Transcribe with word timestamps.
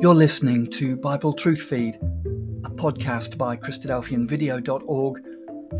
You're 0.00 0.14
listening 0.14 0.70
to 0.74 0.96
Bible 0.96 1.32
Truth 1.32 1.62
Feed, 1.62 1.96
a 1.96 2.70
podcast 2.70 3.36
by 3.36 3.56
Christadelphianvideo.org 3.56 5.22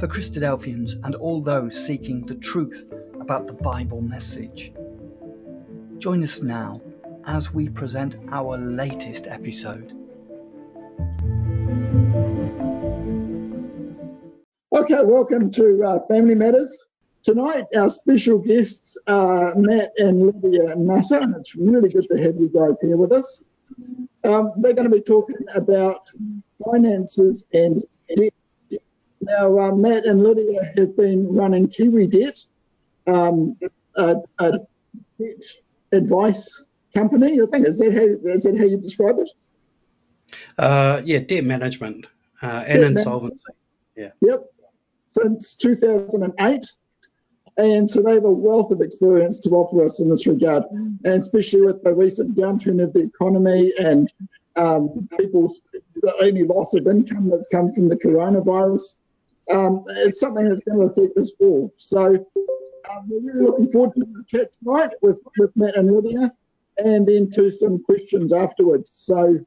for 0.00 0.08
Christadelphians 0.08 0.94
and 1.04 1.14
all 1.14 1.40
those 1.40 1.86
seeking 1.86 2.26
the 2.26 2.34
truth 2.34 2.92
about 3.20 3.46
the 3.46 3.52
Bible 3.52 4.00
message. 4.00 4.72
Join 5.98 6.24
us 6.24 6.42
now 6.42 6.82
as 7.26 7.54
we 7.54 7.68
present 7.68 8.16
our 8.32 8.58
latest 8.58 9.28
episode. 9.28 9.92
Okay, 14.72 15.04
welcome 15.04 15.48
to 15.52 15.84
uh, 15.84 16.00
Family 16.08 16.34
Matters. 16.34 16.88
Tonight, 17.22 17.66
our 17.76 17.88
special 17.88 18.38
guests 18.38 18.98
are 19.06 19.54
Matt 19.54 19.92
and 19.98 20.26
Lydia 20.26 20.74
Nutter, 20.74 21.18
and 21.20 21.36
it's 21.36 21.54
really 21.54 21.88
good 21.88 22.08
to 22.10 22.18
have 22.20 22.34
you 22.34 22.48
guys 22.48 22.80
here 22.80 22.96
with 22.96 23.12
us. 23.12 23.44
Um, 24.24 24.52
we're 24.56 24.72
going 24.72 24.90
to 24.90 24.94
be 24.94 25.00
talking 25.00 25.46
about 25.54 26.10
finances 26.64 27.48
and 27.52 27.82
debt. 28.16 28.34
Now, 29.20 29.58
uh, 29.58 29.72
Matt 29.72 30.06
and 30.06 30.22
Lydia 30.22 30.60
have 30.76 30.96
been 30.96 31.34
running 31.34 31.68
Kiwi 31.68 32.06
Debt, 32.06 32.38
um, 33.06 33.56
a, 33.96 34.16
a, 34.38 34.52
debt 35.18 35.44
advice 35.92 36.66
company. 36.94 37.40
I 37.40 37.46
think 37.50 37.66
is 37.66 37.78
that 37.80 37.92
how 37.92 38.30
is 38.30 38.44
that 38.44 38.56
how 38.56 38.64
you 38.64 38.78
describe 38.78 39.18
it? 39.18 39.30
Uh, 40.56 41.02
yeah, 41.04 41.18
debt 41.18 41.44
management 41.44 42.06
uh, 42.42 42.64
and 42.66 42.82
debt 42.82 42.90
insolvency. 42.92 43.42
Man- 43.48 43.56
yeah. 44.22 44.28
Yep. 44.28 44.44
Since 45.08 45.54
2008 45.56 46.72
and 47.58 47.90
so 47.90 48.02
they 48.02 48.14
have 48.14 48.24
a 48.24 48.30
wealth 48.30 48.70
of 48.70 48.80
experience 48.80 49.38
to 49.40 49.50
offer 49.50 49.84
us 49.84 50.00
in 50.00 50.08
this 50.08 50.26
regard, 50.26 50.62
and 50.70 51.04
especially 51.04 51.62
with 51.62 51.82
the 51.82 51.94
recent 51.94 52.36
downturn 52.36 52.82
of 52.82 52.92
the 52.92 53.02
economy 53.02 53.72
and 53.78 54.12
um, 54.56 55.08
people's 55.18 55.60
only 56.20 56.44
loss 56.44 56.74
of 56.74 56.86
income 56.86 57.28
that's 57.28 57.48
come 57.48 57.72
from 57.72 57.88
the 57.88 57.96
coronavirus. 57.96 59.00
Um, 59.50 59.84
it's 59.88 60.20
something 60.20 60.48
that's 60.48 60.62
going 60.62 60.78
to 60.78 60.84
affect 60.84 61.16
us 61.18 61.32
all. 61.40 61.72
So 61.76 62.26
um, 62.90 63.08
we're 63.08 63.20
really 63.20 63.46
looking 63.46 63.68
forward 63.68 63.94
to 63.94 64.00
the 64.00 64.24
chat 64.26 64.52
tonight 64.52 64.92
with, 65.00 65.20
with 65.38 65.56
Matt 65.56 65.76
and 65.76 65.90
Lydia, 65.90 66.32
and 66.78 67.06
then 67.06 67.30
to 67.30 67.50
some 67.50 67.82
questions 67.82 68.32
afterwards. 68.32 68.90
So 68.90 69.38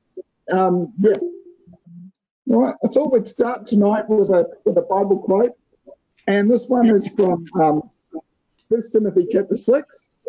um, 0.52 0.94
yeah. 1.00 1.17
All 2.50 2.63
right, 2.63 2.75
I 2.83 2.88
thought 2.88 3.13
we'd 3.13 3.28
start 3.28 3.67
tonight 3.67 4.09
with 4.09 4.30
a 4.30 4.45
with 4.66 4.78
a 4.78 4.81
Bible 4.81 5.19
quote, 5.19 5.55
and 6.28 6.52
this 6.52 6.67
one 6.67 6.88
is 6.89 7.07
from 7.07 7.45
um, 7.61 7.89
First 8.72 8.94
Timothy 8.94 9.27
chapter 9.30 9.58
6. 9.58 10.27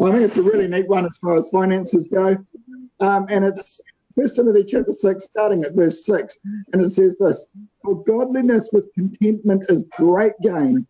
I 0.00 0.10
think 0.10 0.22
it's 0.22 0.36
a 0.36 0.42
really 0.42 0.66
neat 0.66 0.88
one 0.88 1.06
as 1.06 1.16
far 1.18 1.38
as 1.38 1.48
finances 1.48 2.08
go. 2.08 2.36
Um, 2.98 3.26
and 3.28 3.44
it's 3.44 3.80
First 4.16 4.34
Timothy 4.34 4.64
chapter 4.64 4.92
6, 4.92 5.24
starting 5.24 5.62
at 5.62 5.76
verse 5.76 6.04
6. 6.04 6.40
And 6.72 6.82
it 6.82 6.88
says 6.88 7.16
this 7.18 7.56
For 7.84 8.02
godliness 8.02 8.70
with 8.72 8.92
contentment 8.94 9.66
is 9.68 9.84
great 9.96 10.32
gain. 10.42 10.88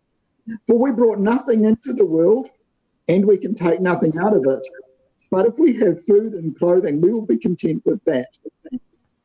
For 0.66 0.78
we 0.78 0.92
brought 0.92 1.18
nothing 1.18 1.66
into 1.66 1.92
the 1.92 2.06
world, 2.06 2.48
and 3.08 3.26
we 3.26 3.36
can 3.36 3.54
take 3.54 3.82
nothing 3.82 4.16
out 4.18 4.34
of 4.34 4.46
it. 4.46 4.66
But 5.30 5.44
if 5.44 5.58
we 5.58 5.76
have 5.80 6.02
food 6.06 6.32
and 6.32 6.58
clothing, 6.58 7.02
we 7.02 7.12
will 7.12 7.26
be 7.26 7.36
content 7.36 7.82
with 7.84 8.02
that 8.04 8.28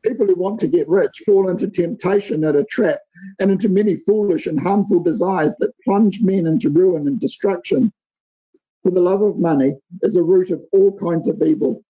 people 0.04 0.26
who 0.26 0.34
want 0.34 0.60
to 0.60 0.68
get 0.68 0.88
rich 0.88 1.22
fall 1.24 1.48
into 1.48 1.68
temptation 1.68 2.44
and 2.44 2.56
a 2.56 2.64
trap 2.64 2.98
and 3.40 3.50
into 3.50 3.68
many 3.68 3.96
foolish 3.96 4.46
and 4.46 4.60
harmful 4.60 5.00
desires 5.00 5.56
that 5.58 5.72
plunge 5.84 6.20
men 6.22 6.46
into 6.46 6.70
ruin 6.70 7.06
and 7.08 7.18
destruction. 7.18 7.92
For 8.82 8.90
the 8.90 9.00
love 9.00 9.22
of 9.22 9.38
money 9.38 9.74
is 10.02 10.16
a 10.16 10.22
root 10.22 10.50
of 10.50 10.64
all 10.72 10.96
kinds 10.98 11.28
of 11.28 11.40
evil. 11.42 11.82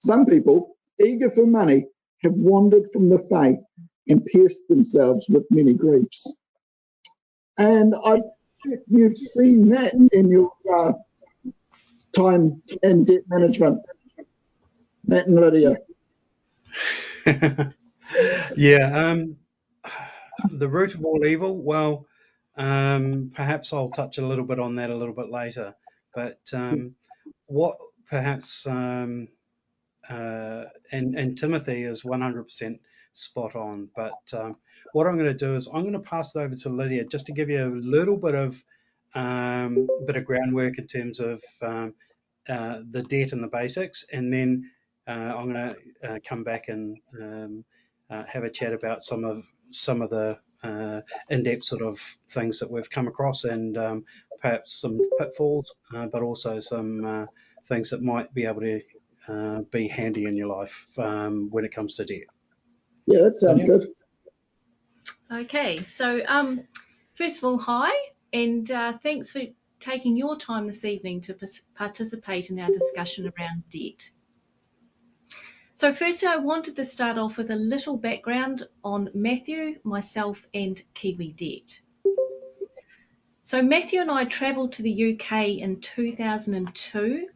Some 0.00 0.26
people, 0.26 0.76
eager 1.00 1.30
for 1.30 1.46
money, 1.46 1.86
have 2.24 2.34
wandered 2.34 2.88
from 2.92 3.08
the 3.08 3.18
faith 3.30 3.64
and 4.08 4.24
pierced 4.26 4.68
themselves 4.68 5.28
with 5.28 5.44
many 5.50 5.74
griefs. 5.74 6.36
And 7.58 7.94
I 8.04 8.20
think 8.64 8.80
you've 8.88 9.18
seen 9.18 9.68
that 9.70 9.94
in 9.94 10.26
your 10.28 10.52
uh, 10.72 10.92
time 12.14 12.62
in 12.82 13.04
debt 13.04 13.22
management, 13.28 13.80
Matt 15.06 15.26
and 15.26 15.36
Lydia. 15.36 15.76
yeah. 18.56 19.10
Um, 19.10 19.36
the 20.50 20.68
root 20.68 20.94
of 20.94 21.04
all 21.04 21.24
evil. 21.26 21.56
Well, 21.56 22.06
um, 22.56 23.30
perhaps 23.34 23.72
I'll 23.72 23.90
touch 23.90 24.18
a 24.18 24.26
little 24.26 24.44
bit 24.44 24.58
on 24.58 24.76
that 24.76 24.90
a 24.90 24.96
little 24.96 25.14
bit 25.14 25.30
later. 25.30 25.74
But 26.14 26.40
um, 26.52 26.94
what 27.46 27.76
perhaps 28.08 28.66
um, 28.66 29.28
uh, 30.08 30.64
and 30.92 31.14
and 31.18 31.38
Timothy 31.38 31.84
is 31.84 32.02
100% 32.02 32.78
spot 33.12 33.56
on. 33.56 33.88
But 33.94 34.20
um, 34.32 34.56
what 34.92 35.06
I'm 35.06 35.18
going 35.18 35.26
to 35.26 35.34
do 35.34 35.54
is 35.54 35.68
I'm 35.68 35.82
going 35.82 35.92
to 35.92 35.98
pass 36.00 36.34
it 36.34 36.38
over 36.38 36.54
to 36.54 36.68
Lydia 36.68 37.04
just 37.04 37.26
to 37.26 37.32
give 37.32 37.50
you 37.50 37.64
a 37.64 37.68
little 37.68 38.16
bit 38.16 38.34
of 38.34 38.62
um, 39.14 39.88
bit 40.06 40.16
of 40.16 40.24
groundwork 40.24 40.78
in 40.78 40.86
terms 40.86 41.20
of 41.20 41.42
um, 41.62 41.94
uh, 42.48 42.80
the 42.90 43.02
debt 43.02 43.32
and 43.32 43.42
the 43.42 43.48
basics, 43.48 44.04
and 44.12 44.32
then 44.32 44.70
I'm 45.12 45.52
going 45.52 45.74
to 45.74 46.08
uh, 46.08 46.18
come 46.26 46.44
back 46.44 46.68
and 46.68 46.98
um, 47.20 47.64
uh, 48.10 48.24
have 48.30 48.44
a 48.44 48.50
chat 48.50 48.72
about 48.72 49.02
some 49.02 49.24
of 49.24 49.42
some 49.70 50.02
of 50.02 50.10
the 50.10 50.38
in-depth 51.30 51.64
sort 51.64 51.82
of 51.82 52.00
things 52.30 52.58
that 52.58 52.70
we've 52.70 52.90
come 52.90 53.06
across 53.06 53.44
and 53.44 53.78
um, 53.78 54.04
perhaps 54.40 54.80
some 54.80 54.98
pitfalls, 55.18 55.72
but 55.92 56.22
also 56.22 56.58
some 56.58 57.28
things 57.66 57.90
that 57.90 58.02
might 58.02 58.32
be 58.34 58.44
able 58.44 58.62
to 58.62 58.80
uh, 59.28 59.60
be 59.70 59.88
handy 59.88 60.24
in 60.24 60.36
your 60.36 60.48
life 60.48 60.88
um, 60.98 61.48
when 61.50 61.64
it 61.64 61.72
comes 61.72 61.96
to 61.96 62.04
debt. 62.04 62.22
Yeah, 63.06 63.22
that 63.24 63.36
sounds 63.36 63.62
yeah. 63.62 63.68
good. 63.68 63.84
Okay, 65.30 65.84
so 65.84 66.22
um, 66.26 66.62
first 67.16 67.38
of 67.38 67.44
all, 67.44 67.58
hi, 67.58 67.92
and 68.32 68.70
uh, 68.70 68.94
thanks 69.02 69.30
for 69.30 69.42
taking 69.80 70.16
your 70.16 70.38
time 70.38 70.66
this 70.66 70.84
evening 70.84 71.20
to 71.22 71.36
participate 71.76 72.50
in 72.50 72.58
our 72.58 72.70
discussion 72.70 73.30
around 73.38 73.64
debt. 73.70 74.10
So 75.78 75.94
firstly, 75.94 76.26
I 76.26 76.38
wanted 76.38 76.74
to 76.74 76.84
start 76.84 77.18
off 77.18 77.38
with 77.38 77.52
a 77.52 77.54
little 77.54 77.96
background 77.96 78.66
on 78.82 79.10
Matthew, 79.14 79.78
myself 79.84 80.44
and 80.52 80.82
Kiwi 80.92 81.30
Debt. 81.30 81.80
So 83.44 83.62
Matthew 83.62 84.00
and 84.00 84.10
I 84.10 84.24
travelled 84.24 84.72
to 84.72 84.82
the 84.82 85.12
UK 85.12 85.58
in 85.58 85.80
2002 85.80 87.28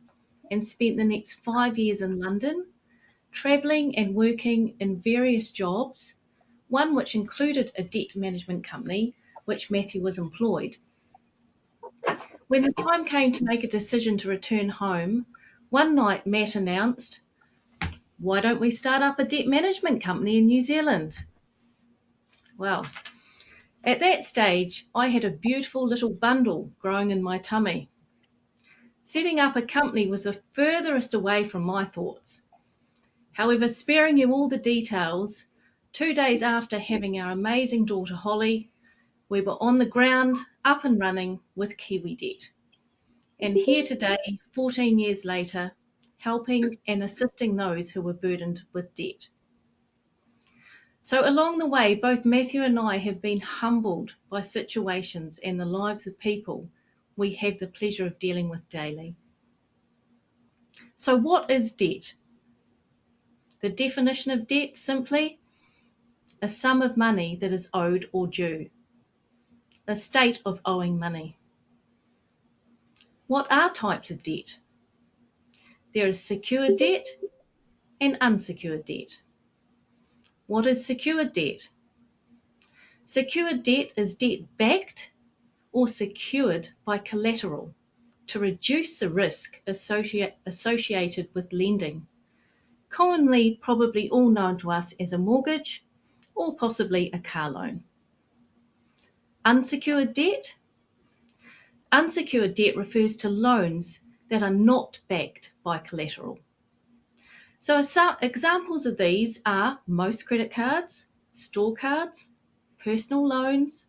and 0.50 0.66
spent 0.66 0.96
the 0.96 1.04
next 1.04 1.34
five 1.44 1.78
years 1.78 2.02
in 2.02 2.18
London, 2.18 2.66
travelling 3.30 3.96
and 3.96 4.12
working 4.12 4.74
in 4.80 5.00
various 5.00 5.52
jobs, 5.52 6.16
one 6.66 6.96
which 6.96 7.14
included 7.14 7.70
a 7.78 7.84
debt 7.84 8.16
management 8.16 8.64
company, 8.64 9.14
which 9.44 9.70
Matthew 9.70 10.02
was 10.02 10.18
employed. 10.18 10.76
When 12.48 12.62
the 12.62 12.72
time 12.72 13.04
came 13.04 13.30
to 13.30 13.44
make 13.44 13.62
a 13.62 13.68
decision 13.68 14.18
to 14.18 14.28
return 14.28 14.68
home, 14.68 15.26
one 15.70 15.94
night 15.94 16.26
Matt 16.26 16.56
announced, 16.56 17.20
why 18.22 18.40
don't 18.40 18.60
we 18.60 18.70
start 18.70 19.02
up 19.02 19.18
a 19.18 19.24
debt 19.24 19.48
management 19.48 20.00
company 20.00 20.38
in 20.38 20.46
New 20.46 20.60
Zealand? 20.60 21.18
Well, 22.56 22.86
at 23.82 23.98
that 23.98 24.22
stage, 24.22 24.86
I 24.94 25.08
had 25.08 25.24
a 25.24 25.30
beautiful 25.30 25.88
little 25.88 26.14
bundle 26.14 26.70
growing 26.78 27.10
in 27.10 27.20
my 27.20 27.38
tummy. 27.38 27.90
Setting 29.02 29.40
up 29.40 29.56
a 29.56 29.62
company 29.62 30.06
was 30.06 30.22
the 30.22 30.40
furthest 30.52 31.14
away 31.14 31.42
from 31.42 31.64
my 31.64 31.84
thoughts. 31.84 32.42
However, 33.32 33.66
sparing 33.66 34.18
you 34.18 34.30
all 34.32 34.48
the 34.48 34.56
details, 34.56 35.44
two 35.92 36.14
days 36.14 36.44
after 36.44 36.78
having 36.78 37.18
our 37.18 37.32
amazing 37.32 37.86
daughter 37.86 38.14
Holly, 38.14 38.70
we 39.28 39.40
were 39.40 39.60
on 39.60 39.78
the 39.78 39.84
ground, 39.84 40.38
up 40.64 40.84
and 40.84 41.00
running 41.00 41.40
with 41.56 41.76
Kiwi 41.76 42.14
Debt. 42.14 42.52
And 43.40 43.56
here 43.56 43.82
today, 43.82 44.38
14 44.52 45.00
years 45.00 45.24
later, 45.24 45.72
helping 46.22 46.78
and 46.86 47.02
assisting 47.02 47.56
those 47.56 47.90
who 47.90 48.00
were 48.00 48.12
burdened 48.12 48.62
with 48.72 48.94
debt. 48.94 49.28
So, 51.02 51.28
along 51.28 51.58
the 51.58 51.66
way, 51.66 51.96
both 51.96 52.24
Matthew 52.24 52.62
and 52.62 52.78
I 52.78 52.98
have 52.98 53.20
been 53.20 53.40
humbled 53.40 54.14
by 54.30 54.42
situations 54.42 55.40
and 55.40 55.58
the 55.58 55.64
lives 55.64 56.06
of 56.06 56.20
people 56.20 56.68
we 57.16 57.34
have 57.34 57.58
the 57.58 57.66
pleasure 57.66 58.06
of 58.06 58.20
dealing 58.20 58.48
with 58.48 58.68
daily. 58.68 59.16
So, 60.94 61.16
what 61.16 61.50
is 61.50 61.72
debt? 61.72 62.14
The 63.58 63.70
definition 63.70 64.30
of 64.30 64.46
debt 64.46 64.76
simply 64.76 65.40
a 66.40 66.46
sum 66.46 66.82
of 66.82 66.96
money 66.96 67.36
that 67.40 67.52
is 67.52 67.68
owed 67.74 68.08
or 68.12 68.28
due, 68.28 68.70
a 69.88 69.96
state 69.96 70.40
of 70.46 70.60
owing 70.64 71.00
money. 71.00 71.36
What 73.26 73.50
are 73.50 73.72
types 73.72 74.12
of 74.12 74.22
debt? 74.22 74.56
There 75.94 76.08
is 76.08 76.24
secured 76.24 76.78
debt 76.78 77.06
and 78.00 78.16
unsecured 78.20 78.86
debt. 78.86 79.20
What 80.46 80.66
is 80.66 80.86
secured 80.86 81.34
debt? 81.34 81.68
Secured 83.04 83.62
debt 83.62 83.92
is 83.96 84.14
debt 84.14 84.56
backed 84.56 85.12
or 85.70 85.88
secured 85.88 86.70
by 86.86 86.96
collateral 86.96 87.74
to 88.28 88.38
reduce 88.38 89.00
the 89.00 89.10
risk 89.10 89.60
associate, 89.66 90.34
associated 90.46 91.28
with 91.34 91.52
lending, 91.52 92.06
commonly 92.88 93.58
probably 93.60 94.08
all 94.08 94.30
known 94.30 94.56
to 94.58 94.70
us 94.70 94.94
as 94.98 95.12
a 95.12 95.18
mortgage 95.18 95.84
or 96.34 96.56
possibly 96.56 97.10
a 97.12 97.18
car 97.18 97.50
loan. 97.50 97.84
Unsecured 99.44 100.14
debt. 100.14 100.54
Unsecured 101.90 102.54
debt 102.54 102.76
refers 102.76 103.16
to 103.16 103.28
loans 103.28 104.00
that 104.32 104.42
are 104.42 104.50
not 104.50 104.98
backed 105.08 105.52
by 105.62 105.76
collateral. 105.76 106.38
So 107.60 107.82
examples 108.22 108.86
of 108.86 108.96
these 108.96 109.42
are 109.44 109.78
most 109.86 110.26
credit 110.26 110.54
cards, 110.54 111.04
store 111.32 111.74
cards, 111.74 112.30
personal 112.82 113.28
loans, 113.28 113.86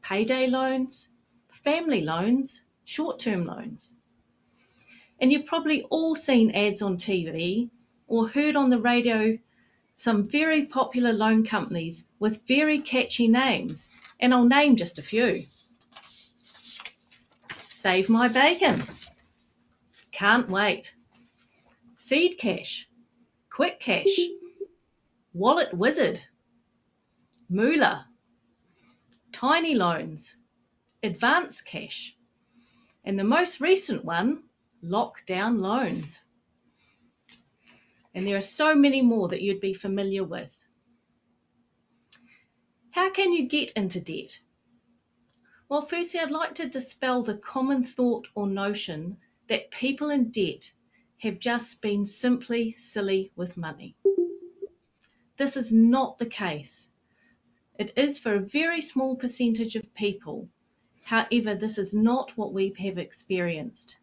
payday 0.00 0.46
loans, 0.46 1.08
family 1.48 2.00
loans, 2.00 2.62
short-term 2.86 3.44
loans. 3.44 3.92
And 5.20 5.30
you've 5.30 5.44
probably 5.44 5.82
all 5.82 6.16
seen 6.16 6.52
ads 6.52 6.80
on 6.80 6.96
TV 6.96 7.68
or 8.08 8.28
heard 8.28 8.56
on 8.56 8.70
the 8.70 8.80
radio 8.80 9.36
some 9.94 10.26
very 10.26 10.64
popular 10.64 11.12
loan 11.12 11.44
companies 11.44 12.06
with 12.18 12.46
very 12.48 12.80
catchy 12.80 13.28
names, 13.28 13.90
and 14.18 14.32
I'll 14.32 14.44
name 14.44 14.76
just 14.76 14.98
a 14.98 15.02
few. 15.02 15.42
Save 17.68 18.08
My 18.08 18.28
Bacon. 18.28 18.82
Can't 20.22 20.48
wait. 20.48 20.94
Seed 21.96 22.38
Cash. 22.38 22.88
Quick 23.50 23.80
Cash. 23.80 24.20
Wallet 25.34 25.74
Wizard. 25.74 26.22
Moolah. 27.48 28.06
Tiny 29.32 29.74
Loans. 29.74 30.32
Advance 31.02 31.62
Cash. 31.62 32.16
And 33.04 33.18
the 33.18 33.24
most 33.24 33.60
recent 33.60 34.04
one, 34.04 34.44
Lockdown 34.80 35.58
Loans. 35.58 36.22
And 38.14 38.24
there 38.24 38.36
are 38.36 38.42
so 38.42 38.76
many 38.76 39.02
more 39.02 39.26
that 39.26 39.42
you'd 39.42 39.60
be 39.60 39.74
familiar 39.74 40.22
with. 40.22 40.52
How 42.92 43.10
can 43.10 43.32
you 43.32 43.48
get 43.48 43.72
into 43.72 44.00
debt? 44.00 44.38
Well, 45.68 45.84
firstly, 45.84 46.20
I'd 46.20 46.30
like 46.30 46.54
to 46.54 46.68
dispel 46.68 47.24
the 47.24 47.34
common 47.34 47.82
thought 47.82 48.28
or 48.36 48.46
notion 48.46 49.16
that 49.48 49.70
people 49.70 50.10
in 50.10 50.30
debt 50.30 50.72
have 51.18 51.38
just 51.38 51.80
been 51.82 52.06
simply 52.06 52.74
silly 52.78 53.32
with 53.36 53.56
money. 53.56 53.96
This 55.36 55.56
is 55.56 55.72
not 55.72 56.18
the 56.18 56.26
case. 56.26 56.88
It 57.78 57.92
is 57.96 58.18
for 58.18 58.34
a 58.34 58.40
very 58.40 58.82
small 58.82 59.16
percentage 59.16 59.76
of 59.76 59.94
people. 59.94 60.48
However, 61.04 61.54
this 61.54 61.78
is 61.78 61.94
not 61.94 62.36
what 62.36 62.52
we 62.52 62.72
have 62.78 62.98
experienced. 62.98 63.96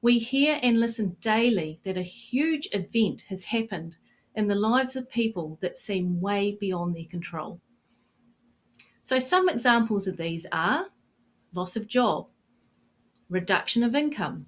We 0.00 0.18
hear 0.18 0.58
and 0.60 0.80
listen 0.80 1.16
daily 1.20 1.80
that 1.84 1.96
a 1.96 2.02
huge 2.02 2.68
event 2.72 3.22
has 3.28 3.44
happened 3.44 3.96
in 4.34 4.48
the 4.48 4.54
lives 4.54 4.96
of 4.96 5.10
people 5.10 5.58
that 5.60 5.76
seem 5.76 6.20
way 6.20 6.56
beyond 6.58 6.96
their 6.96 7.06
control. 7.10 7.60
So 9.04 9.18
some 9.18 9.48
examples 9.48 10.08
of 10.08 10.16
these 10.16 10.46
are 10.50 10.86
loss 11.54 11.76
of 11.76 11.86
job, 11.86 12.28
reduction 13.32 13.82
of 13.82 13.94
income, 13.94 14.46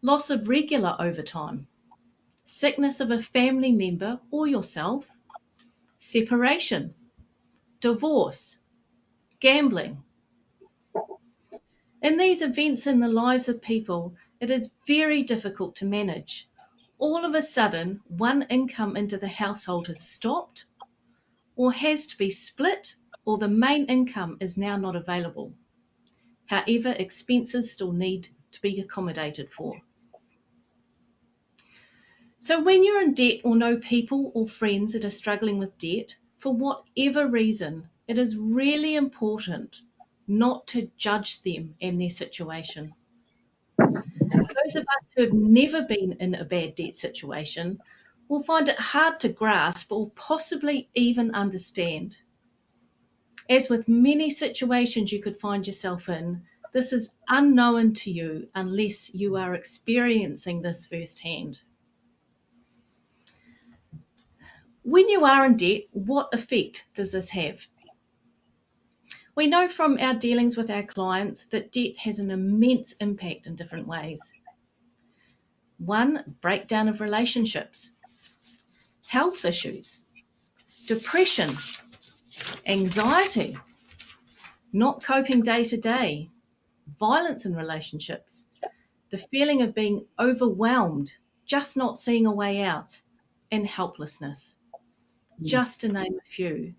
loss 0.00 0.30
of 0.30 0.48
regular 0.48 0.96
overtime, 0.98 1.66
sickness 2.44 3.00
of 3.00 3.10
a 3.10 3.20
family 3.20 3.72
member 3.72 4.20
or 4.30 4.46
yourself, 4.46 5.10
separation, 5.98 6.94
divorce, 7.80 8.58
gambling, 9.40 10.02
in 12.00 12.16
these 12.16 12.42
events 12.42 12.86
in 12.86 13.00
the 13.00 13.08
lives 13.08 13.48
of 13.48 13.60
people, 13.60 14.14
it 14.38 14.52
is 14.52 14.70
very 14.86 15.24
difficult 15.24 15.74
to 15.76 15.84
manage. 15.84 16.48
All 16.96 17.24
of 17.24 17.34
a 17.34 17.42
sudden, 17.42 18.00
one 18.06 18.42
income 18.42 18.96
into 18.96 19.18
the 19.18 19.26
household 19.26 19.88
has 19.88 20.00
stopped 20.00 20.64
or 21.56 21.72
has 21.72 22.06
to 22.06 22.16
be 22.16 22.30
split 22.30 22.94
or 23.24 23.36
the 23.36 23.48
main 23.48 23.86
income 23.86 24.36
is 24.38 24.56
now 24.56 24.76
not 24.76 24.94
available. 24.94 25.54
However, 26.48 26.94
expenses 26.98 27.72
still 27.72 27.92
need 27.92 28.28
to 28.52 28.60
be 28.60 28.80
accommodated 28.80 29.50
for. 29.50 29.80
So 32.40 32.62
when 32.62 32.84
you're 32.84 33.02
in 33.02 33.14
debt 33.14 33.40
or 33.44 33.56
know 33.56 33.76
people 33.76 34.32
or 34.34 34.48
friends 34.48 34.94
that 34.94 35.04
are 35.04 35.10
struggling 35.10 35.58
with 35.58 35.78
debt, 35.78 36.16
for 36.38 36.54
whatever 36.54 37.28
reason, 37.28 37.90
it 38.06 38.18
is 38.18 38.36
really 38.36 38.94
important 38.94 39.82
not 40.26 40.66
to 40.68 40.90
judge 40.96 41.42
them 41.42 41.76
and 41.80 42.00
their 42.00 42.10
situation. 42.10 42.94
Those 44.54 44.76
of 44.76 44.82
us 44.82 45.12
who 45.14 45.22
have 45.24 45.32
never 45.32 45.82
been 45.82 46.12
in 46.20 46.34
a 46.34 46.44
bad 46.44 46.74
debt 46.76 46.96
situation 46.96 47.78
will 48.28 48.42
find 48.42 48.68
it 48.68 48.78
hard 48.78 49.20
to 49.20 49.28
grasp 49.28 49.92
or 49.92 50.10
possibly 50.10 50.88
even 50.94 51.34
understand. 51.34 52.18
As 53.48 53.70
with 53.70 53.88
many 53.88 54.30
situations 54.30 55.10
you 55.10 55.22
could 55.22 55.38
find 55.38 55.66
yourself 55.66 56.08
in, 56.08 56.42
this 56.72 56.92
is 56.92 57.10
unknown 57.28 57.94
to 57.94 58.10
you 58.10 58.48
unless 58.54 59.14
you 59.14 59.36
are 59.36 59.54
experiencing 59.54 60.60
this 60.60 60.86
firsthand. 60.86 61.60
When 64.82 65.08
you 65.08 65.24
are 65.24 65.46
in 65.46 65.56
debt, 65.56 65.82
what 65.92 66.34
effect 66.34 66.86
does 66.94 67.12
this 67.12 67.30
have? 67.30 67.66
We 69.34 69.46
know 69.46 69.68
from 69.68 69.98
our 69.98 70.14
dealings 70.14 70.56
with 70.56 70.70
our 70.70 70.82
clients 70.82 71.44
that 71.46 71.72
debt 71.72 71.96
has 71.98 72.18
an 72.18 72.30
immense 72.30 72.92
impact 72.94 73.46
in 73.46 73.56
different 73.56 73.86
ways. 73.86 74.34
One, 75.78 76.36
breakdown 76.40 76.88
of 76.88 77.00
relationships, 77.00 77.90
health 79.06 79.44
issues, 79.44 80.00
depression, 80.86 81.50
anxiety, 82.66 83.56
not 84.72 85.02
coping 85.02 85.42
day 85.42 85.64
to 85.64 85.76
day, 85.76 86.30
violence 86.98 87.46
in 87.46 87.54
relationships, 87.54 88.44
the 89.10 89.18
feeling 89.18 89.62
of 89.62 89.74
being 89.74 90.06
overwhelmed, 90.18 91.12
just 91.46 91.76
not 91.76 91.98
seeing 91.98 92.26
a 92.26 92.32
way 92.32 92.62
out, 92.62 93.00
and 93.50 93.66
helplessness, 93.66 94.56
hmm. 95.38 95.44
just 95.44 95.80
to 95.80 95.88
name 95.88 96.18
a 96.18 96.28
few. 96.28 96.74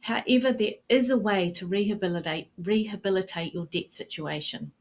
However, 0.00 0.52
there 0.52 0.74
is 0.88 1.10
a 1.10 1.18
way 1.18 1.50
to 1.52 1.66
rehabilitate, 1.66 2.50
rehabilitate 2.58 3.54
your 3.54 3.66
debt 3.66 3.92
situation. 3.92 4.72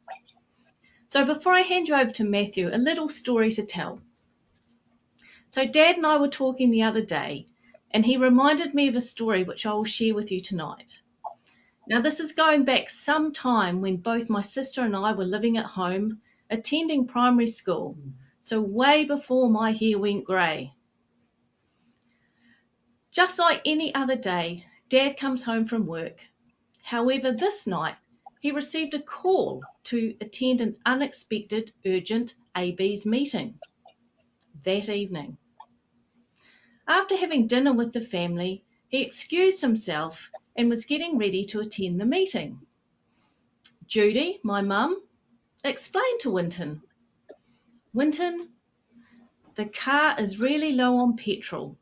So 1.08 1.26
before 1.26 1.54
I 1.54 1.62
hand 1.62 1.88
you 1.88 1.96
over 1.96 2.12
to 2.12 2.24
Matthew, 2.24 2.70
a 2.74 2.78
little 2.78 3.10
story 3.10 3.52
to 3.54 3.66
tell. 3.66 4.02
So 5.52 5.66
Dad 5.66 5.98
and 5.98 6.06
I 6.06 6.18
were 6.18 6.30
talking 6.30 6.70
the 6.70 6.84
other 6.84 7.02
day, 7.02 7.48
and 7.92 8.06
he 8.06 8.18
reminded 8.18 8.74
me 8.74 8.88
of 8.88 8.96
a 8.96 9.02
story 9.02 9.44
which 9.44 9.66
I 9.66 9.74
will 9.74 9.86
share 9.86 10.14
with 10.14 10.32
you 10.32 10.42
tonight. 10.42 11.02
Now, 11.88 12.02
this 12.02 12.20
is 12.20 12.34
going 12.34 12.66
back 12.66 12.90
some 12.90 13.34
time 13.34 13.82
when 13.82 13.98
both 13.98 14.30
my 14.30 14.44
sister 14.44 14.84
and 14.84 14.96
I 14.96 15.14
were 15.14 15.26
living 15.26 15.58
at 15.58 15.66
home, 15.66 16.22
attending 16.50 17.08
primary 17.08 17.48
school, 17.48 17.98
so 18.42 18.62
way 18.62 19.06
before 19.06 19.50
my 19.50 19.72
hair 19.72 19.98
went 19.98 20.26
grey. 20.26 20.74
Just 23.12 23.40
like 23.40 23.62
any 23.66 23.94
other 23.96 24.16
day, 24.16 24.66
Dad 24.90 25.18
comes 25.18 25.44
home 25.44 25.66
from 25.66 25.88
work. 25.88 26.20
However, 26.84 27.32
this 27.32 27.66
night 27.66 27.96
he 28.40 28.52
received 28.52 28.94
a 28.94 29.02
call 29.02 29.64
to 29.86 30.16
attend 30.22 30.62
an 30.62 30.78
unexpected 30.86 31.74
urgent 31.86 32.36
AB's 32.56 33.06
meeting 33.06 33.60
that 34.64 34.90
evening. 34.90 35.38
After 36.90 37.16
having 37.16 37.46
dinner 37.46 37.72
with 37.72 37.94
the 37.94 38.02
family, 38.02 38.64
he 38.88 39.04
excused 39.04 39.62
himself 39.62 40.32
and 40.56 40.70
was 40.72 40.86
getting 40.86 41.20
ready 41.20 41.46
to 41.46 41.60
attend 41.60 42.02
the 42.02 42.06
meeting. 42.06 42.66
Judy, 43.86 44.40
my 44.42 44.62
mum, 44.62 45.00
explained 45.64 46.22
to 46.22 46.32
Winton, 46.32 46.82
Winton, 47.94 48.50
the 49.54 49.66
car 49.66 50.20
is 50.20 50.40
really 50.40 50.72
low 50.72 50.98
on 50.98 51.16
petrol. 51.16 51.78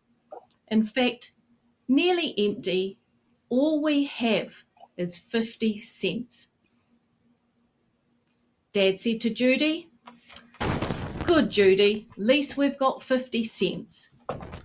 In 0.68 0.84
fact, 0.84 1.32
nearly 1.88 2.34
empty. 2.38 2.98
All 3.48 3.82
we 3.82 4.06
have 4.06 4.54
is 4.98 5.18
50 5.18 5.80
cents. 5.80 6.50
Dad 8.74 9.00
said 9.00 9.22
to 9.22 9.30
Judy, 9.30 9.90
Good, 11.26 11.50
Judy, 11.50 12.08
at 12.12 12.18
least 12.18 12.58
we've 12.58 12.78
got 12.78 13.04
50 13.04 13.46
cents. 13.46 14.10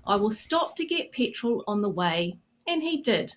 I 0.05 0.17
will 0.17 0.33
stop 0.33 0.77
to 0.77 0.87
get 0.87 1.13
petrol 1.13 1.63
on 1.67 1.83
the 1.83 1.89
way, 1.89 2.39
and 2.67 2.83
he 2.83 3.03
did, 3.03 3.35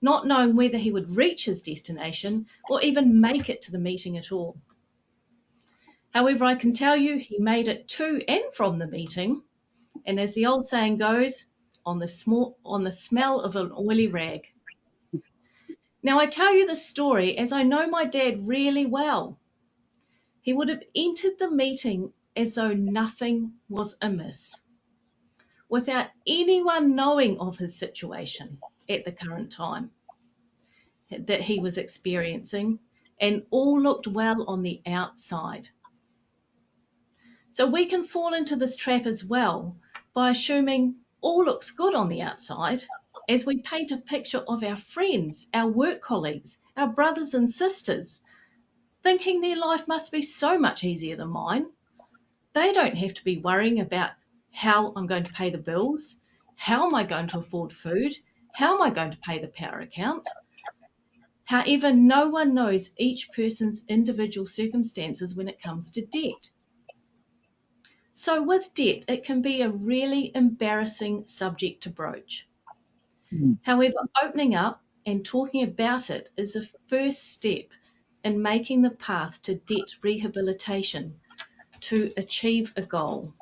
not 0.00 0.26
knowing 0.26 0.54
whether 0.54 0.78
he 0.78 0.92
would 0.92 1.16
reach 1.16 1.44
his 1.44 1.62
destination 1.62 2.46
or 2.68 2.80
even 2.82 3.20
make 3.20 3.48
it 3.48 3.62
to 3.62 3.72
the 3.72 3.78
meeting 3.78 4.16
at 4.16 4.30
all. 4.30 4.56
However, 6.10 6.44
I 6.44 6.54
can 6.54 6.74
tell 6.74 6.96
you 6.96 7.16
he 7.18 7.38
made 7.38 7.68
it 7.68 7.88
to 7.88 8.22
and 8.28 8.44
from 8.54 8.78
the 8.78 8.86
meeting, 8.86 9.42
and 10.04 10.20
as 10.20 10.34
the 10.34 10.46
old 10.46 10.66
saying 10.66 10.98
goes, 10.98 11.46
on 11.84 11.98
the 11.98 12.08
small 12.08 12.58
on 12.64 12.84
the 12.84 12.92
smell 12.92 13.40
of 13.40 13.56
an 13.56 13.72
oily 13.72 14.06
rag. 14.06 14.42
Now 16.02 16.18
I 16.20 16.26
tell 16.26 16.54
you 16.54 16.66
this 16.66 16.86
story 16.86 17.36
as 17.38 17.52
I 17.52 17.62
know 17.62 17.88
my 17.88 18.04
dad 18.04 18.46
really 18.46 18.86
well. 18.86 19.38
He 20.42 20.52
would 20.52 20.68
have 20.68 20.82
entered 20.94 21.38
the 21.38 21.50
meeting 21.50 22.12
as 22.36 22.54
though 22.54 22.72
nothing 22.72 23.54
was 23.68 23.96
amiss, 24.00 24.54
without 25.72 26.08
anyone 26.26 26.94
knowing 26.94 27.40
of 27.40 27.56
his 27.56 27.74
situation 27.74 28.58
at 28.90 29.06
the 29.06 29.10
current 29.10 29.50
time 29.50 29.90
that 31.10 31.40
he 31.40 31.60
was 31.60 31.78
experiencing, 31.78 32.78
and 33.18 33.42
all 33.50 33.80
looked 33.80 34.06
well 34.06 34.44
on 34.48 34.60
the 34.60 34.82
outside. 34.84 35.66
So 37.54 37.66
we 37.66 37.86
can 37.86 38.04
fall 38.04 38.34
into 38.34 38.56
this 38.56 38.76
trap 38.76 39.06
as 39.06 39.24
well 39.24 39.74
by 40.12 40.28
assuming 40.28 40.96
all 41.22 41.42
looks 41.42 41.70
good 41.70 41.94
on 41.94 42.10
the 42.10 42.20
outside 42.20 42.84
as 43.26 43.46
we 43.46 43.62
paint 43.62 43.92
a 43.92 43.96
picture 43.96 44.44
of 44.46 44.62
our 44.62 44.76
friends, 44.76 45.48
our 45.54 45.68
work 45.68 46.02
colleagues, 46.02 46.58
our 46.76 46.88
brothers 46.88 47.32
and 47.32 47.50
sisters, 47.50 48.20
thinking 49.02 49.40
their 49.40 49.56
life 49.56 49.88
must 49.88 50.12
be 50.12 50.20
so 50.20 50.58
much 50.58 50.84
easier 50.84 51.16
than 51.16 51.30
mine. 51.30 51.64
They 52.52 52.74
don't 52.74 52.98
have 52.98 53.14
to 53.14 53.24
be 53.24 53.38
worrying 53.38 53.80
about 53.80 54.10
how 54.52 54.92
I'm 54.94 55.06
going 55.06 55.24
to 55.24 55.32
pay 55.32 55.50
the 55.50 55.58
bills, 55.58 56.16
how 56.56 56.86
am 56.86 56.94
I 56.94 57.04
going 57.04 57.28
to 57.28 57.38
afford 57.38 57.72
food, 57.72 58.14
how 58.54 58.74
am 58.74 58.82
I 58.82 58.90
going 58.90 59.10
to 59.10 59.18
pay 59.18 59.38
the 59.38 59.48
power 59.48 59.78
account. 59.78 60.28
However, 61.44 61.92
no 61.92 62.28
one 62.28 62.54
knows 62.54 62.90
each 62.96 63.30
person's 63.32 63.84
individual 63.88 64.46
circumstances 64.46 65.34
when 65.34 65.48
it 65.48 65.60
comes 65.60 65.90
to 65.92 66.06
debt. 66.06 66.50
So 68.12 68.42
with 68.42 68.72
debt, 68.74 69.04
it 69.08 69.24
can 69.24 69.42
be 69.42 69.62
a 69.62 69.70
really 69.70 70.30
embarrassing 70.34 71.26
subject 71.26 71.82
to 71.82 71.90
broach. 71.90 72.46
Mm. 73.32 73.58
However, 73.62 73.96
opening 74.22 74.54
up 74.54 74.82
and 75.04 75.24
talking 75.24 75.64
about 75.64 76.10
it 76.10 76.30
is 76.36 76.54
a 76.54 76.68
first 76.88 77.32
step 77.32 77.66
in 78.24 78.40
making 78.40 78.82
the 78.82 78.90
path 78.90 79.42
to 79.42 79.56
debt 79.56 79.96
rehabilitation 80.02 81.16
to 81.80 82.12
achieve 82.16 82.72
a 82.76 82.82
goal. 82.82 83.34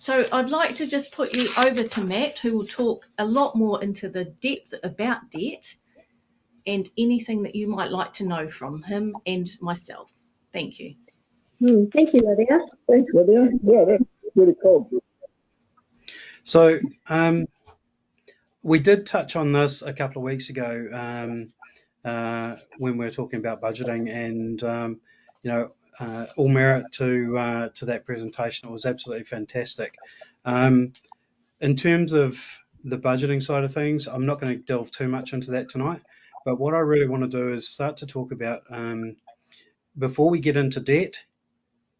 So 0.00 0.26
I'd 0.32 0.48
like 0.48 0.76
to 0.76 0.86
just 0.86 1.12
put 1.12 1.34
you 1.36 1.46
over 1.58 1.84
to 1.84 2.00
Matt, 2.00 2.38
who 2.38 2.56
will 2.56 2.66
talk 2.66 3.06
a 3.18 3.24
lot 3.26 3.54
more 3.54 3.82
into 3.82 4.08
the 4.08 4.24
depth 4.24 4.72
about 4.82 5.30
debt 5.30 5.74
and 6.66 6.88
anything 6.96 7.42
that 7.42 7.54
you 7.54 7.68
might 7.68 7.90
like 7.90 8.14
to 8.14 8.24
know 8.24 8.48
from 8.48 8.82
him 8.82 9.14
and 9.26 9.46
myself. 9.60 10.08
Thank 10.54 10.78
you. 10.78 10.94
Mm, 11.60 11.92
thank 11.92 12.14
you, 12.14 12.22
Lydia. 12.22 12.66
Thanks, 12.88 13.12
Lydia. 13.12 13.50
Yeah, 13.62 13.84
that's 13.86 14.16
really 14.34 14.54
cool. 14.62 14.90
So 16.44 16.78
um, 17.06 17.46
we 18.62 18.78
did 18.78 19.04
touch 19.04 19.36
on 19.36 19.52
this 19.52 19.82
a 19.82 19.92
couple 19.92 20.22
of 20.22 20.24
weeks 20.24 20.48
ago 20.48 20.88
um, 20.94 21.52
uh, 22.06 22.56
when 22.78 22.96
we 22.96 23.04
were 23.04 23.10
talking 23.10 23.38
about 23.38 23.60
budgeting, 23.60 24.10
and 24.10 24.64
um, 24.64 25.00
you 25.42 25.50
know, 25.52 25.72
uh, 26.00 26.26
all 26.36 26.48
merit 26.48 26.86
to 26.92 27.38
uh, 27.38 27.68
to 27.74 27.86
that 27.86 28.06
presentation. 28.06 28.68
It 28.68 28.72
was 28.72 28.86
absolutely 28.86 29.24
fantastic. 29.24 29.96
Um, 30.44 30.94
in 31.60 31.76
terms 31.76 32.12
of 32.12 32.42
the 32.82 32.98
budgeting 32.98 33.42
side 33.42 33.64
of 33.64 33.74
things, 33.74 34.08
I'm 34.08 34.26
not 34.26 34.40
going 34.40 34.56
to 34.56 34.62
delve 34.62 34.90
too 34.90 35.08
much 35.08 35.34
into 35.34 35.52
that 35.52 35.68
tonight. 35.68 36.00
But 36.44 36.58
what 36.58 36.74
I 36.74 36.78
really 36.78 37.06
want 37.06 37.30
to 37.30 37.38
do 37.38 37.52
is 37.52 37.68
start 37.68 37.98
to 37.98 38.06
talk 38.06 38.32
about 38.32 38.62
um, 38.70 39.16
before 39.96 40.30
we 40.30 40.40
get 40.40 40.56
into 40.56 40.80
debt, 40.80 41.16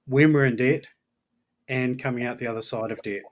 when 0.06 0.32
we're 0.32 0.46
in 0.46 0.56
debt, 0.56 0.86
and 1.68 2.02
coming 2.02 2.24
out 2.24 2.38
the 2.38 2.48
other 2.48 2.62
side 2.62 2.90
of 2.90 3.02
debt. 3.02 3.22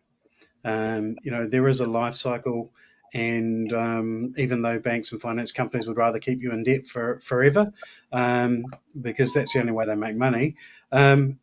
Um, 0.65 1.17
you 1.23 1.31
know, 1.31 1.49
there 1.49 1.67
is 1.69 1.81
a 1.81 1.87
life 1.87 2.15
cycle, 2.15 2.73
and 3.15 3.73
um, 3.73 4.35
even 4.37 4.63
though 4.63 4.79
banks 4.79 5.13
and 5.13 5.21
finance 5.21 5.53
companies 5.53 5.87
would 5.87 5.97
rather 5.97 6.19
keep 6.19 6.43
you 6.43 6.53
in 6.53 6.63
debt 6.63 6.87
for 6.87 7.21
forever, 7.21 7.73
um, 8.13 8.65
because 9.01 9.33
that's 9.35 9.53
the 9.53 9.61
only 9.61 9.73
way 9.73 9.87
they 9.87 9.95
make 9.95 10.17
money, 10.17 10.57
um, 10.93 11.39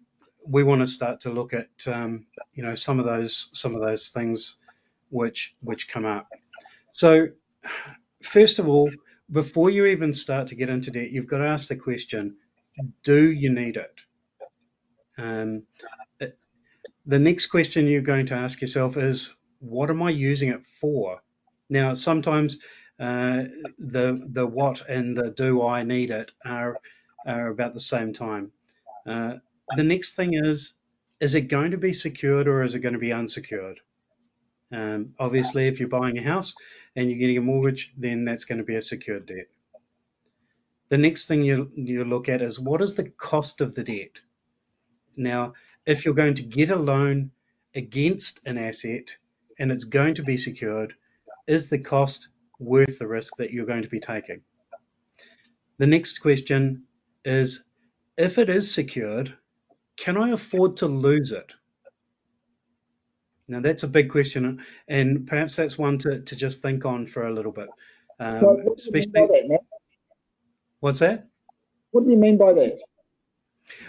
we 0.48 0.64
want 0.64 0.82
to 0.82 0.88
start 0.88 1.22
to 1.22 1.32
look 1.32 1.54
at 1.54 1.70
um, 1.88 2.26
you 2.54 2.64
know 2.64 2.76
some 2.76 3.00
of 3.00 3.06
those 3.06 3.50
some 3.54 3.76
of 3.76 3.82
those 3.82 4.10
things 4.10 4.58
which 5.10 5.56
which 5.62 5.90
come 5.90 6.06
up. 6.06 6.28
So, 6.92 7.28
first 8.22 8.60
of 8.60 8.68
all, 8.68 8.90
before 9.32 9.70
you 9.70 9.86
even 9.86 10.14
start 10.14 10.48
to 10.48 10.56
get 10.56 10.70
into 10.70 10.92
debt, 10.92 11.12
you've 11.12 11.28
got 11.28 11.40
to 11.40 11.48
ask 11.48 11.68
the 11.68 11.76
question: 11.76 12.38
Do 13.04 13.32
you 13.32 13.52
need 13.52 13.78
it? 13.78 14.02
Um, 15.18 15.64
the 17.06 17.20
next 17.20 17.48
question 17.48 17.88
you're 17.88 18.02
going 18.02 18.26
to 18.28 18.36
ask 18.36 18.62
yourself 18.62 18.98
is, 18.98 19.36
what 19.60 19.90
am 19.90 20.02
I 20.02 20.10
using 20.10 20.50
it 20.50 20.66
for? 20.82 21.22
Now, 21.70 21.94
sometimes 21.94 22.60
uh, 23.00 23.44
the 23.80 24.22
the 24.32 24.46
what 24.46 24.88
and 24.88 25.18
the 25.18 25.32
do 25.32 25.66
I 25.66 25.84
need 25.84 26.12
it 26.12 26.32
are 26.46 26.80
are 27.26 27.48
about 27.48 27.74
the 27.74 27.80
same 27.80 28.14
time. 28.14 28.52
Uh, 29.06 29.36
the 29.76 29.84
next 29.84 30.16
thing 30.16 30.34
is, 30.34 30.74
is 31.20 31.36
it 31.36 31.50
going 31.50 31.72
to 31.72 31.78
be 31.78 31.94
secured 31.94 32.48
or 32.48 32.64
is 32.64 32.76
it 32.76 32.80
going 32.80 32.94
to 32.94 33.00
be 33.00 33.14
unsecured? 33.14 33.80
Um, 34.72 35.14
obviously, 35.20 35.68
if 35.68 35.80
you're 35.80 35.90
buying 35.90 36.18
a 36.18 36.24
house 36.24 36.54
and 36.96 37.10
you're 37.10 37.20
getting 37.20 37.38
a 37.38 37.42
mortgage, 37.42 37.94
then 37.98 38.26
that's 38.26 38.46
going 38.46 38.60
to 38.60 38.64
be 38.64 38.76
a 38.76 38.82
secured 38.82 39.26
debt. 39.26 39.48
The 40.90 40.98
next 40.98 41.28
thing 41.28 41.44
you 41.44 41.72
you 41.76 42.06
look 42.06 42.30
at 42.30 42.42
is 42.42 42.60
what 42.60 42.82
is 42.82 42.96
the 42.96 43.10
cost 43.10 43.62
of 43.62 43.74
the 43.74 43.84
debt? 43.84 44.22
Now, 45.18 45.54
if 45.86 46.06
you're 46.06 46.14
going 46.14 46.36
to 46.36 46.44
get 46.44 46.70
a 46.70 46.76
loan 46.76 47.32
against 47.74 48.40
an 48.46 48.58
asset 48.58 49.18
and 49.58 49.72
it's 49.72 49.86
going 49.86 50.16
to 50.16 50.24
be 50.24 50.38
secured, 50.38 50.94
is 51.48 51.70
the 51.70 51.80
cost 51.80 52.28
worth 52.60 53.00
the 53.00 53.08
risk 53.08 53.38
that 53.38 53.52
you're 53.52 53.66
going 53.66 53.84
to 53.84 53.90
be 53.90 54.00
taking? 54.00 54.42
The 55.78 55.88
next 55.88 56.20
question 56.20 56.84
is, 57.24 57.66
if 58.18 58.38
it 58.38 58.50
is 58.50 58.72
secured, 58.72 59.36
can 59.98 60.18
I 60.18 60.32
afford 60.32 60.78
to 60.78 60.88
lose 60.88 61.32
it? 61.32 61.52
Now 63.48 63.60
that's 63.60 63.84
a 63.84 63.88
big 63.88 64.10
question, 64.10 64.64
and 64.88 65.28
perhaps 65.28 65.56
that's 65.56 65.78
one 65.78 65.98
to, 66.00 66.22
to 66.22 66.36
just 66.36 66.62
think 66.62 66.86
on 66.86 67.06
for 67.06 67.28
a 67.28 67.34
little 67.34 67.52
bit. 67.52 67.68
Um, 68.20 68.42
So 68.42 68.54
what 68.56 68.78
do 68.78 68.86
you 68.86 68.92
mean 68.92 69.12
by 69.12 69.22
especially, 69.22 69.48
that, 69.50 69.60
what's 70.80 71.00
that? 71.00 71.28
What 71.92 72.06
do 72.06 72.10
you 72.12 72.18
mean 72.18 72.38
by 72.38 72.54
that? 72.54 72.82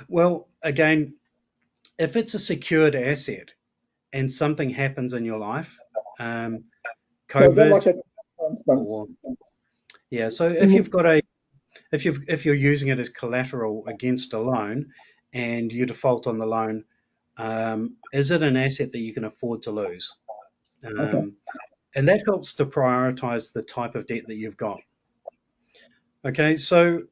Well, 0.09 0.49
again, 0.63 1.15
if 1.99 2.17
it's 2.17 2.35
a 2.35 2.39
secured 2.39 2.95
asset 2.95 3.51
and 4.13 4.31
something 4.31 4.71
happens 4.71 5.15
in 5.15 5.25
your 5.25 5.39
life, 5.39 5.79
um, 6.19 6.65
So 7.31 7.39
COVID, 7.41 7.71
like 7.71 7.87
a 7.87 7.95
or 8.67 9.07
yeah. 10.11 10.29
So 10.29 10.49
if 10.49 10.71
you've 10.71 10.91
got 10.91 11.07
a, 11.07 11.23
if 11.93 12.05
you've 12.05 12.21
if 12.29 12.45
you're 12.45 12.55
using 12.55 12.89
it 12.89 12.99
as 12.99 13.09
collateral 13.09 13.85
against 13.87 14.33
a 14.33 14.39
loan, 14.39 14.93
and 15.33 15.73
you 15.73 15.87
default 15.87 16.27
on 16.27 16.39
the 16.39 16.47
loan, 16.47 16.85
um, 17.37 17.97
is 18.13 18.31
it 18.31 18.43
an 18.43 18.57
asset 18.57 18.93
that 18.93 18.99
you 18.99 19.13
can 19.13 19.25
afford 19.25 19.63
to 19.63 19.71
lose? 19.71 20.17
Okay. 20.85 21.19
Um, 21.19 21.37
and 21.95 22.09
that 22.09 22.23
helps 22.27 22.55
to 22.57 22.67
prioritize 22.67 23.53
the 23.53 23.63
type 23.63 23.95
of 23.95 24.07
debt 24.07 24.25
that 24.29 24.37
you've 24.37 24.57
got. 24.57 24.81
Okay, 26.25 26.57
so 26.57 27.03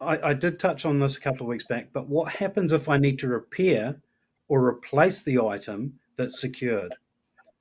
I, 0.00 0.30
I 0.30 0.34
did 0.34 0.58
touch 0.58 0.84
on 0.84 0.98
this 0.98 1.16
a 1.16 1.20
couple 1.20 1.42
of 1.42 1.48
weeks 1.48 1.66
back, 1.66 1.88
but 1.92 2.08
what 2.08 2.32
happens 2.32 2.72
if 2.72 2.88
I 2.88 2.98
need 2.98 3.20
to 3.20 3.28
repair 3.28 3.96
or 4.48 4.66
replace 4.66 5.22
the 5.22 5.40
item 5.40 6.00
that's 6.16 6.40
secured? 6.40 6.94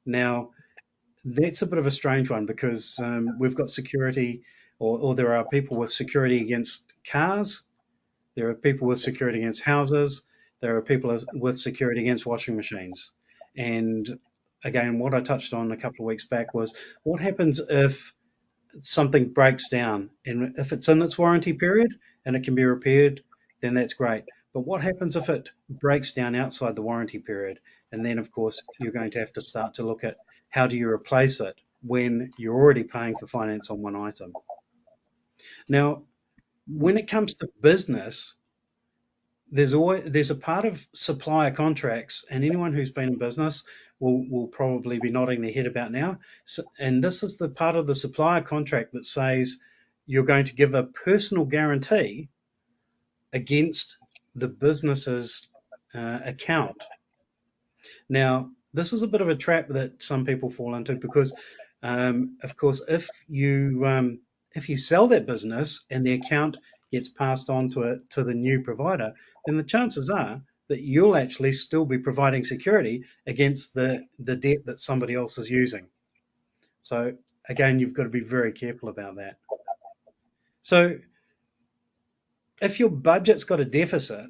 Now, 0.06 0.51
that's 1.24 1.62
a 1.62 1.68
bit 1.68 1.80
of 1.80 1.86
a 1.86 1.92
strange 1.92 2.30
one 2.30 2.46
because 2.46 2.98
um, 3.00 3.38
we've 3.40 3.56
got 3.56 3.70
security, 3.70 4.44
or, 4.80 4.98
or 5.00 5.16
there 5.16 5.36
are 5.36 5.46
people 5.46 5.78
with 5.78 5.92
security 5.92 6.42
against 6.42 6.92
cars, 7.10 7.63
there 8.36 8.50
are 8.50 8.56
people 8.56 8.88
with 8.88 9.00
security 9.00 9.40
against 9.40 9.63
houses, 9.63 10.24
there 10.62 10.78
are 10.78 10.82
people 10.82 11.18
with 11.34 11.60
security 11.60 12.01
against 12.01 12.25
washing 12.25 12.56
machines. 12.56 13.12
And 13.58 14.20
again, 14.63 15.00
what 15.00 15.13
I 15.13 15.22
touched 15.22 15.54
on 15.54 15.72
a 15.72 15.78
couple 15.78 16.06
of 16.06 16.08
weeks 16.08 16.25
back 16.25 16.54
was 16.54 16.75
what 17.04 17.22
happens 17.22 17.60
if 17.60 18.13
something 18.80 19.34
breaks 19.34 19.70
down 19.70 20.10
and 20.25 20.56
if 20.58 20.72
it's 20.72 20.88
in 20.88 21.01
its 21.01 21.18
warranty 21.18 21.54
period 21.54 21.94
and 22.25 22.36
it 22.36 22.44
can 22.44 22.56
be 22.56 22.63
repaired, 22.63 23.22
then 23.62 23.74
that's 23.74 23.94
great. 23.94 24.24
But 24.54 24.62
what 24.62 24.82
happens 24.82 25.16
if 25.16 25.30
it 25.30 25.50
breaks 25.70 26.13
down 26.13 26.36
outside 26.36 26.75
the 26.75 26.82
warranty 26.82 27.20
period? 27.20 27.60
And 27.92 28.06
then, 28.06 28.20
of 28.20 28.32
course, 28.32 28.62
you're 28.80 28.92
going 28.92 29.12
to 29.12 29.20
have 29.20 29.34
to 29.34 29.42
start 29.42 29.75
to 29.75 29.84
look 29.84 30.04
at 30.04 30.16
how 30.51 30.67
do 30.67 30.77
you 30.77 30.88
replace 30.89 31.39
it 31.39 31.55
when 31.81 32.31
you're 32.38 32.55
already 32.55 32.84
paying 32.84 33.17
for 33.17 33.27
finance 33.27 33.70
on 33.70 33.81
one 33.81 33.96
item. 33.96 34.34
Now, 35.67 36.03
when 36.67 36.98
it 36.98 37.10
comes 37.10 37.34
to 37.36 37.50
business, 37.62 38.36
there's 39.51 39.74
always 39.74 40.03
there's 40.05 40.31
a 40.31 40.36
part 40.36 40.65
of 40.65 40.86
supplier 40.93 41.51
contracts, 41.51 42.25
and 42.29 42.46
anyone 42.46 42.74
who's 42.74 42.91
been 42.91 43.10
in 43.10 43.17
business 43.17 43.65
will 44.00 44.25
will 44.29 44.48
probably 44.48 45.00
be 45.00 45.12
nodding 45.12 45.41
their 45.41 45.51
head 45.51 45.65
about 45.65 45.91
now. 45.91 46.20
So, 46.46 46.63
and 46.79 47.03
this 47.03 47.24
is 47.24 47.38
the 47.38 47.50
part 47.50 47.75
of 47.75 47.88
the 47.88 47.96
supplier 47.96 48.41
contract 48.41 48.93
that 48.93 49.05
says 49.05 49.58
you're 50.05 50.24
going 50.24 50.46
to 50.46 50.55
give 50.55 50.74
a 50.74 50.84
personal 50.84 51.46
guarantee 51.46 52.29
against 53.34 53.98
the 54.36 54.48
business's 54.48 55.48
uh, 55.93 56.20
account. 56.25 56.77
Now, 58.08 58.51
this 58.74 58.94
is 58.94 59.01
a 59.01 59.08
bit 59.08 59.22
of 59.22 59.30
a 59.30 59.36
trap 59.36 59.68
that 59.70 60.01
some 60.01 60.25
people 60.25 60.50
fall 60.50 60.75
into 60.75 60.96
because, 60.96 61.34
um, 61.84 62.38
of 62.44 62.56
course, 62.56 62.82
if 62.88 63.10
you 63.28 63.84
um, 63.86 64.20
if 64.54 64.70
you 64.70 64.78
sell 64.78 65.08
that 65.08 65.25
business 65.25 65.86
and 65.90 66.06
the 66.06 66.13
account 66.13 66.58
gets 66.92 67.10
passed 67.10 67.50
on 67.50 67.68
to 67.70 68.00
to 68.10 68.24
the 68.24 68.34
new 68.34 68.62
provider, 68.62 69.13
then 69.46 69.58
the 69.58 69.63
chances 69.63 70.10
are 70.10 70.42
that 70.72 70.82
you'll 70.82 71.18
actually 71.18 71.51
still 71.51 71.84
be 71.84 71.98
providing 71.98 72.46
security 72.46 73.04
against 73.28 73.74
the, 73.74 74.06
the 74.20 74.38
debt 74.38 74.66
that 74.66 74.80
somebody 74.80 75.13
else 75.16 75.38
is 75.38 75.50
using. 75.50 75.86
So 76.82 77.13
again, 77.50 77.78
you've 77.78 77.94
got 77.94 78.04
to 78.04 78.10
be 78.10 78.22
very 78.22 78.54
careful 78.54 78.88
about 78.88 79.18
that. 79.18 79.38
So 80.62 80.98
if 82.62 82.80
your 82.80 82.90
budget's 82.90 83.44
got 83.44 83.60
a 83.60 83.66
deficit, 83.66 84.28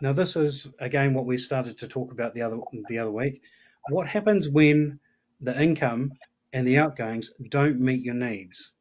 now 0.00 0.12
this 0.12 0.36
is 0.36 0.72
again 0.78 1.12
what 1.12 1.26
we 1.26 1.36
started 1.38 1.78
to 1.78 1.88
talk 1.88 2.12
about 2.12 2.34
the 2.34 2.42
other 2.42 2.58
the 2.88 2.98
other 2.98 3.10
week. 3.10 3.42
What 3.88 4.06
happens 4.06 4.48
when 4.48 5.00
the 5.40 5.60
income 5.60 6.12
and 6.52 6.66
the 6.66 6.78
outgoings 6.78 7.32
don't 7.48 7.80
meet 7.80 8.04
your 8.04 8.14
needs? 8.14 8.72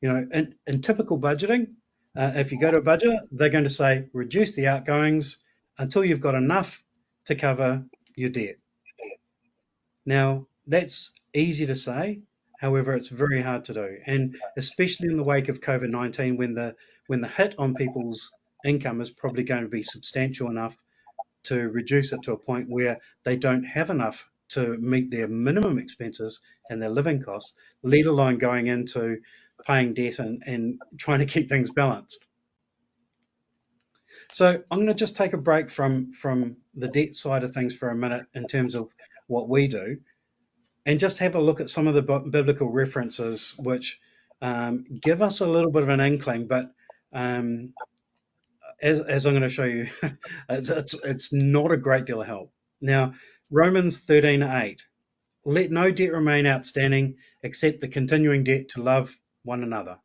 You 0.00 0.08
know, 0.12 0.28
in, 0.32 0.54
in 0.66 0.82
typical 0.82 1.18
budgeting, 1.18 1.74
uh, 2.16 2.32
if 2.36 2.52
you 2.52 2.60
go 2.60 2.70
to 2.70 2.78
a 2.78 2.82
budget, 2.82 3.18
they're 3.32 3.48
going 3.48 3.64
to 3.64 3.70
say 3.70 4.08
reduce 4.12 4.54
the 4.54 4.68
outgoings 4.68 5.38
until 5.78 6.04
you've 6.04 6.20
got 6.20 6.34
enough 6.34 6.82
to 7.26 7.34
cover 7.34 7.84
your 8.14 8.30
debt. 8.30 8.56
Now, 10.06 10.46
that's 10.66 11.12
easy 11.34 11.66
to 11.66 11.74
say, 11.74 12.20
however, 12.60 12.94
it's 12.94 13.08
very 13.08 13.42
hard 13.42 13.64
to 13.66 13.74
do, 13.74 13.98
and 14.06 14.36
especially 14.56 15.08
in 15.08 15.16
the 15.16 15.22
wake 15.22 15.48
of 15.48 15.60
COVID 15.60 15.90
19, 15.90 16.36
when 16.36 16.54
the 16.54 16.74
when 17.08 17.20
the 17.20 17.28
hit 17.28 17.54
on 17.58 17.74
people's 17.74 18.32
income 18.64 19.00
is 19.00 19.10
probably 19.10 19.44
going 19.44 19.62
to 19.62 19.68
be 19.68 19.82
substantial 19.82 20.50
enough 20.50 20.76
to 21.48 21.68
reduce 21.68 22.12
it 22.12 22.22
to 22.22 22.32
a 22.32 22.38
point 22.38 22.68
where 22.68 22.98
they 23.24 23.36
don't 23.36 23.64
have 23.64 23.90
enough 23.90 24.28
to 24.50 24.76
meet 24.78 25.10
their 25.10 25.28
minimum 25.28 25.78
expenses 25.78 26.40
and 26.70 26.80
their 26.80 26.88
living 26.88 27.22
costs, 27.22 27.54
let 27.82 28.06
alone 28.06 28.38
going 28.38 28.66
into 28.66 29.18
paying 29.66 29.94
debt 29.94 30.18
and, 30.18 30.42
and 30.46 30.80
trying 30.96 31.18
to 31.18 31.26
keep 31.26 31.48
things 31.48 31.70
balanced. 31.70 32.24
So 34.32 34.62
I'm 34.70 34.78
going 34.78 34.88
to 34.88 34.94
just 34.94 35.16
take 35.16 35.32
a 35.32 35.38
break 35.38 35.70
from, 35.70 36.12
from 36.12 36.56
the 36.74 36.88
debt 36.88 37.14
side 37.14 37.44
of 37.44 37.52
things 37.52 37.74
for 37.74 37.88
a 37.90 37.96
minute 37.96 38.26
in 38.34 38.46
terms 38.46 38.74
of 38.74 38.88
what 39.26 39.48
we 39.48 39.68
do 39.68 39.98
and 40.86 41.00
just 41.00 41.18
have 41.18 41.34
a 41.34 41.40
look 41.40 41.60
at 41.60 41.70
some 41.70 41.86
of 41.86 41.94
the 41.94 42.02
biblical 42.02 42.70
references 42.70 43.54
which 43.58 44.00
um, 44.40 44.86
give 45.02 45.20
us 45.22 45.40
a 45.40 45.46
little 45.46 45.70
bit 45.70 45.82
of 45.82 45.88
an 45.88 46.00
inkling, 46.00 46.46
but 46.46 46.72
um, 47.12 47.74
as, 48.80 49.00
as, 49.00 49.26
I'm 49.26 49.32
going 49.32 49.42
to 49.42 49.48
show 49.48 49.64
you, 49.64 49.88
it's, 50.48 50.70
it's, 50.70 50.94
it's, 51.04 51.32
not 51.32 51.72
a 51.72 51.76
great 51.76 52.04
deal 52.04 52.20
of 52.20 52.26
help. 52.26 52.52
Now, 52.80 53.14
Romans 53.50 54.04
13:8, 54.04 54.80
let 55.44 55.70
no 55.70 55.90
debt 55.90 56.12
remain 56.12 56.46
outstanding 56.46 57.16
except 57.42 57.80
the 57.80 57.88
continuing 57.88 58.44
debt 58.44 58.70
to 58.70 58.82
love 58.82 59.16
one 59.42 59.62
another. 59.62 59.96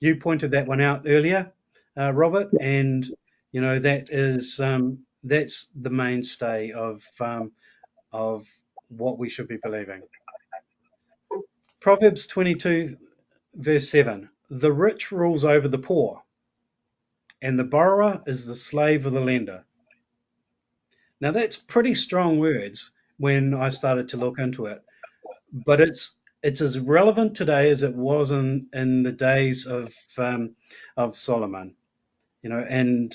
You 0.00 0.16
pointed 0.16 0.52
that 0.52 0.66
one 0.66 0.80
out 0.80 1.02
earlier, 1.06 1.52
uh, 1.96 2.12
Robert, 2.12 2.52
and 2.60 3.08
you 3.50 3.60
know 3.60 3.78
that 3.80 4.12
is 4.12 4.60
um, 4.60 5.04
that's 5.24 5.68
the 5.74 5.90
mainstay 5.90 6.72
of 6.72 7.02
um, 7.20 7.52
of 8.12 8.42
what 8.88 9.18
we 9.18 9.28
should 9.28 9.48
be 9.48 9.58
believing. 9.62 10.02
Proverbs 11.80 12.26
22, 12.26 12.96
verse 13.54 13.88
7 13.88 14.28
The 14.50 14.72
rich 14.72 15.12
rules 15.12 15.44
over 15.44 15.68
the 15.68 15.78
poor, 15.78 16.22
and 17.42 17.58
the 17.58 17.64
borrower 17.64 18.22
is 18.26 18.46
the 18.46 18.54
slave 18.54 19.06
of 19.06 19.12
the 19.12 19.20
lender. 19.20 19.64
Now, 21.20 21.32
that's 21.32 21.56
pretty 21.56 21.94
strong 21.94 22.38
words 22.38 22.92
when 23.16 23.54
I 23.54 23.70
started 23.70 24.10
to 24.10 24.16
look 24.16 24.38
into 24.38 24.66
it, 24.66 24.82
but 25.52 25.80
it's 25.80 26.14
it's 26.42 26.60
as 26.60 26.78
relevant 26.78 27.34
today 27.34 27.70
as 27.70 27.82
it 27.82 27.94
was 27.94 28.30
in, 28.30 28.68
in 28.72 29.02
the 29.02 29.12
days 29.12 29.66
of 29.66 29.92
um, 30.16 30.54
of 30.96 31.16
Solomon, 31.16 31.74
you 32.42 32.50
know, 32.50 32.64
and 32.68 33.12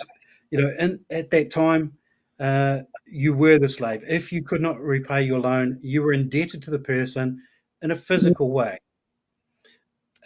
you 0.52 0.62
know, 0.62 0.74
and 0.78 1.00
at 1.10 1.32
that 1.32 1.50
time, 1.50 1.94
uh, 2.40 2.80
you 3.06 3.34
were 3.34 3.60
the 3.60 3.70
slave. 3.70 4.04
If 4.08 4.32
you 4.34 4.44
could 4.44 4.62
not 4.62 4.82
repay 4.82 5.24
your 5.24 5.40
loan, 5.40 5.80
you 5.82 6.02
were 6.02 6.14
indebted 6.14 6.64
to 6.64 6.72
the 6.72 6.80
person 6.80 7.42
in 7.82 7.92
a 7.92 7.96
physical 7.96 8.52
way. 8.52 8.80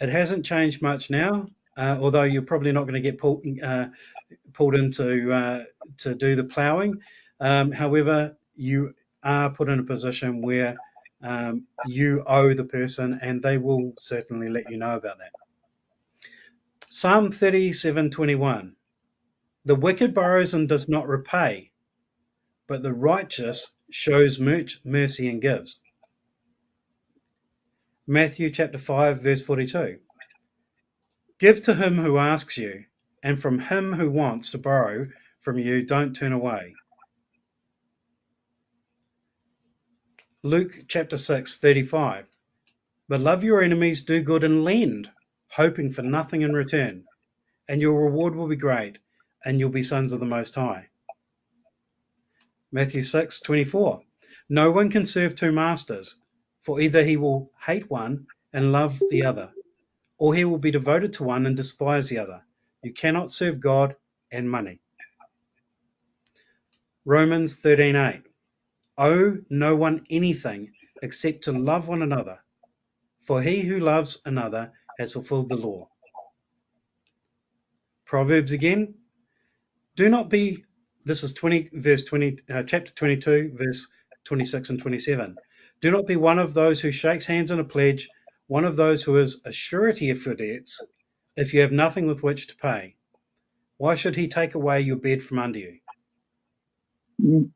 It 0.00 0.08
hasn't 0.08 0.44
changed 0.46 0.82
much 0.82 1.10
now, 1.10 1.48
uh, 1.78 1.96
although 2.00 2.24
you're 2.24 2.42
probably 2.42 2.72
not 2.72 2.82
going 2.82 2.94
to 2.94 3.00
get 3.00 3.18
pulled 3.18 3.46
uh, 3.62 3.86
pulled 4.52 4.74
into 4.74 5.32
uh, 5.32 5.64
to 5.98 6.14
do 6.14 6.34
the 6.34 6.44
ploughing. 6.44 7.00
Um, 7.40 7.70
however, 7.70 8.36
you 8.56 8.94
are 9.22 9.50
put 9.50 9.68
in 9.68 9.78
a 9.78 9.84
position 9.84 10.42
where 10.42 10.76
um, 11.22 11.66
you 11.86 12.24
owe 12.26 12.52
the 12.52 12.64
person, 12.64 13.20
and 13.22 13.40
they 13.40 13.58
will 13.58 13.92
certainly 13.98 14.48
let 14.48 14.70
you 14.70 14.76
know 14.76 14.96
about 14.96 15.18
that. 15.18 15.30
Psalm 16.90 17.30
37:21. 17.30 18.72
The 19.64 19.74
wicked 19.76 20.14
borrows 20.14 20.54
and 20.54 20.68
does 20.68 20.88
not 20.88 21.06
repay, 21.06 21.70
but 22.66 22.82
the 22.82 22.92
righteous 22.92 23.72
shows 23.90 24.40
mercy 24.40 25.28
and 25.28 25.40
gives. 25.40 25.78
Matthew 28.06 28.50
chapter 28.50 28.78
5 28.78 29.20
verse 29.20 29.42
42. 29.42 29.98
Give 31.38 31.62
to 31.62 31.74
him 31.74 31.98
who 31.98 32.18
asks 32.18 32.58
you, 32.58 32.84
and 33.22 33.40
from 33.40 33.60
him 33.60 33.92
who 33.92 34.10
wants 34.10 34.50
to 34.50 34.58
borrow 34.58 35.08
from 35.40 35.58
you 35.58 35.84
don't 35.84 36.14
turn 36.14 36.32
away. 36.32 36.74
Luke 40.42 40.84
chapter 40.88 41.16
6, 41.16 41.58
35. 41.58 42.26
But 43.08 43.20
love 43.20 43.44
your 43.44 43.62
enemies, 43.62 44.02
do 44.04 44.20
good 44.20 44.42
and 44.42 44.64
lend, 44.64 45.10
hoping 45.48 45.92
for 45.92 46.02
nothing 46.02 46.42
in 46.42 46.52
return, 46.52 47.04
and 47.68 47.80
your 47.80 48.04
reward 48.04 48.34
will 48.34 48.48
be 48.48 48.56
great, 48.56 48.98
and 49.44 49.60
you'll 49.60 49.70
be 49.70 49.82
sons 49.82 50.12
of 50.12 50.20
the 50.20 50.26
Most 50.26 50.56
High. 50.56 50.88
Matthew 52.72 53.02
6, 53.02 53.40
24. 53.40 54.02
No 54.48 54.70
one 54.72 54.90
can 54.90 55.04
serve 55.04 55.34
two 55.34 55.52
masters, 55.52 56.16
for 56.62 56.80
either 56.80 57.04
he 57.04 57.16
will 57.16 57.52
hate 57.64 57.88
one 57.88 58.26
and 58.52 58.72
love 58.72 59.00
the 59.10 59.24
other, 59.24 59.50
or 60.18 60.34
he 60.34 60.44
will 60.44 60.58
be 60.58 60.70
devoted 60.70 61.14
to 61.14 61.24
one 61.24 61.46
and 61.46 61.56
despise 61.56 62.08
the 62.08 62.18
other. 62.18 62.42
You 62.82 62.92
cannot 62.92 63.32
serve 63.32 63.60
God 63.60 63.96
and 64.30 64.50
money. 64.50 64.80
Romans 67.04 67.58
13:8 67.60 68.22
Owe 68.98 69.38
no 69.48 69.76
one 69.76 70.04
anything 70.10 70.72
except 71.02 71.44
to 71.44 71.52
love 71.52 71.88
one 71.88 72.02
another, 72.02 72.40
for 73.26 73.40
he 73.40 73.60
who 73.60 73.78
loves 73.78 74.20
another 74.24 74.72
has 74.98 75.12
fulfilled 75.12 75.48
the 75.48 75.56
law. 75.56 75.88
Proverbs 78.06 78.52
again. 78.52 78.94
Do 79.96 80.08
not 80.08 80.30
be, 80.30 80.64
this 81.04 81.24
is 81.24 81.34
20, 81.34 81.70
verse 81.72 82.04
20, 82.04 82.38
uh, 82.50 82.62
chapter 82.62 82.92
22, 82.92 83.52
verse 83.54 83.86
26 84.24 84.70
and 84.70 84.80
27. 84.80 85.36
Do 85.80 85.90
not 85.90 86.06
be 86.06 86.16
one 86.16 86.38
of 86.38 86.54
those 86.54 86.80
who 86.80 86.92
shakes 86.92 87.26
hands 87.26 87.50
in 87.50 87.58
a 87.60 87.64
pledge, 87.64 88.08
one 88.48 88.64
of 88.66 88.76
those 88.76 89.04
who 89.04 89.18
is 89.18 89.42
a 89.46 89.52
surety 89.52 90.10
of 90.10 90.26
your 90.26 90.34
debts, 90.34 90.84
if 91.36 91.54
you 91.54 91.62
have 91.62 91.72
nothing 91.72 92.06
with 92.08 92.22
which 92.22 92.48
to 92.48 92.56
pay. 92.56 92.96
Why 93.78 93.94
should 93.94 94.16
he 94.16 94.28
take 94.28 94.54
away 94.56 94.80
your 94.82 94.96
bed 94.96 95.22
from 95.22 95.38
under 95.38 95.60
you? 95.60 95.78
Mm. 97.22 97.50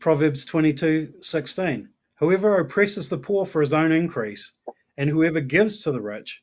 Proverbs 0.00 0.46
22:16. 0.46 1.88
Whoever 2.18 2.58
oppresses 2.60 3.08
the 3.08 3.18
poor 3.18 3.46
for 3.46 3.60
his 3.60 3.72
own 3.72 3.92
increase, 3.92 4.54
and 4.96 5.10
whoever 5.10 5.40
gives 5.40 5.82
to 5.82 5.92
the 5.92 6.00
rich, 6.00 6.42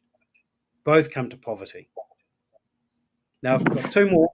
both 0.85 1.11
come 1.11 1.29
to 1.31 1.37
poverty. 1.37 1.89
Now 3.43 3.55
I've 3.55 3.65
got 3.65 3.91
two 3.91 4.09
more. 4.09 4.31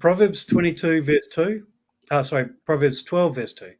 Proverbs 0.00 0.46
22 0.46 1.02
verse 1.02 1.28
2. 1.32 1.66
Oh, 2.10 2.22
sorry, 2.22 2.48
Proverbs 2.66 3.04
12 3.04 3.34
verse 3.34 3.54
2. 3.54 3.74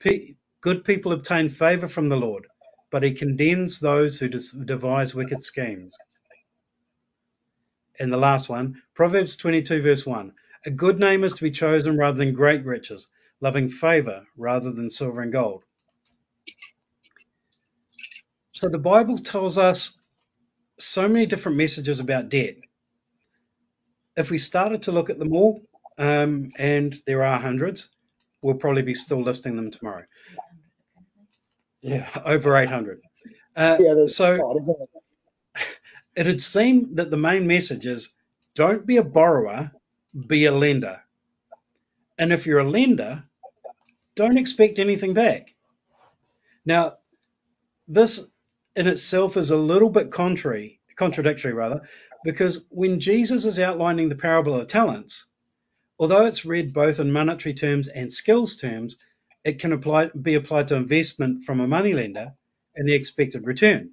P- 0.00 0.36
good 0.60 0.84
people 0.84 1.12
obtain 1.12 1.48
favor 1.48 1.88
from 1.88 2.08
the 2.08 2.16
Lord, 2.16 2.46
but 2.90 3.02
he 3.02 3.12
condemns 3.12 3.80
those 3.80 4.18
who 4.18 4.28
devise 4.28 5.14
wicked 5.14 5.42
schemes. 5.42 5.96
And 8.00 8.12
the 8.12 8.16
last 8.16 8.48
one, 8.48 8.82
Proverbs 8.94 9.36
22 9.36 9.82
verse 9.82 10.06
1. 10.06 10.32
A 10.66 10.70
good 10.70 10.98
name 10.98 11.24
is 11.24 11.34
to 11.34 11.42
be 11.42 11.50
chosen 11.50 11.96
rather 11.96 12.18
than 12.18 12.32
great 12.32 12.64
riches 12.64 13.08
loving 13.40 13.68
favor 13.68 14.26
rather 14.36 14.72
than 14.72 14.90
silver 14.90 15.20
and 15.20 15.32
gold. 15.32 15.62
So 18.52 18.68
the 18.68 18.78
Bible 18.78 19.18
tells 19.18 19.58
us 19.58 19.98
so 20.78 21.08
many 21.08 21.26
different 21.26 21.58
messages 21.58 22.00
about 22.00 22.28
debt. 22.28 22.56
If 24.16 24.30
we 24.30 24.38
started 24.38 24.82
to 24.82 24.92
look 24.92 25.10
at 25.10 25.18
them 25.18 25.32
all, 25.32 25.62
um, 25.96 26.50
and 26.56 26.96
there 27.06 27.24
are 27.24 27.38
hundreds, 27.38 27.88
we'll 28.42 28.56
probably 28.56 28.82
be 28.82 28.94
still 28.94 29.22
listing 29.22 29.54
them 29.54 29.70
tomorrow. 29.70 30.04
Yeah, 31.82 32.08
over 32.24 32.56
800. 32.56 33.00
Uh, 33.56 33.76
yeah, 33.80 34.06
so 34.06 34.34
it? 34.34 34.88
it 36.16 36.26
would 36.26 36.42
seem 36.42 36.96
that 36.96 37.10
the 37.10 37.16
main 37.16 37.46
message 37.46 37.86
is 37.86 38.14
don't 38.54 38.86
be 38.86 38.96
a 38.96 39.04
borrower, 39.04 39.70
be 40.26 40.46
a 40.46 40.52
lender. 40.52 41.00
And 42.18 42.32
if 42.32 42.46
you're 42.46 42.58
a 42.58 42.68
lender, 42.68 43.24
don't 44.16 44.38
expect 44.38 44.78
anything 44.80 45.14
back. 45.14 45.54
Now, 46.64 46.98
this 47.86 48.28
in 48.74 48.86
itself 48.86 49.36
is 49.36 49.50
a 49.50 49.56
little 49.56 49.90
bit 49.90 50.12
contrary, 50.12 50.80
contradictory 50.96 51.52
rather, 51.52 51.82
because 52.24 52.66
when 52.70 53.00
Jesus 53.00 53.44
is 53.44 53.58
outlining 53.58 54.08
the 54.08 54.16
parable 54.16 54.54
of 54.54 54.60
the 54.60 54.66
talents, 54.66 55.26
although 55.98 56.26
it's 56.26 56.44
read 56.44 56.72
both 56.72 57.00
in 57.00 57.12
monetary 57.12 57.54
terms 57.54 57.88
and 57.88 58.12
skills 58.12 58.56
terms, 58.56 58.98
it 59.48 59.60
can 59.60 59.72
apply, 59.72 60.08
be 60.08 60.34
applied 60.34 60.68
to 60.68 60.76
investment 60.76 61.44
from 61.44 61.60
a 61.60 61.66
moneylender 61.66 62.34
and 62.76 62.86
the 62.86 62.94
expected 62.94 63.46
return. 63.46 63.92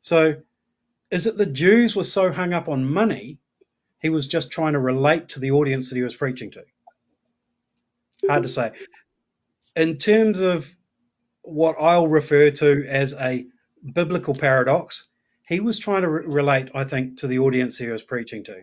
So, 0.00 0.36
is 1.10 1.26
it 1.26 1.36
the 1.36 1.44
Jews 1.44 1.94
were 1.94 2.04
so 2.04 2.32
hung 2.32 2.54
up 2.54 2.70
on 2.70 2.90
money, 2.90 3.38
he 4.00 4.08
was 4.08 4.28
just 4.28 4.50
trying 4.50 4.72
to 4.72 4.78
relate 4.78 5.28
to 5.30 5.40
the 5.40 5.50
audience 5.50 5.90
that 5.90 5.96
he 5.96 6.02
was 6.02 6.16
preaching 6.16 6.52
to? 6.52 6.62
Hard 8.26 8.44
to 8.44 8.48
say. 8.48 8.72
In 9.76 9.98
terms 9.98 10.40
of 10.40 10.74
what 11.42 11.76
I'll 11.78 12.08
refer 12.08 12.50
to 12.50 12.86
as 12.88 13.12
a 13.12 13.46
biblical 13.92 14.34
paradox, 14.34 15.06
he 15.46 15.60
was 15.60 15.78
trying 15.78 16.02
to 16.02 16.08
re- 16.08 16.24
relate, 16.26 16.70
I 16.74 16.84
think, 16.84 17.18
to 17.18 17.26
the 17.26 17.40
audience 17.40 17.76
he 17.76 17.88
was 17.88 18.02
preaching 18.02 18.44
to. 18.44 18.62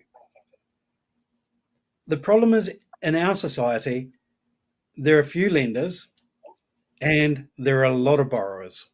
The 2.07 2.17
problem 2.17 2.55
is 2.55 2.71
in 3.03 3.13
our 3.13 3.35
society, 3.35 4.09
there 4.97 5.19
are 5.19 5.23
few 5.23 5.51
lenders 5.51 6.10
and 7.01 7.47
there 7.57 7.79
are 7.79 7.85
a 7.85 7.97
lot 7.97 8.19
of 8.19 8.29
borrowers. 8.29 8.89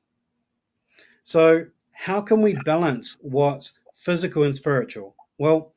So, 1.24 1.66
how 1.92 2.22
can 2.22 2.42
we 2.42 2.54
balance 2.64 3.18
what's 3.20 3.78
physical 3.96 4.44
and 4.44 4.56
spiritual? 4.56 5.16
Well, 5.38 5.74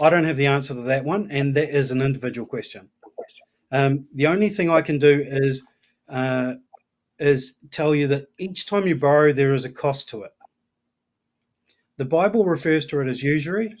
I 0.00 0.08
don't 0.08 0.24
have 0.24 0.36
the 0.36 0.46
answer 0.46 0.74
to 0.74 0.82
that 0.82 1.04
one, 1.04 1.30
and 1.30 1.56
that 1.56 1.76
is 1.76 1.90
an 1.90 2.00
individual 2.00 2.46
question. 2.46 2.88
Um, 3.72 4.06
the 4.14 4.28
only 4.28 4.50
thing 4.50 4.70
I 4.70 4.82
can 4.82 4.98
do 4.98 5.24
is 5.26 5.66
uh, 6.08 6.54
is 7.18 7.56
tell 7.70 7.94
you 7.94 8.08
that 8.08 8.26
each 8.38 8.66
time 8.66 8.86
you 8.86 8.96
borrow, 8.96 9.32
there 9.32 9.54
is 9.54 9.64
a 9.64 9.72
cost 9.72 10.10
to 10.10 10.22
it. 10.24 10.32
The 11.96 12.04
Bible 12.04 12.44
refers 12.44 12.86
to 12.86 13.00
it 13.00 13.08
as 13.08 13.22
usury, 13.22 13.74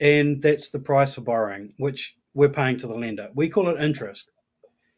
and 0.00 0.42
that's 0.42 0.70
the 0.70 0.78
price 0.78 1.14
for 1.14 1.20
borrowing, 1.20 1.74
which 1.78 2.16
we're 2.34 2.48
paying 2.48 2.78
to 2.78 2.86
the 2.86 2.94
lender. 2.94 3.30
We 3.34 3.48
call 3.48 3.68
it 3.68 3.80
interest. 3.80 4.30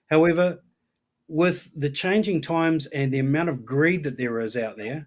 However, 0.08 0.62
with 1.28 1.70
the 1.76 1.90
changing 1.90 2.40
times 2.40 2.86
and 2.86 3.12
the 3.12 3.18
amount 3.18 3.50
of 3.50 3.64
greed 3.64 4.04
that 4.04 4.16
there 4.16 4.40
is 4.40 4.56
out 4.56 4.76
there, 4.76 5.06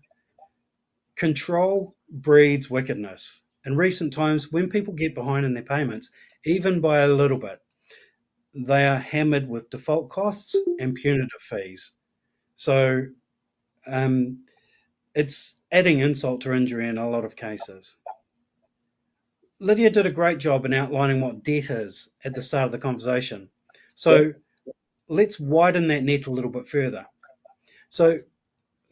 control 1.15 1.95
breeds 2.09 2.69
wickedness. 2.69 3.41
In 3.65 3.75
recent 3.75 4.13
times, 4.13 4.51
when 4.51 4.69
people 4.69 4.93
get 4.93 5.15
behind 5.15 5.45
in 5.45 5.53
their 5.53 5.63
payments, 5.63 6.11
even 6.45 6.79
by 6.79 6.99
a 6.99 7.07
little 7.07 7.37
bit, 7.37 7.59
they 8.53 8.85
are 8.85 8.97
hammered 8.97 9.47
with 9.47 9.69
default 9.69 10.09
costs 10.09 10.55
and 10.79 10.95
punitive 10.95 11.41
fees. 11.41 11.93
So 12.55 13.05
um, 13.87 14.45
it's 15.15 15.55
adding 15.71 15.99
insult 15.99 16.41
to 16.41 16.53
injury 16.53 16.87
in 16.87 16.97
a 16.97 17.09
lot 17.09 17.25
of 17.25 17.35
cases. 17.35 17.97
Lydia 19.59 19.91
did 19.91 20.07
a 20.07 20.11
great 20.11 20.39
job 20.39 20.65
in 20.65 20.73
outlining 20.73 21.21
what 21.21 21.43
debt 21.43 21.69
is 21.69 22.11
at 22.25 22.33
the 22.33 22.41
start 22.41 22.65
of 22.65 22.71
the 22.71 22.79
conversation. 22.79 23.49
So 23.93 24.33
let's 25.11 25.39
widen 25.39 25.89
that 25.89 26.03
net 26.03 26.25
a 26.25 26.31
little 26.31 26.49
bit 26.49 26.69
further. 26.69 27.05
So 27.89 28.19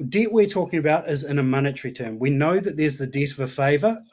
debt 0.05 0.31
we're 0.31 0.47
talking 0.47 0.79
about 0.79 1.09
is 1.09 1.23
in 1.23 1.39
a 1.39 1.43
monetary 1.43 1.93
term. 1.93 2.19
We 2.19 2.29
know 2.29 2.59
that 2.59 2.75
there's 2.75 2.97
the 2.97 3.07
debt 3.07 3.31
of 3.31 3.39
a 3.39 3.47
favour 3.47 4.03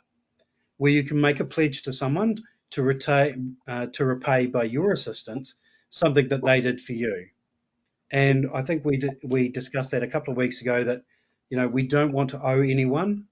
where 0.76 0.92
you 0.92 1.02
can 1.04 1.20
make 1.20 1.40
a 1.40 1.44
pledge 1.44 1.82
to 1.84 1.92
someone 1.92 2.38
to, 2.70 2.82
retain, 2.82 3.56
uh, 3.66 3.86
to 3.94 4.04
repay 4.04 4.46
by 4.46 4.64
your 4.64 4.92
assistance 4.92 5.54
something 5.90 6.28
that 6.28 6.44
they 6.44 6.60
did 6.60 6.80
for 6.80 6.92
you. 6.92 7.26
And 8.10 8.46
I 8.54 8.62
think 8.62 8.84
we 8.84 8.98
did, 8.98 9.16
we 9.24 9.48
discussed 9.48 9.90
that 9.90 10.04
a 10.04 10.08
couple 10.08 10.30
of 10.30 10.36
weeks 10.36 10.60
ago 10.62 10.84
that 10.84 11.02
you 11.50 11.56
know 11.56 11.66
we 11.66 11.86
don't 11.86 12.12
want 12.12 12.30
to 12.30 12.40
owe 12.40 12.60
anyone 12.60 13.24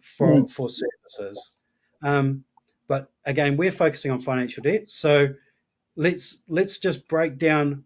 for 0.00 0.26
mm. 0.26 0.50
for 0.50 0.68
services. 0.68 1.52
Um, 2.02 2.44
but 2.88 3.10
again, 3.24 3.56
we're 3.56 3.72
focusing 3.72 4.10
on 4.10 4.20
financial 4.20 4.64
debt, 4.64 4.90
so 4.90 5.28
let's 5.96 6.42
let's 6.48 6.78
just 6.78 7.08
break 7.08 7.38
down 7.38 7.84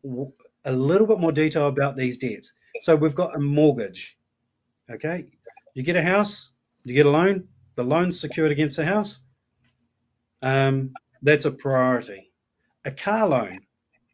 a 0.64 0.73
little 0.73 1.07
bit 1.07 1.18
more 1.18 1.33
detail 1.33 1.68
about 1.68 1.96
these 1.96 2.18
debts. 2.18 2.53
So 2.83 2.96
we've 2.96 3.14
got 3.14 3.35
a 3.35 3.38
mortgage. 3.38 4.16
Okay, 4.90 5.27
you 5.75 5.83
get 5.83 5.96
a 5.96 6.03
house, 6.03 6.51
you 6.85 6.94
get 6.94 7.07
a 7.07 7.11
loan. 7.11 7.49
The 7.77 7.85
loan's 7.85 8.20
secured 8.20 8.53
against 8.53 8.77
the 8.77 8.85
house. 8.85 9.20
Um, 10.42 10.92
that's 11.23 11.44
a 11.44 11.51
priority. 11.51 12.31
A 12.85 12.90
car 12.90 13.29
loan, 13.29 13.61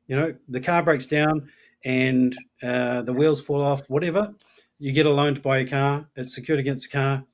you 0.06 0.16
know, 0.16 0.34
the 0.48 0.60
car 0.60 0.82
breaks 0.82 1.06
down, 1.06 1.50
and 1.84 2.36
uh, 2.62 3.02
the 3.02 3.12
wheels 3.12 3.40
fall 3.40 3.62
off, 3.62 3.88
whatever, 3.88 4.34
you 4.78 4.92
get 4.92 5.06
a 5.06 5.10
loan 5.10 5.36
to 5.36 5.40
buy 5.40 5.58
a 5.58 5.68
car. 5.68 6.06
It's 6.16 6.34
secured 6.34 6.58
against 6.58 6.90
the 6.90 6.98
car. 6.98 7.24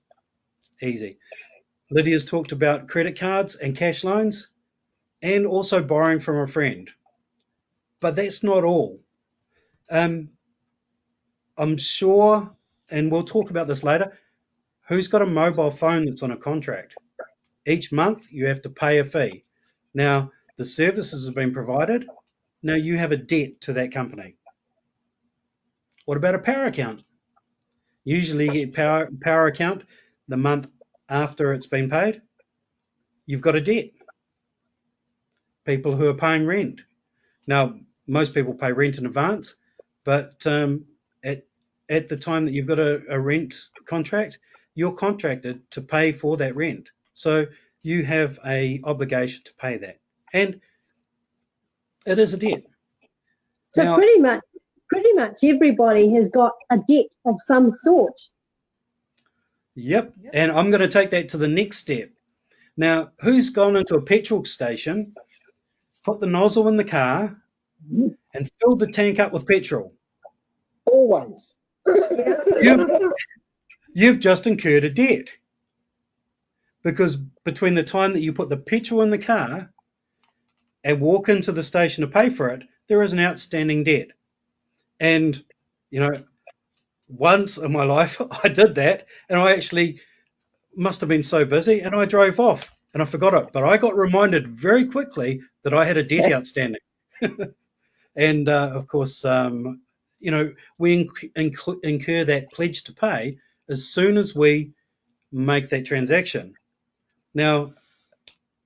Easy. 0.82 1.18
Lydia's 1.90 2.24
talked 2.24 2.52
about 2.52 2.88
credit 2.88 3.18
cards 3.18 3.56
and 3.56 3.76
cash 3.76 4.04
loans 4.04 4.48
and 5.22 5.46
also 5.46 5.82
borrowing 5.82 6.20
from 6.20 6.38
a 6.38 6.48
friend. 6.48 6.90
But 8.00 8.16
that's 8.16 8.42
not 8.42 8.64
all. 8.64 9.00
Um, 9.88 10.30
I'm 11.56 11.76
sure, 11.76 12.50
and 12.90 13.10
we'll 13.10 13.22
talk 13.24 13.50
about 13.50 13.68
this 13.68 13.84
later, 13.84 14.18
who's 14.88 15.08
got 15.08 15.22
a 15.22 15.26
mobile 15.26 15.70
phone 15.70 16.06
that's 16.06 16.22
on 16.24 16.32
a 16.32 16.36
contract? 16.36 16.94
Each 17.64 17.92
month 17.92 18.26
you 18.30 18.46
have 18.46 18.62
to 18.62 18.70
pay 18.70 18.98
a 18.98 19.04
fee. 19.04 19.44
Now, 19.94 20.32
the 20.58 20.64
services 20.64 21.26
have 21.26 21.34
been 21.34 21.52
provided. 21.52 22.06
Now 22.62 22.74
you 22.74 22.98
have 22.98 23.12
a 23.12 23.16
debt 23.16 23.60
to 23.62 23.74
that 23.74 23.92
company. 23.92 24.36
What 26.04 26.16
about 26.16 26.34
a 26.34 26.40
power 26.40 26.64
account? 26.64 27.02
Usually 28.04 28.46
you 28.46 28.52
get 28.52 28.74
power, 28.74 29.08
power 29.20 29.46
account 29.46 29.84
the 30.26 30.36
month 30.36 30.66
after 31.08 31.52
it's 31.52 31.66
been 31.66 31.88
paid. 31.88 32.22
You've 33.26 33.40
got 33.40 33.54
a 33.54 33.60
debt. 33.60 33.90
People 35.64 35.96
who 35.96 36.06
are 36.06 36.14
paying 36.14 36.46
rent. 36.46 36.82
Now, 37.46 37.74
most 38.06 38.34
people 38.34 38.54
pay 38.54 38.72
rent 38.72 38.98
in 38.98 39.06
advance, 39.06 39.54
but 40.04 40.46
um, 40.46 40.84
at, 41.22 41.44
at 41.88 42.08
the 42.08 42.16
time 42.16 42.44
that 42.46 42.52
you've 42.52 42.66
got 42.66 42.78
a, 42.78 43.02
a 43.08 43.18
rent 43.18 43.54
contract, 43.86 44.38
you're 44.74 44.92
contracted 44.92 45.70
to 45.72 45.80
pay 45.80 46.12
for 46.12 46.36
that 46.38 46.56
rent. 46.56 46.88
So 47.14 47.46
you 47.82 48.04
have 48.04 48.38
a 48.46 48.80
obligation 48.84 49.42
to 49.44 49.54
pay 49.54 49.76
that. 49.78 49.98
And 50.32 50.60
it 52.06 52.18
is 52.18 52.34
a 52.34 52.38
debt. 52.38 52.64
So 53.70 53.84
now, 53.84 53.96
pretty 53.96 54.20
much 54.20 54.40
pretty 54.88 55.12
much 55.14 55.42
everybody 55.42 56.12
has 56.12 56.30
got 56.30 56.52
a 56.70 56.76
debt 56.76 57.14
of 57.24 57.36
some 57.40 57.72
sort. 57.72 58.20
Yep. 59.74 60.12
And 60.34 60.52
I'm 60.52 60.70
going 60.70 60.82
to 60.82 60.88
take 60.88 61.10
that 61.10 61.30
to 61.30 61.38
the 61.38 61.48
next 61.48 61.78
step. 61.78 62.10
Now, 62.76 63.10
who's 63.20 63.50
gone 63.50 63.76
into 63.76 63.94
a 63.94 64.02
petrol 64.02 64.44
station, 64.44 65.14
put 66.04 66.20
the 66.20 66.26
nozzle 66.26 66.68
in 66.68 66.76
the 66.76 66.84
car, 66.84 67.36
mm-hmm. 67.86 68.08
and 68.34 68.50
filled 68.60 68.80
the 68.80 68.90
tank 68.90 69.18
up 69.18 69.32
with 69.32 69.46
petrol? 69.46 69.94
Always. 70.84 71.58
you've, 71.86 72.90
you've 73.94 74.20
just 74.20 74.46
incurred 74.46 74.84
a 74.84 74.90
debt. 74.90 75.28
Because 76.82 77.16
between 77.16 77.74
the 77.74 77.84
time 77.84 78.12
that 78.14 78.22
you 78.22 78.32
put 78.32 78.48
the 78.48 78.56
petrol 78.56 79.02
in 79.02 79.10
the 79.10 79.18
car 79.18 79.72
and 80.82 81.00
walk 81.00 81.28
into 81.28 81.52
the 81.52 81.62
station 81.62 82.02
to 82.02 82.08
pay 82.08 82.28
for 82.28 82.48
it, 82.50 82.62
there 82.88 83.02
is 83.02 83.12
an 83.12 83.20
outstanding 83.20 83.84
debt. 83.84 84.08
And, 84.98 85.40
you 85.90 86.00
know, 86.00 86.12
once 87.08 87.58
in 87.58 87.72
my 87.72 87.84
life 87.98 88.20
I 88.42 88.48
did 88.48 88.76
that 88.76 89.06
and 89.28 89.38
I 89.38 89.52
actually 89.52 90.00
must 90.74 91.00
have 91.00 91.08
been 91.08 91.22
so 91.22 91.44
busy 91.44 91.80
and 91.80 91.94
I 91.94 92.06
drove 92.06 92.40
off 92.40 92.70
and 92.92 93.02
I 93.02 93.06
forgot 93.06 93.34
it. 93.34 93.52
But 93.52 93.64
I 93.64 93.76
got 93.76 93.96
reminded 93.96 94.48
very 94.48 94.86
quickly 94.86 95.42
that 95.64 95.74
I 95.74 95.84
had 95.84 95.96
a 95.96 96.02
debt 96.02 96.32
outstanding. 96.32 96.80
and 98.16 98.48
uh, 98.48 98.70
of 98.74 98.86
course, 98.86 99.24
um, 99.24 99.82
you 100.20 100.30
know, 100.30 100.52
we 100.78 101.04
inc- 101.04 101.32
inc- 101.34 101.80
incur 101.82 102.24
that 102.24 102.52
pledge 102.52 102.84
to 102.84 102.92
pay 102.92 103.38
as 103.68 103.88
soon 103.88 104.16
as 104.16 104.34
we 104.34 104.72
make 105.30 105.70
that 105.70 105.86
transaction. 105.86 106.54
Now, 107.34 107.72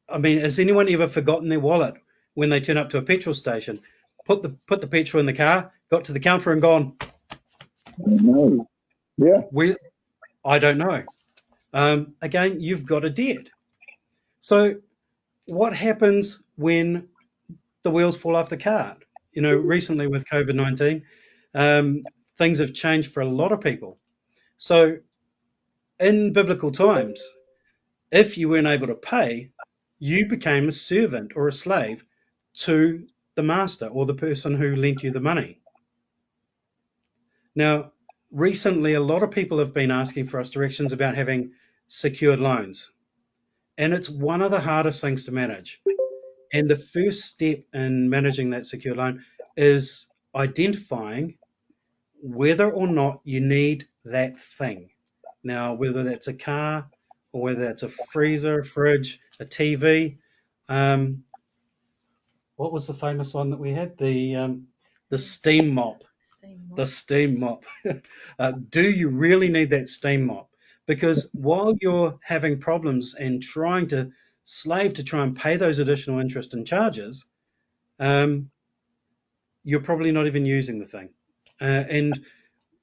I 0.09 0.19
mean, 0.19 0.39
has 0.41 0.59
anyone 0.59 0.91
ever 0.93 1.09
forgotten 1.09 1.49
their 1.49 1.61
wallet 1.61 1.95
when 2.35 2.51
they 2.51 2.61
turn 2.61 2.77
up 2.77 2.91
to 2.91 2.99
a 2.99 3.03
petrol 3.03 3.35
station? 3.35 3.81
Put 4.25 4.43
the 4.43 4.57
put 4.67 4.81
the 4.81 4.89
petrol 4.89 5.21
in 5.21 5.27
the 5.27 5.33
car, 5.33 5.73
got 5.91 6.05
to 6.07 6.13
the 6.13 6.21
counter 6.21 6.51
and 6.51 6.61
gone, 6.61 6.97
no. 7.99 8.69
Yeah. 9.17 9.43
We, 9.51 9.77
I 10.45 10.59
don't 10.59 10.79
know. 10.79 11.03
Um, 11.73 12.15
again, 12.23 12.61
you've 12.61 12.87
got 12.87 13.05
a 13.05 13.11
debt. 13.11 13.49
So, 14.47 14.77
what 15.47 15.75
happens 15.75 16.41
when 16.55 17.09
the 17.83 17.91
wheels 17.91 18.17
fall 18.17 18.37
off 18.37 18.49
the 18.49 18.57
cart? 18.57 19.05
You 19.33 19.43
know, 19.43 19.53
recently 19.53 20.07
with 20.07 20.25
COVID 20.25 20.55
19, 20.55 21.03
um, 21.53 22.03
things 22.39 22.61
have 22.61 22.73
changed 22.73 23.11
for 23.11 23.23
a 23.23 23.29
lot 23.29 23.51
of 23.51 23.61
people. 23.61 23.99
So, 24.57 24.99
in 25.99 26.33
biblical 26.33 26.71
times, 26.71 27.29
if 28.13 28.39
you 28.39 28.49
weren't 28.49 28.69
able 28.69 28.87
to 28.87 28.95
pay, 28.95 29.51
you 29.99 30.29
became 30.29 30.69
a 30.69 30.73
servant 30.73 31.33
or 31.35 31.49
a 31.49 31.53
slave 31.53 32.05
to 32.67 33.05
the 33.35 33.43
master 33.43 33.89
or 33.89 34.07
the 34.07 34.15
person 34.15 34.55
who 34.55 34.77
lent 34.77 35.03
you 35.03 35.11
the 35.11 35.19
money. 35.19 35.59
Now, 37.57 37.91
recently, 38.31 38.95
a 38.95 39.01
lot 39.01 39.25
of 39.25 39.33
people 39.33 39.59
have 39.59 39.75
been 39.75 39.91
asking 39.91 40.29
for 40.29 40.39
us 40.39 40.51
directions 40.51 40.93
about 40.93 41.17
having 41.17 41.55
secured 41.89 42.39
loans. 42.39 42.93
And 43.79 43.93
it's 43.93 44.09
one 44.09 44.43
of 44.43 44.51
the 44.51 44.61
hardest 44.61 45.01
things 45.01 45.27
to 45.27 45.33
manage. 45.33 45.81
And 46.53 46.69
the 46.69 46.79
first 46.79 47.23
step 47.23 47.61
in 47.75 48.09
managing 48.09 48.51
that 48.51 48.67
secure 48.67 48.95
loan 48.95 49.25
is 49.57 50.11
identifying 50.35 51.37
whether 52.23 52.71
or 52.71 52.87
not 52.87 53.21
you 53.25 53.41
need 53.41 53.87
that 54.05 54.37
thing. 54.59 54.91
Now, 55.43 55.75
whether 55.75 56.05
that's 56.05 56.29
a 56.29 56.35
car 56.35 56.87
or 57.33 57.43
whether 57.43 57.61
that's 57.61 57.83
a 57.83 57.91
freezer, 57.91 58.65
fridge, 58.65 59.21
a 59.39 59.45
TV. 59.45 60.19
Um, 60.69 61.25
what 62.57 62.73
was 62.73 62.87
the 62.87 62.95
famous 62.95 63.35
one 63.35 63.51
that 63.51 63.61
we 63.61 63.73
had? 63.73 63.99
The 63.99 64.37
um, 64.37 64.69
the 65.11 65.19
steam 65.19 65.75
mop. 65.75 66.03
Steam 66.21 66.67
mop. 66.69 66.77
The 66.79 66.87
steam 66.87 67.39
mop. 67.39 67.65
uh, 68.39 68.53
do 68.53 68.83
you 68.83 69.09
really 69.09 69.49
need 69.49 69.71
that 69.71 69.89
steam 69.89 70.27
mop? 70.27 70.49
Because 70.87 71.29
while 71.33 71.75
you're 71.81 72.19
having 72.23 72.61
problems 72.61 73.15
and 73.15 73.43
trying 73.43 73.89
to 73.89 74.13
slave 74.45 74.95
to 74.95 75.05
try 75.05 75.23
and 75.25 75.37
pay 75.37 75.57
those 75.57 75.81
additional 75.81 76.21
interest 76.21 76.55
and 76.55 76.67
charges, 76.67 77.27
um, 77.99 78.51
you're 79.65 79.81
probably 79.81 80.13
not 80.13 80.27
even 80.27 80.47
using 80.47 80.79
the 80.79 80.87
thing. 80.87 81.09
Uh, 81.61 81.65
and 81.65 82.25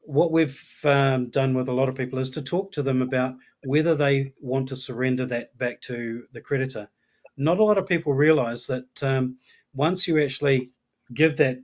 what 0.01 0.31
we've 0.31 0.61
um, 0.83 1.29
done 1.29 1.53
with 1.53 1.69
a 1.69 1.73
lot 1.73 1.87
of 1.87 1.95
people 1.95 2.19
is 2.19 2.31
to 2.31 2.41
talk 2.41 2.73
to 2.73 2.83
them 2.83 3.01
about 3.01 3.35
whether 3.63 3.95
they 3.95 4.33
want 4.41 4.69
to 4.69 4.75
surrender 4.75 5.25
that 5.27 5.57
back 5.57 5.81
to 5.81 6.25
the 6.33 6.41
creditor. 6.41 6.89
Not 7.37 7.59
a 7.59 7.63
lot 7.63 7.77
of 7.77 7.87
people 7.87 8.13
realize 8.13 8.67
that 8.67 9.01
um, 9.01 9.37
once 9.73 10.07
you 10.07 10.21
actually 10.21 10.71
give 11.13 11.37
that 11.37 11.59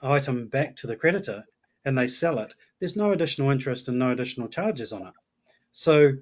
item 0.00 0.46
back 0.46 0.76
to 0.76 0.86
the 0.86 0.96
creditor 0.96 1.44
and 1.84 1.98
they 1.98 2.06
sell 2.06 2.38
it, 2.38 2.54
there's 2.78 2.96
no 2.96 3.10
additional 3.12 3.50
interest 3.50 3.88
and 3.88 3.98
no 3.98 4.12
additional 4.12 4.48
charges 4.48 4.92
on 4.92 5.02
it. 5.08 5.14
So 5.76 6.12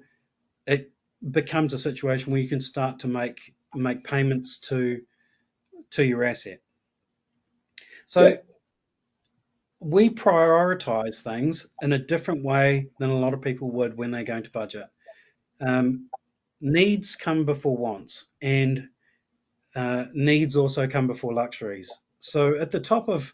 it 0.65 0.91
becomes 1.29 1.75
a 1.75 1.79
situation 1.79 2.31
where 2.31 2.41
you 2.41 2.49
can 2.49 2.59
start 2.59 2.99
to 2.99 3.07
make 3.07 3.53
make 3.75 4.03
payments 4.03 4.59
to 4.61 5.01
to 5.91 6.03
your 6.03 6.23
asset. 6.23 6.59
So 8.07 8.29
yeah. 8.29 8.35
we 9.79 10.09
prioritize 10.09 11.21
things 11.21 11.67
in 11.83 11.93
a 11.93 11.99
different 11.99 12.43
way 12.43 12.89
than 12.97 13.11
a 13.11 13.19
lot 13.19 13.35
of 13.35 13.43
people 13.43 13.69
would 13.71 13.95
when 13.95 14.09
they're 14.09 14.23
going 14.23 14.43
to 14.43 14.49
budget. 14.49 14.87
Um, 15.61 16.09
needs 16.59 17.15
come 17.15 17.45
before 17.45 17.77
wants, 17.77 18.29
and 18.41 18.89
uh, 19.75 20.05
needs 20.13 20.55
also 20.55 20.87
come 20.87 21.05
before 21.05 21.31
luxuries. 21.31 21.91
So 22.17 22.57
at 22.57 22.71
the 22.71 22.79
top 22.79 23.07
of 23.07 23.31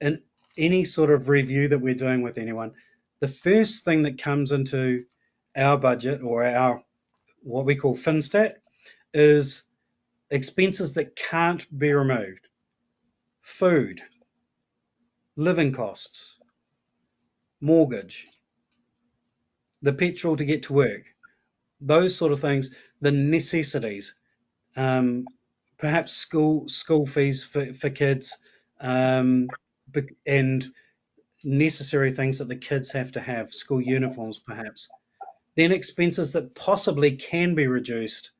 an, 0.00 0.22
any 0.56 0.84
sort 0.84 1.10
of 1.10 1.28
review 1.28 1.68
that 1.68 1.78
we're 1.78 1.94
doing 1.94 2.22
with 2.22 2.38
anyone, 2.38 2.72
the 3.20 3.28
first 3.28 3.84
thing 3.84 4.02
that 4.02 4.20
comes 4.20 4.50
into 4.50 5.04
our 5.56 5.76
budget 5.76 6.22
or 6.22 6.44
our 6.44 6.82
what 7.42 7.64
we 7.64 7.76
call 7.76 7.96
FinStat 7.96 8.54
is 9.12 9.64
expenses 10.30 10.94
that 10.94 11.16
can't 11.16 11.66
be 11.76 11.92
removed. 11.92 12.46
Food, 13.42 14.00
living 15.36 15.72
costs, 15.72 16.36
mortgage, 17.60 18.26
the 19.82 19.92
petrol 19.92 20.36
to 20.36 20.44
get 20.44 20.64
to 20.64 20.72
work, 20.72 21.02
those 21.80 22.14
sort 22.14 22.32
of 22.32 22.40
things, 22.40 22.74
the 23.00 23.10
necessities, 23.10 24.14
um, 24.76 25.24
perhaps 25.78 26.12
school 26.12 26.68
school 26.68 27.06
fees 27.06 27.42
for, 27.42 27.72
for 27.74 27.90
kids, 27.90 28.38
um, 28.80 29.48
and 30.26 30.70
necessary 31.42 32.12
things 32.12 32.38
that 32.38 32.48
the 32.48 32.56
kids 32.56 32.92
have 32.92 33.12
to 33.12 33.20
have, 33.20 33.52
school 33.52 33.80
uniforms 33.80 34.38
perhaps. 34.38 34.88
Then 35.56 35.72
expenses 35.72 36.32
that 36.32 36.54
possibly 36.54 37.16
can 37.16 37.54
be 37.54 37.66
reduced 37.66 38.30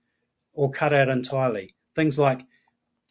or 0.52 0.70
cut 0.70 0.92
out 0.92 1.08
entirely. 1.08 1.74
Things 1.94 2.18
like 2.18 2.40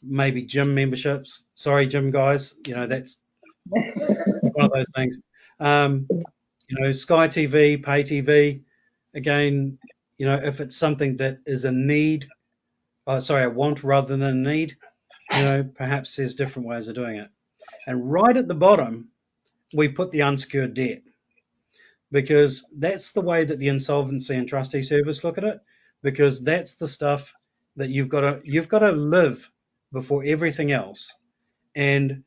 maybe 0.02 0.44
gym 0.44 0.74
memberships. 0.74 1.44
Sorry, 1.56 1.88
gym 1.88 2.12
guys, 2.12 2.56
you 2.66 2.76
know, 2.76 2.88
that's 2.88 3.22
one 3.68 4.66
of 4.66 4.72
those 4.72 4.92
things. 4.96 5.18
Um, 5.60 6.08
you 6.10 6.80
know, 6.80 6.92
Sky 6.92 7.28
TV, 7.28 7.84
pay 7.84 8.04
TV. 8.04 8.62
Again, 9.14 9.78
you 10.18 10.26
know, 10.26 10.40
if 10.42 10.62
it's 10.62 10.78
something 10.78 11.18
that 11.18 11.38
is 11.46 11.66
a 11.66 11.72
need, 11.72 12.28
uh, 13.08 13.20
sorry, 13.20 13.46
a 13.46 13.50
want 13.50 13.84
rather 13.84 14.16
than 14.16 14.24
a 14.24 14.34
need, 14.34 14.78
you 15.32 15.44
know, 15.44 15.64
perhaps 15.64 16.16
there's 16.16 16.36
different 16.36 16.68
ways 16.68 16.88
of 16.88 16.96
doing 16.96 17.18
it. 17.18 17.30
And 17.88 18.12
right 18.12 18.36
at 18.36 18.48
the 18.48 18.56
bottom, 18.56 19.10
we 19.74 19.88
put 19.88 20.12
the 20.12 20.24
unsecured 20.24 20.74
debt 20.74 21.02
because 22.12 22.68
that's 22.76 23.12
the 23.14 23.22
way 23.22 23.46
that 23.46 23.60
the 23.60 23.68
insolvency 23.68 24.36
and 24.36 24.48
trustee 24.48 24.82
service 24.82 25.24
look 25.24 25.38
at 25.38 25.44
it 25.44 25.60
because 26.02 26.44
that's 26.44 26.76
the 26.76 26.88
stuff 26.88 27.34
that 27.76 27.90
you've 27.90 28.10
got 28.10 28.22
to 28.22 28.42
you've 28.44 28.70
got 28.70 28.80
to 28.80 28.92
live 28.92 29.52
before 29.92 30.24
everything 30.26 30.72
else. 30.72 31.14
And 31.76 32.24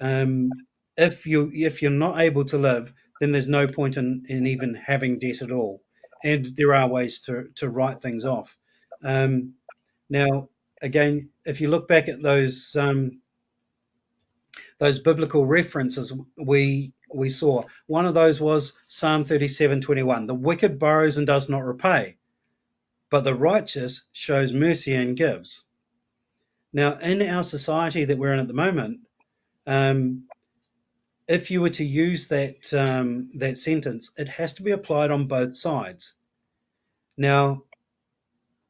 um, 0.00 0.50
if 0.96 1.26
you 1.26 1.50
if 1.54 1.82
you're 1.82 1.90
not 1.90 2.20
able 2.20 2.44
to 2.46 2.58
live 2.58 2.92
then 3.20 3.32
there's 3.32 3.48
no 3.48 3.68
point 3.68 3.98
in, 3.98 4.24
in 4.28 4.46
even 4.46 4.74
having 4.74 5.18
debt 5.18 5.42
at 5.42 5.52
all. 5.52 5.82
And 6.24 6.46
there 6.56 6.74
are 6.74 6.88
ways 6.88 7.20
to 7.22 7.48
to 7.56 7.68
write 7.68 8.02
things 8.02 8.24
off. 8.24 8.56
Um, 9.02 9.54
now 10.08 10.48
again 10.82 11.30
if 11.44 11.60
you 11.60 11.68
look 11.68 11.88
back 11.88 12.08
at 12.08 12.22
those 12.22 12.74
um, 12.76 13.20
those 14.78 14.98
biblical 14.98 15.46
references 15.46 16.12
we 16.36 16.92
we 17.14 17.30
saw. 17.30 17.64
One 17.86 18.06
of 18.06 18.14
those 18.14 18.40
was 18.40 18.76
Psalm 18.88 19.24
37:21. 19.24 20.26
The 20.26 20.34
wicked 20.34 20.78
borrows 20.78 21.16
and 21.16 21.26
does 21.26 21.48
not 21.48 21.64
repay, 21.64 22.16
but 23.10 23.24
the 23.24 23.34
righteous 23.34 24.04
shows 24.12 24.52
mercy 24.52 24.94
and 24.94 25.16
gives. 25.16 25.64
Now, 26.72 26.98
in 26.98 27.22
our 27.22 27.42
society 27.42 28.04
that 28.04 28.18
we're 28.18 28.32
in 28.32 28.38
at 28.38 28.46
the 28.46 28.54
moment, 28.54 29.00
um, 29.66 30.28
if 31.26 31.50
you 31.50 31.60
were 31.60 31.70
to 31.70 31.84
use 31.84 32.28
that 32.28 32.72
um, 32.74 33.30
that 33.36 33.56
sentence, 33.56 34.12
it 34.16 34.28
has 34.28 34.54
to 34.54 34.62
be 34.62 34.70
applied 34.70 35.10
on 35.10 35.26
both 35.26 35.56
sides. 35.56 36.14
Now, 37.16 37.64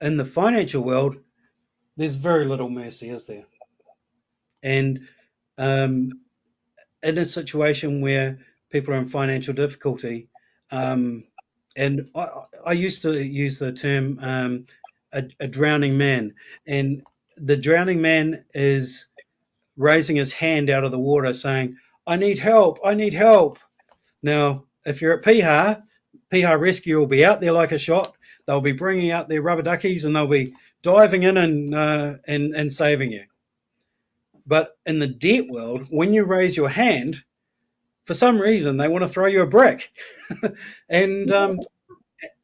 in 0.00 0.16
the 0.16 0.24
financial 0.24 0.83
world, 0.83 1.16
there's 1.96 2.14
very 2.14 2.46
little 2.46 2.70
mercy, 2.70 3.11
is 3.11 3.26
there? 3.26 3.44
And 4.62 5.09
um, 5.59 6.20
in 7.03 7.19
a 7.19 7.25
situation 7.25 8.01
where 8.01 8.39
people 8.71 8.95
are 8.95 8.99
in 8.99 9.09
financial 9.09 9.55
difficulty, 9.55 10.29
um, 10.71 11.25
and 11.77 12.11
I, 12.15 12.29
I, 12.67 12.73
used 12.73 13.03
to 13.03 13.21
use 13.21 13.59
the 13.59 13.73
term 13.73 14.19
um, 14.21 14.67
a, 15.13 15.25
a, 15.41 15.47
drowning 15.47 15.97
man, 15.97 16.35
and 16.67 17.03
the 17.37 17.57
drowning 17.57 18.01
man 18.01 18.45
is 18.55 19.09
raising 19.77 20.17
his 20.17 20.33
hand 20.33 20.69
out 20.71 20.85
of 20.85 20.91
the 20.91 20.99
water 20.99 21.33
saying, 21.33 21.77
I 22.07 22.17
need 22.17 22.39
help, 22.39 22.81
I 22.85 22.95
need 22.95 23.15
help. 23.15 23.59
Now, 24.23 24.65
if 24.85 25.01
you're 25.01 25.19
at 25.19 25.25
Piha, 25.25 25.83
Piha 26.31 26.61
Rescue 26.61 26.99
will 26.99 27.07
be 27.07 27.25
out 27.25 27.41
there 27.41 27.53
like 27.53 27.73
a 27.73 27.79
shot. 27.79 28.15
They'll 28.47 28.61
be 28.61 28.73
bringing 28.73 29.11
out 29.11 29.29
their 29.29 29.43
rubber 29.43 29.63
duckies 29.63 30.05
and 30.05 30.15
they'll 30.15 30.27
be 30.27 30.55
diving 30.83 31.23
in 31.23 31.37
and, 31.37 31.75
uh, 31.75 32.15
and, 32.27 32.55
and 32.55 32.73
saving 32.73 33.13
you. 33.13 33.25
But 34.51 34.77
in 34.85 34.99
the 34.99 35.07
debt 35.07 35.47
world, 35.47 35.87
when 35.91 36.13
you 36.13 36.25
raise 36.25 36.57
your 36.57 36.69
hand, 36.69 37.23
for 38.05 38.15
some 38.15 38.41
reason 38.41 38.79
they 38.79 38.89
want 38.89 39.03
to 39.03 39.09
throw 39.09 39.29
you 39.29 39.43
a 39.43 39.47
brick, 39.47 39.93
and 40.89 41.31
um, 41.31 41.61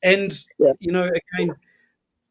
and 0.05 0.33
yeah. 0.57 0.75
you 0.79 0.92
know 0.92 1.11
again 1.11 1.57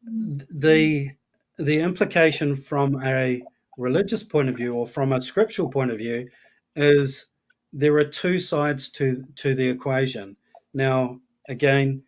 the 0.02 1.10
the 1.58 1.80
implication 1.80 2.56
from 2.56 3.02
a 3.04 3.42
religious 3.76 4.22
point 4.22 4.48
of 4.48 4.56
view 4.56 4.72
or 4.72 4.86
from 4.86 5.12
a 5.12 5.20
scriptural 5.20 5.68
point 5.70 5.90
of 5.90 5.98
view 5.98 6.30
is 6.74 7.26
there 7.74 7.98
are 7.98 8.04
two 8.04 8.40
sides 8.40 8.92
to 8.92 9.26
to 9.42 9.54
the 9.54 9.68
equation. 9.68 10.36
Now 10.72 11.20
again, 11.46 12.04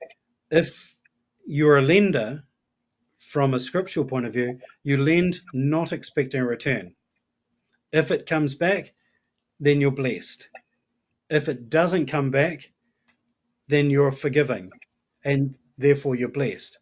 if 0.50 0.94
you're 1.46 1.76
a 1.76 1.82
lender 1.82 2.44
from 3.18 3.52
a 3.52 3.60
scriptural 3.60 4.06
point 4.06 4.24
of 4.24 4.32
view, 4.32 4.58
you 4.84 4.96
lend 4.96 5.40
not 5.52 5.92
expecting 5.92 6.40
a 6.40 6.46
return. 6.46 6.94
If 7.92 8.10
it 8.10 8.26
comes 8.26 8.54
back, 8.54 8.92
then 9.60 9.80
you're 9.80 9.90
blessed. 9.90 10.48
If 11.30 11.48
it 11.48 11.68
doesn't 11.68 12.06
come 12.06 12.30
back, 12.30 12.70
then 13.68 13.90
you're 13.90 14.12
forgiving 14.12 14.70
and 15.24 15.54
therefore 15.76 16.14
you're 16.14 16.28
blessed. 16.28 16.78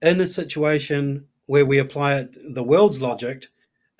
In 0.00 0.20
a 0.20 0.26
situation 0.26 1.26
where 1.46 1.66
we 1.66 1.78
apply 1.78 2.20
it, 2.20 2.54
the 2.54 2.62
world's 2.62 3.00
logic, 3.00 3.46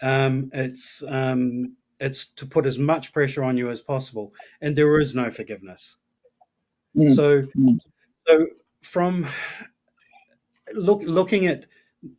um, 0.00 0.50
it's 0.52 1.02
um, 1.06 1.76
it's 1.98 2.28
to 2.34 2.46
put 2.46 2.66
as 2.66 2.78
much 2.78 3.12
pressure 3.12 3.42
on 3.42 3.56
you 3.56 3.70
as 3.70 3.80
possible, 3.80 4.32
and 4.60 4.76
there 4.76 5.00
is 5.00 5.14
no 5.14 5.30
forgiveness. 5.30 5.96
Mm. 6.96 7.14
So, 7.14 7.42
mm. 7.42 7.78
so 8.26 8.46
from 8.82 9.26
look 10.72 11.02
looking 11.02 11.46
at 11.46 11.64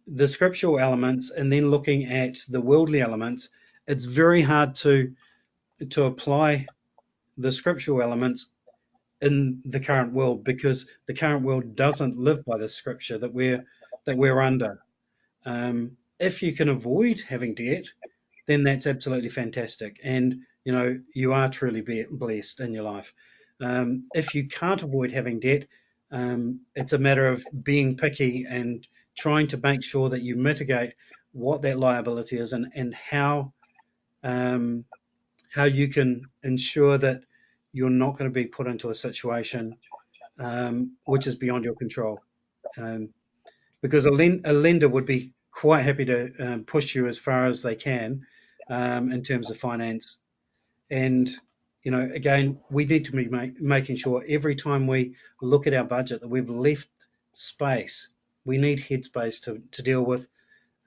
the 0.07 0.27
scriptural 0.27 0.79
elements 0.79 1.31
and 1.31 1.51
then 1.51 1.71
looking 1.71 2.05
at 2.05 2.37
the 2.49 2.59
worldly 2.59 2.99
elements, 3.01 3.49
it's 3.89 4.05
very 4.05 4.41
hard 4.41 4.75
to 4.75 5.13
to 5.89 6.03
apply 6.05 6.67
the 7.37 7.51
scriptural 7.51 8.01
elements 8.01 8.51
in 9.21 9.61
the 9.65 9.79
current 9.79 10.13
world 10.13 10.43
because 10.43 10.87
the 11.07 11.13
current 11.13 11.43
world 11.43 11.75
doesn't 11.75 12.17
live 12.17 12.45
by 12.45 12.57
the 12.57 12.69
scripture 12.69 13.17
that 13.17 13.33
we're 13.33 13.65
that 14.05 14.15
we're 14.17 14.39
under. 14.39 14.79
Um, 15.45 15.97
if 16.19 16.43
you 16.43 16.53
can 16.53 16.69
avoid 16.69 17.21
having 17.21 17.55
debt, 17.55 17.85
then 18.47 18.63
that's 18.63 18.87
absolutely 18.87 19.29
fantastic. 19.29 19.99
And, 20.03 20.41
you 20.63 20.73
know, 20.73 20.99
you 21.13 21.33
are 21.33 21.49
truly 21.49 21.81
blessed 22.11 22.59
in 22.59 22.73
your 22.73 22.83
life. 22.83 23.13
Um, 23.61 24.05
if 24.13 24.35
you 24.35 24.47
can't 24.47 24.83
avoid 24.83 25.11
having 25.11 25.39
debt, 25.39 25.67
um, 26.11 26.61
it's 26.75 26.93
a 26.93 26.97
matter 26.97 27.27
of 27.27 27.45
being 27.63 27.97
picky 27.97 28.45
and 28.49 28.85
trying 29.17 29.47
to 29.47 29.57
make 29.57 29.83
sure 29.83 30.09
that 30.09 30.21
you 30.21 30.35
mitigate 30.35 30.93
what 31.31 31.61
that 31.61 31.79
liability 31.79 32.37
is 32.37 32.53
and, 32.53 32.71
and 32.75 32.93
how 32.93 33.53
um, 34.23 34.85
how 35.53 35.65
you 35.65 35.87
can 35.89 36.25
ensure 36.43 36.97
that 36.97 37.21
you're 37.71 37.89
not 37.89 38.17
going 38.17 38.29
to 38.29 38.33
be 38.33 38.45
put 38.45 38.67
into 38.67 38.89
a 38.89 38.95
situation 38.95 39.77
um, 40.39 40.93
which 41.05 41.27
is 41.27 41.35
beyond 41.35 41.65
your 41.65 41.75
control. 41.75 42.21
Um, 42.77 43.09
because 43.81 44.05
a, 44.05 44.11
a, 44.11 44.53
lender 44.53 44.87
would 44.87 45.05
be 45.05 45.33
quite 45.51 45.81
happy 45.81 46.05
to 46.05 46.31
um, 46.39 46.63
push 46.63 46.95
you 46.95 47.07
as 47.07 47.17
far 47.17 47.47
as 47.47 47.61
they 47.61 47.75
can 47.75 48.25
um, 48.69 49.11
in 49.11 49.23
terms 49.23 49.49
of 49.49 49.57
finance. 49.57 50.19
And, 50.89 51.29
you 51.83 51.91
know, 51.91 52.09
again, 52.13 52.59
we 52.69 52.85
need 52.85 53.05
to 53.05 53.11
be 53.11 53.25
make, 53.25 53.59
making 53.59 53.97
sure 53.97 54.23
every 54.27 54.55
time 54.55 54.87
we 54.87 55.15
look 55.41 55.67
at 55.67 55.73
our 55.73 55.83
budget 55.83 56.21
that 56.21 56.27
we've 56.27 56.49
left 56.49 56.89
space. 57.31 58.13
We 58.45 58.57
need 58.57 58.79
headspace 58.79 59.43
to, 59.45 59.61
to 59.71 59.81
deal 59.81 60.01
with 60.01 60.27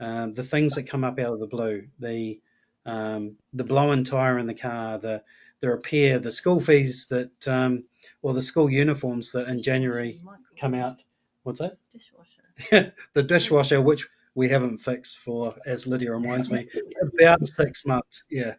um, 0.00 0.34
the 0.34 0.44
things 0.44 0.74
that 0.74 0.88
come 0.88 1.04
up 1.04 1.18
out 1.18 1.34
of 1.34 1.40
the 1.40 1.46
blue, 1.46 1.88
the 1.98 2.40
um, 2.86 3.36
the 3.52 3.64
blown 3.64 4.04
tire 4.04 4.38
in 4.38 4.46
the 4.46 4.54
car, 4.54 4.98
the 4.98 5.22
the 5.60 5.68
repair, 5.68 6.18
the 6.18 6.32
school 6.32 6.60
fees 6.60 7.06
that, 7.06 7.48
um, 7.48 7.84
or 8.20 8.34
the 8.34 8.42
school 8.42 8.68
uniforms 8.68 9.30
that 9.32 9.48
in 9.48 9.62
January 9.62 10.20
come 10.58 10.74
out. 10.74 10.96
What's 11.44 11.60
that? 11.60 11.78
Dishwasher. 11.92 12.92
the 13.14 13.22
dishwasher, 13.22 13.80
which 13.80 14.08
we 14.34 14.48
haven't 14.48 14.78
fixed 14.78 15.18
for, 15.18 15.54
as 15.64 15.86
Lydia 15.86 16.12
reminds 16.12 16.50
me, 16.50 16.68
about 17.00 17.46
six 17.46 17.86
months. 17.86 18.24
Yeah, 18.28 18.54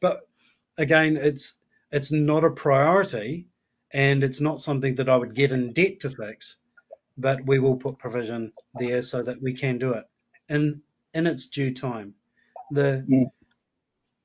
but 0.00 0.20
again, 0.76 1.16
it's 1.16 1.58
it's 1.92 2.10
not 2.10 2.44
a 2.44 2.50
priority, 2.50 3.46
and 3.92 4.24
it's 4.24 4.40
not 4.40 4.60
something 4.60 4.96
that 4.96 5.08
I 5.08 5.16
would 5.16 5.34
get 5.34 5.52
in 5.52 5.72
debt 5.72 6.00
to 6.00 6.10
fix. 6.10 6.56
But 7.16 7.44
we 7.44 7.58
will 7.58 7.76
put 7.76 7.98
provision 7.98 8.52
there 8.74 9.02
so 9.02 9.22
that 9.22 9.40
we 9.40 9.52
can 9.52 9.78
do 9.78 9.92
it 9.92 10.04
in 10.48 10.82
in 11.14 11.26
its 11.26 11.48
due 11.48 11.72
time. 11.74 12.14
The 12.70 13.04
Yeah. 13.06 13.26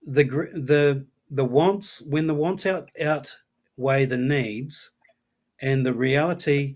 The 0.06 0.24
the 0.24 1.06
the 1.30 1.46
wants 1.46 2.02
when 2.02 2.28
the 2.28 2.34
wants 2.34 2.66
out 2.66 2.90
outweigh 3.00 4.06
the 4.06 4.18
needs, 4.18 4.92
and 5.62 5.86
the 5.86 5.94
reality 5.94 6.76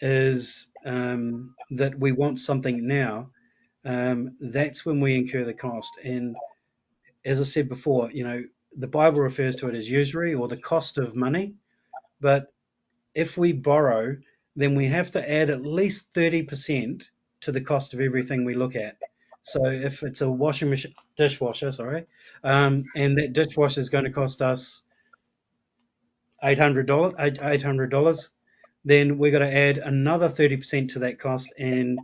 is 0.00 0.68
um, 0.84 1.54
that 1.70 1.98
we 1.98 2.12
want 2.12 2.38
something 2.38 2.86
now. 2.86 3.30
Um, 3.84 4.36
that's 4.40 4.84
when 4.84 5.00
we 5.00 5.14
incur 5.14 5.44
the 5.44 5.54
cost. 5.54 5.92
And 6.02 6.36
as 7.24 7.40
I 7.40 7.44
said 7.44 7.68
before, 7.68 8.10
you 8.10 8.24
know, 8.24 8.44
the 8.76 8.88
Bible 8.88 9.20
refers 9.20 9.56
to 9.56 9.68
it 9.68 9.74
as 9.74 9.88
usury 9.88 10.34
or 10.34 10.48
the 10.48 10.56
cost 10.56 10.98
of 10.98 11.14
money. 11.14 11.54
But 12.20 12.52
if 13.14 13.38
we 13.38 13.52
borrow, 13.52 14.16
then 14.56 14.74
we 14.74 14.88
have 14.88 15.12
to 15.12 15.30
add 15.30 15.50
at 15.50 15.64
least 15.64 16.12
30% 16.14 17.02
to 17.42 17.52
the 17.52 17.60
cost 17.60 17.94
of 17.94 18.00
everything 18.00 18.44
we 18.44 18.54
look 18.54 18.74
at. 18.74 18.96
So 19.46 19.64
if 19.66 20.02
it's 20.02 20.22
a 20.22 20.28
washing 20.28 20.70
machine, 20.70 20.92
dishwasher, 21.16 21.70
sorry, 21.70 22.06
um, 22.42 22.82
and 22.96 23.16
that 23.18 23.32
dishwasher 23.32 23.80
is 23.80 23.90
going 23.90 24.02
to 24.02 24.10
cost 24.10 24.42
us 24.42 24.82
eight 26.42 26.58
hundred 26.58 26.88
dollars, 26.88 27.14
eight 27.20 27.62
hundred 27.62 27.90
dollars, 27.90 28.30
then 28.84 29.18
we're 29.18 29.30
going 29.30 29.48
to 29.48 29.56
add 29.56 29.78
another 29.78 30.28
thirty 30.28 30.56
percent 30.56 30.90
to 30.90 30.98
that 30.98 31.20
cost, 31.20 31.54
and 31.56 32.00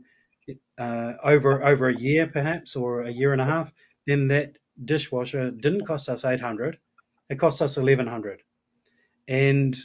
uh, 0.79 1.15
over 1.25 1.65
over 1.65 1.89
a 1.89 1.99
year 1.99 2.29
perhaps 2.29 2.77
or 2.77 3.03
a 3.03 3.11
year 3.11 3.33
and 3.33 3.43
a 3.43 3.45
half, 3.45 3.73
then 4.07 4.29
that 4.29 4.57
dishwasher 4.85 5.51
didn't 5.51 5.85
cost 5.85 6.09
us 6.09 6.25
eight 6.25 6.41
hundred, 6.41 6.79
it 7.29 7.41
cost 7.41 7.61
us 7.61 7.77
eleven 7.77 8.07
hundred, 8.07 8.41
and 9.27 9.77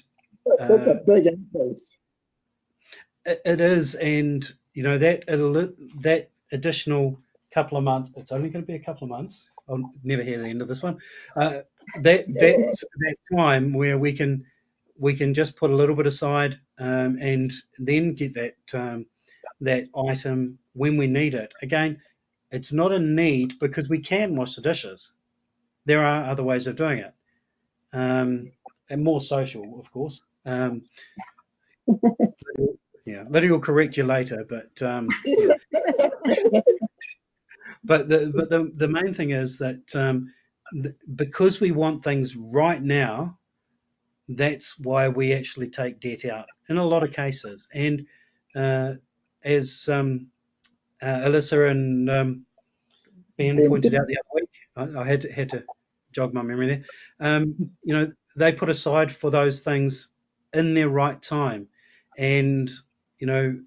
That's 0.45 0.85
a 0.85 0.91
uh, 0.91 0.99
big 1.07 1.25
increase. 1.25 1.97
it, 3.25 3.41
it 3.45 3.61
is, 3.61 3.95
and 3.95 4.47
you 4.75 4.83
know 4.83 4.99
that 4.99 5.25
that 6.01 6.29
additional 6.51 7.19
couple 7.53 7.77
of 7.77 7.83
months. 7.83 8.13
It's 8.17 8.31
only 8.31 8.49
going 8.49 8.63
to 8.63 8.67
be 8.67 8.75
a 8.75 8.83
couple 8.83 9.05
of 9.05 9.09
months. 9.09 9.49
I'll 9.69 9.91
never 10.03 10.23
hear 10.23 10.39
the 10.39 10.47
end 10.47 10.61
of 10.61 10.67
this 10.67 10.83
one. 10.83 10.99
Uh, 11.35 11.61
that 12.01 12.27
that 12.27 12.85
that 12.99 13.15
time 13.35 13.73
where 13.73 13.97
we 13.97 14.13
can 14.13 14.45
we 14.97 15.15
can 15.15 15.33
just 15.33 15.57
put 15.57 15.71
a 15.71 15.75
little 15.75 15.95
bit 15.95 16.07
aside 16.07 16.59
um, 16.79 17.17
and 17.21 17.53
then 17.77 18.13
get 18.13 18.33
that 18.35 18.55
um, 18.73 19.05
that 19.61 19.87
item 19.95 20.59
when 20.73 20.97
we 20.97 21.07
need 21.07 21.33
it. 21.33 21.53
Again, 21.61 22.01
it's 22.51 22.73
not 22.73 22.91
a 22.91 22.99
need 22.99 23.59
because 23.59 23.89
we 23.89 23.99
can 23.99 24.35
wash 24.35 24.55
the 24.55 24.61
dishes. 24.61 25.13
There 25.85 26.03
are 26.05 26.29
other 26.29 26.43
ways 26.43 26.67
of 26.67 26.75
doing 26.75 26.99
it, 26.99 27.13
um, 27.93 28.51
and 28.89 29.03
more 29.03 29.21
social, 29.21 29.79
of 29.79 29.91
course. 29.91 30.21
Um, 30.45 30.81
yeah, 33.05 33.23
Lydia 33.29 33.51
will 33.51 33.59
correct 33.59 33.97
you 33.97 34.03
later, 34.03 34.45
but 34.47 34.81
um, 34.81 35.09
but 37.87 38.09
the 38.09 38.31
but 38.35 38.49
the, 38.49 38.71
the 38.75 38.87
main 38.87 39.13
thing 39.13 39.31
is 39.31 39.59
that 39.59 39.95
um, 39.95 40.33
th- 40.73 40.95
because 41.15 41.59
we 41.59 41.71
want 41.71 42.03
things 42.03 42.35
right 42.35 42.81
now, 42.81 43.39
that's 44.27 44.77
why 44.77 45.09
we 45.09 45.33
actually 45.33 45.69
take 45.69 45.99
debt 45.99 46.25
out 46.25 46.47
in 46.69 46.77
a 46.77 46.85
lot 46.85 47.03
of 47.03 47.13
cases. 47.13 47.67
And 47.73 48.05
uh, 48.55 48.93
as 49.43 49.87
um, 49.89 50.27
uh, 51.01 51.05
Alyssa 51.05 51.71
and 51.71 52.09
um, 52.09 52.45
Ben 53.37 53.57
Ben. 53.57 53.67
pointed 53.69 53.95
out 53.95 54.07
the 54.07 54.17
other 54.17 54.35
week, 54.35 54.49
I, 54.75 55.01
I 55.01 55.05
had 55.07 55.21
to, 55.21 55.31
had 55.31 55.49
to 55.51 55.63
jog 56.11 56.33
my 56.33 56.41
memory 56.41 56.67
there. 56.67 56.85
Um, 57.19 57.71
you 57.83 57.93
know, 57.93 58.11
they 58.35 58.51
put 58.51 58.69
aside 58.69 59.11
for 59.11 59.31
those 59.31 59.61
things 59.61 60.11
in 60.53 60.73
their 60.73 60.89
right 60.89 61.21
time, 61.21 61.67
and 62.17 62.69
you 63.19 63.27
know, 63.27 63.59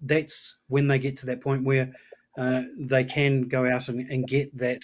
that's 0.00 0.58
when 0.68 0.88
they 0.88 0.98
get 0.98 1.18
to 1.18 1.26
that 1.26 1.40
point 1.40 1.64
where 1.64 1.94
uh, 2.36 2.62
they 2.78 3.04
can 3.04 3.48
go 3.48 3.66
out 3.66 3.88
and, 3.88 4.10
and 4.10 4.26
get 4.26 4.56
that 4.58 4.82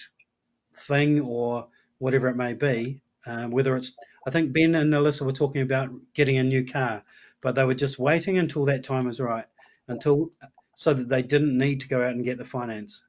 thing 0.87 1.21
or 1.21 1.67
whatever 1.97 2.27
it 2.27 2.35
may 2.35 2.53
be. 2.53 3.01
Uh, 3.25 3.45
whether 3.45 3.75
it's, 3.75 3.97
I 4.25 4.31
think 4.31 4.53
Ben 4.53 4.75
and 4.75 4.93
Alyssa 4.93 5.25
were 5.25 5.31
talking 5.31 5.61
about 5.61 5.89
getting 6.13 6.37
a 6.37 6.43
new 6.43 6.65
car, 6.65 7.03
but 7.41 7.55
they 7.55 7.63
were 7.63 7.75
just 7.75 7.99
waiting 7.99 8.37
until 8.37 8.65
that 8.65 8.83
time 8.83 9.05
was 9.05 9.19
right, 9.19 9.45
until 9.87 10.31
so 10.75 10.93
that 10.93 11.09
they 11.09 11.21
didn't 11.21 11.57
need 11.57 11.81
to 11.81 11.87
go 11.87 12.01
out 12.01 12.11
and 12.11 12.23
get 12.23 12.37
the 12.37 12.45
finance, 12.45 13.03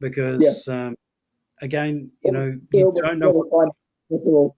because 0.00 0.68
um, 0.68 0.96
again, 1.62 2.10
you 2.22 2.32
know, 2.32 2.60
you 2.72 2.92
don't 2.94 3.18
know 3.18 3.30
what, 3.30 3.50
Possible. 4.10 4.56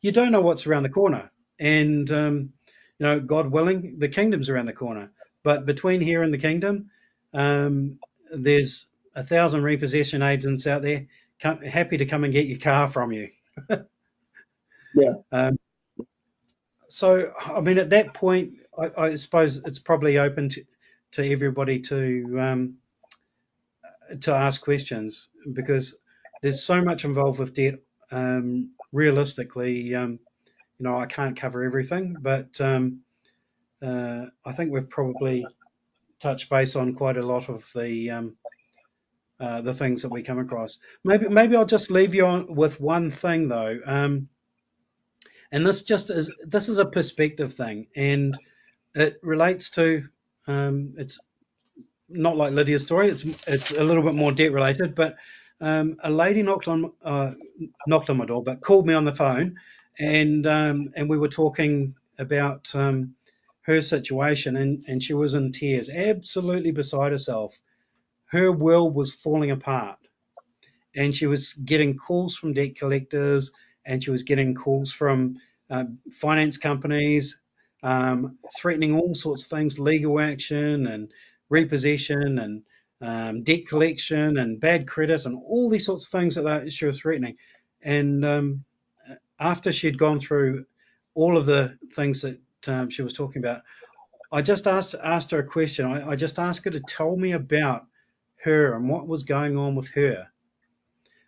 you 0.00 0.12
don't 0.12 0.32
know 0.32 0.40
what's 0.40 0.66
around 0.66 0.82
the 0.82 0.88
corner, 0.88 1.30
and 1.58 2.10
um, 2.10 2.52
you 2.98 3.06
know, 3.06 3.20
God 3.20 3.50
willing, 3.50 3.98
the 3.98 4.08
kingdom's 4.08 4.50
around 4.50 4.66
the 4.66 4.72
corner. 4.72 5.10
But 5.42 5.66
between 5.66 6.00
here 6.00 6.22
and 6.22 6.32
the 6.34 6.38
kingdom, 6.38 6.90
um, 7.34 7.98
there's 8.32 8.88
a 9.14 9.22
thousand 9.22 9.62
repossession 9.62 10.22
agents 10.22 10.66
out 10.66 10.82
there 10.82 11.06
come, 11.40 11.60
happy 11.60 11.98
to 11.98 12.06
come 12.06 12.24
and 12.24 12.32
get 12.32 12.46
your 12.46 12.58
car 12.58 12.88
from 12.88 13.12
you. 13.12 13.30
Yeah. 14.94 15.14
Um, 15.32 15.58
so, 16.88 17.32
I 17.44 17.60
mean, 17.60 17.78
at 17.78 17.90
that 17.90 18.14
point, 18.14 18.54
I, 18.78 18.90
I 18.96 19.14
suppose 19.16 19.56
it's 19.56 19.78
probably 19.78 20.18
open 20.18 20.50
to, 20.50 20.64
to 21.12 21.32
everybody 21.32 21.80
to 21.80 22.38
um, 22.40 22.74
to 24.20 24.32
ask 24.32 24.62
questions 24.62 25.30
because 25.52 25.98
there's 26.42 26.62
so 26.62 26.82
much 26.82 27.04
involved 27.04 27.38
with 27.38 27.54
debt. 27.54 27.80
Um, 28.10 28.70
realistically, 28.92 29.94
um, 29.94 30.20
you 30.78 30.84
know, 30.84 30.98
I 30.98 31.06
can't 31.06 31.36
cover 31.36 31.64
everything, 31.64 32.16
but 32.20 32.60
um, 32.60 33.00
uh, 33.82 34.26
I 34.44 34.52
think 34.52 34.70
we've 34.70 34.88
probably 34.88 35.44
touched 36.20 36.50
base 36.50 36.76
on 36.76 36.94
quite 36.94 37.16
a 37.16 37.26
lot 37.26 37.48
of 37.48 37.64
the 37.74 38.10
um, 38.10 38.36
uh, 39.40 39.60
the 39.60 39.74
things 39.74 40.02
that 40.02 40.12
we 40.12 40.22
come 40.22 40.38
across. 40.38 40.78
Maybe 41.04 41.28
maybe 41.28 41.56
I'll 41.56 41.66
just 41.66 41.90
leave 41.90 42.14
you 42.14 42.26
on 42.26 42.54
with 42.54 42.80
one 42.80 43.10
thing 43.10 43.48
though, 43.48 43.78
um, 43.84 44.28
and 45.50 45.66
this 45.66 45.82
just 45.82 46.10
is 46.10 46.32
this 46.46 46.68
is 46.68 46.78
a 46.78 46.86
perspective 46.86 47.54
thing, 47.54 47.88
and 47.96 48.36
it 48.94 49.18
relates 49.22 49.70
to 49.72 50.04
um, 50.46 50.94
it's 50.98 51.20
not 52.08 52.36
like 52.36 52.52
Lydia's 52.52 52.84
story. 52.84 53.08
It's 53.08 53.24
it's 53.46 53.70
a 53.70 53.82
little 53.82 54.02
bit 54.02 54.14
more 54.14 54.32
debt 54.32 54.52
related, 54.52 54.94
but 54.94 55.16
um, 55.60 55.96
a 56.02 56.10
lady 56.10 56.42
knocked 56.42 56.68
on 56.68 56.92
uh, 57.04 57.32
knocked 57.86 58.10
on 58.10 58.16
my 58.16 58.26
door, 58.26 58.42
but 58.42 58.60
called 58.60 58.86
me 58.86 58.94
on 58.94 59.04
the 59.04 59.12
phone, 59.12 59.56
and 59.98 60.46
um, 60.46 60.92
and 60.96 61.08
we 61.08 61.18
were 61.18 61.28
talking 61.28 61.94
about 62.18 62.74
um, 62.74 63.14
her 63.64 63.82
situation, 63.82 64.56
and 64.56 64.84
and 64.88 65.02
she 65.02 65.14
was 65.14 65.34
in 65.34 65.52
tears, 65.52 65.90
absolutely 65.90 66.70
beside 66.70 67.12
herself. 67.12 67.58
Her 68.26 68.50
world 68.52 68.94
was 68.94 69.14
falling 69.14 69.50
apart, 69.50 69.98
and 70.94 71.14
she 71.14 71.26
was 71.26 71.52
getting 71.54 71.96
calls 71.96 72.36
from 72.36 72.54
debt 72.54 72.76
collectors, 72.76 73.52
and 73.84 74.02
she 74.02 74.10
was 74.10 74.22
getting 74.22 74.54
calls 74.54 74.92
from 74.92 75.36
uh, 75.70 75.84
finance 76.12 76.58
companies, 76.58 77.40
um, 77.82 78.38
threatening 78.58 78.96
all 78.96 79.14
sorts 79.14 79.44
of 79.44 79.50
things, 79.50 79.78
legal 79.78 80.20
action 80.20 80.86
and 80.86 81.10
repossession 81.48 82.38
and 82.38 82.62
um, 83.00 83.42
debt 83.42 83.66
collection 83.66 84.38
and 84.38 84.60
bad 84.60 84.86
credit 84.88 85.26
and 85.26 85.36
all 85.36 85.68
these 85.68 85.86
sorts 85.86 86.06
of 86.06 86.10
things 86.10 86.34
that 86.36 86.72
she 86.72 86.86
was 86.86 87.00
threatening. 87.00 87.36
And 87.82 88.24
um, 88.24 88.64
after 89.38 89.72
she'd 89.72 89.98
gone 89.98 90.20
through 90.20 90.66
all 91.14 91.36
of 91.36 91.46
the 91.46 91.78
things 91.94 92.22
that 92.22 92.40
um, 92.68 92.90
she 92.90 93.02
was 93.02 93.14
talking 93.14 93.42
about, 93.42 93.62
I 94.32 94.42
just 94.42 94.66
asked 94.66 94.94
asked 95.02 95.30
her 95.30 95.38
a 95.38 95.46
question. 95.46 95.86
I, 95.86 96.10
I 96.10 96.16
just 96.16 96.38
asked 96.38 96.64
her 96.64 96.70
to 96.70 96.80
tell 96.80 97.16
me 97.16 97.32
about 97.32 97.86
her 98.42 98.74
and 98.74 98.88
what 98.88 99.06
was 99.06 99.24
going 99.24 99.56
on 99.56 99.74
with 99.74 99.88
her. 99.90 100.28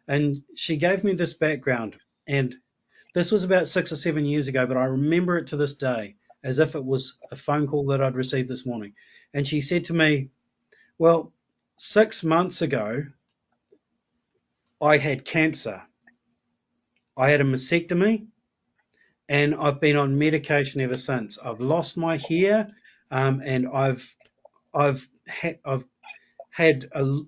And 0.08 0.42
she 0.54 0.76
gave 0.76 1.04
me 1.04 1.14
this 1.14 1.34
background. 1.34 1.96
And 2.26 2.54
this 3.14 3.32
was 3.32 3.44
about 3.44 3.68
six 3.68 3.92
or 3.92 3.96
seven 3.96 4.24
years 4.24 4.48
ago, 4.48 4.66
but 4.66 4.76
I 4.76 4.84
remember 4.84 5.38
it 5.38 5.48
to 5.48 5.56
this 5.56 5.76
day 5.76 6.16
as 6.44 6.58
if 6.58 6.74
it 6.74 6.84
was 6.84 7.16
a 7.32 7.36
phone 7.36 7.66
call 7.66 7.86
that 7.86 8.02
I'd 8.02 8.14
received 8.14 8.48
this 8.48 8.66
morning. 8.66 8.94
And 9.32 9.46
she 9.46 9.60
said 9.60 9.86
to 9.86 9.94
me, 9.94 10.30
Well, 10.98 11.32
six 11.76 12.22
months 12.22 12.62
ago, 12.62 13.04
I 14.80 14.98
had 14.98 15.24
cancer. 15.24 15.82
I 17.16 17.30
had 17.30 17.40
a 17.40 17.44
mastectomy 17.44 18.26
and 19.28 19.54
I've 19.54 19.80
been 19.80 19.96
on 19.96 20.18
medication 20.18 20.80
ever 20.80 20.96
since. 20.96 21.38
I've 21.38 21.60
lost 21.60 21.96
my 21.96 22.16
hair 22.16 22.72
um, 23.10 23.42
and 23.44 23.68
I've 23.68 24.14
I've 24.74 25.06
had 25.26 25.58
I've 25.64 25.84
had 26.50 26.88
a, 26.92 27.20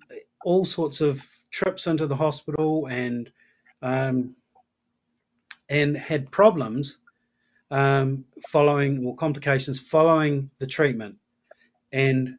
all 0.44 0.64
sorts 0.64 1.00
of 1.00 1.24
trips 1.50 1.86
into 1.86 2.06
the 2.06 2.16
hospital 2.16 2.86
and 2.86 3.30
um, 3.82 4.36
and 5.68 5.96
had 5.96 6.30
problems 6.30 6.98
um, 7.70 8.24
following 8.48 9.04
or 9.04 9.16
complications 9.16 9.78
following 9.78 10.50
the 10.58 10.66
treatment. 10.66 11.16
And 11.92 12.38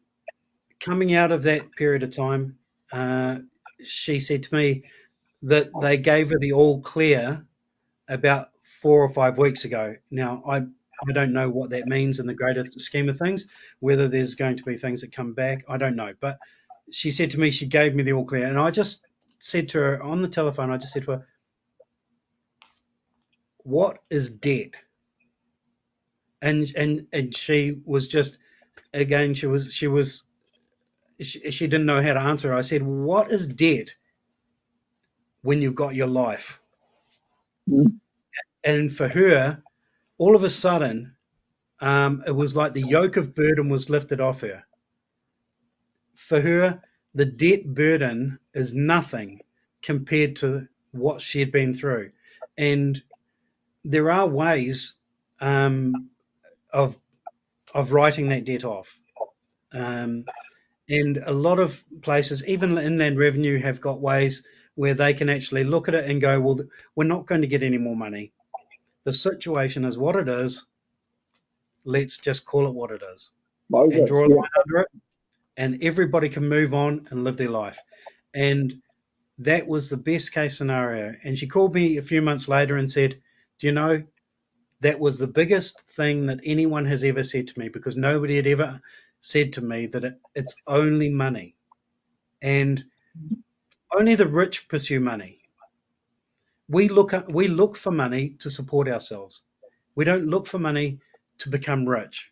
coming 0.80 1.14
out 1.16 1.32
of 1.32 1.44
that 1.44 1.72
period 1.74 2.04
of 2.04 2.16
time, 2.16 2.58
uh, 2.92 3.40
she 3.84 4.20
said 4.20 4.44
to 4.44 4.56
me 4.56 4.84
that 5.44 5.70
they 5.82 5.98
gave 5.98 6.32
her 6.32 6.40
the 6.40 6.54
all 6.54 6.82
clear 6.82 7.46
about 8.08 8.50
four 8.82 9.04
or 9.04 9.10
five 9.10 9.38
weeks 9.38 9.66
ago. 9.66 9.96
Now, 10.12 10.44
I 10.48 10.58
I 11.08 11.14
don't 11.14 11.34
know 11.34 11.50
what 11.50 11.70
that 11.72 11.88
means 11.88 12.20
in 12.20 12.28
the 12.28 12.34
greater 12.34 12.66
scheme 12.78 13.10
of 13.10 13.18
things, 13.18 13.48
whether 13.80 14.08
there's 14.08 14.36
going 14.36 14.58
to 14.58 14.64
be 14.64 14.76
things 14.76 15.02
that 15.02 15.14
come 15.14 15.34
back, 15.34 15.64
I 15.70 15.78
don't 15.78 15.96
know. 15.96 16.14
But 16.20 16.40
she 16.92 17.12
said 17.12 17.32
to 17.32 17.40
me, 17.40 17.52
she 17.52 17.68
gave 17.68 17.96
me 17.96 18.04
the 18.04 18.14
all 18.14 18.26
clear. 18.26 18.48
And 18.48 18.60
I 18.60 18.72
just 18.72 19.08
said 19.40 19.70
to 19.70 19.80
her 19.80 20.04
on 20.04 20.22
the 20.22 20.28
telephone, 20.28 20.72
I 20.72 20.78
just 20.78 20.94
said 20.94 21.04
to 21.06 21.12
her, 21.12 21.28
What 23.64 24.00
is 24.10 24.32
debt? 24.32 24.72
And 26.42 26.72
and 26.76 27.08
and 27.12 27.36
she 27.36 27.80
was 27.86 28.08
just 28.08 28.40
again, 28.94 29.34
she 29.36 29.48
was 29.48 29.74
she 29.74 29.88
was 29.88 30.24
she, 31.22 31.52
she 31.52 31.68
didn't 31.68 31.86
know 31.86 32.02
how 32.02 32.14
to 32.14 32.20
answer. 32.20 32.54
I 32.54 32.62
said, 32.62 32.82
What 32.82 33.32
is 33.32 33.48
debt 33.48 33.96
when 35.42 35.62
you've 35.62 35.76
got 35.76 35.96
your 35.96 36.08
life? 36.08 36.60
Mm. 37.70 38.00
And 38.64 38.96
for 38.96 39.08
her, 39.08 39.64
all 40.18 40.36
of 40.36 40.44
a 40.44 40.50
sudden, 40.50 41.16
um, 41.80 42.24
it 42.28 42.32
was 42.32 42.56
like 42.56 42.74
the 42.74 42.82
yoke 42.86 43.18
of 43.18 43.36
burden 43.36 43.70
was 43.70 43.90
lifted 43.90 44.20
off 44.20 44.42
her. 44.42 44.64
For 46.16 46.42
her, 46.42 46.82
the 47.16 47.26
debt 47.26 47.66
burden 47.66 48.40
is 48.54 48.76
nothing 48.76 49.42
compared 49.82 50.36
to 50.38 50.68
what 50.92 51.22
she 51.22 51.40
had 51.40 51.52
been 51.52 51.74
through. 51.74 52.12
And 52.58 53.02
there 53.86 54.12
are 54.12 54.28
ways 54.28 54.96
um, 55.40 56.10
of 56.72 56.98
of 57.74 57.94
writing 57.94 58.30
that 58.30 58.46
debt 58.46 58.66
off. 58.66 59.00
Um, 59.72 60.26
and 60.90 61.18
a 61.18 61.32
lot 61.32 61.60
of 61.60 61.84
places, 62.02 62.46
even 62.46 62.78
inland 62.78 63.18
revenue, 63.20 63.62
have 63.62 63.80
got 63.80 64.02
ways 64.02 64.44
where 64.74 64.96
they 64.96 65.14
can 65.14 65.30
actually 65.30 65.64
look 65.64 65.88
at 65.88 65.94
it 65.94 66.10
and 66.10 66.20
go, 66.20 66.40
well, 66.40 66.60
we're 66.96 67.04
not 67.04 67.28
going 67.28 67.42
to 67.42 67.48
get 67.48 67.62
any 67.62 67.78
more 67.78 67.96
money 67.96 68.34
the 69.06 69.14
situation 69.14 69.86
is 69.86 69.98
what 69.98 70.16
it 70.16 70.28
is. 70.28 70.66
Let's 71.86 72.18
just 72.18 72.46
call 72.46 72.68
it 72.68 72.74
what 72.74 72.92
it 72.92 73.02
is. 73.14 73.32
and 73.92 74.08
draw 74.08 74.26
a 74.26 74.28
line 74.36 74.50
under 74.66 74.80
it. 74.82 74.88
And 75.58 75.84
everybody 75.84 76.30
can 76.30 76.48
move 76.48 76.74
on 76.74 77.08
and 77.12 77.24
live 77.24 77.38
their 77.38 77.50
life. 77.50 77.80
And 78.34 78.82
that 79.40 79.68
was 79.68 79.90
the 79.90 79.98
best 79.98 80.34
case 80.34 80.58
scenario. 80.58 81.16
And 81.24 81.38
she 81.38 81.48
called 81.48 81.74
me 81.74 81.98
a 81.98 82.02
few 82.04 82.22
months 82.22 82.48
later 82.48 82.78
and 82.78 82.90
said, 82.90 83.22
Do 83.60 83.68
you 83.68 83.74
know, 83.74 84.04
that 84.82 85.00
was 85.00 85.20
the 85.20 85.28
biggest 85.28 85.82
thing 85.92 86.28
that 86.28 86.42
anyone 86.44 86.86
has 86.86 87.04
ever 87.04 87.24
said 87.24 87.48
to 87.48 87.60
me 87.60 87.70
because 87.70 87.98
nobody 87.98 88.36
had 88.36 88.48
ever 88.48 88.82
said 89.22 89.54
to 89.54 89.62
me 89.62 89.88
that 89.88 90.04
it, 90.04 90.20
it's 90.36 90.62
only 90.68 91.10
money. 91.10 91.56
And 92.42 92.86
only 93.94 94.16
the 94.16 94.28
rich 94.28 94.68
pursue 94.70 95.00
money 95.00 95.39
we 96.70 96.88
look 96.88 97.14
at, 97.14 97.32
we 97.32 97.48
look 97.48 97.76
for 97.76 97.92
money 97.92 98.36
to 98.40 98.52
support 98.52 98.88
ourselves. 98.88 99.42
We 99.96 100.06
don't 100.06 100.28
look 100.28 100.48
for 100.48 100.60
money 100.60 101.00
to 101.40 101.50
become 101.50 101.90
rich. 101.90 102.32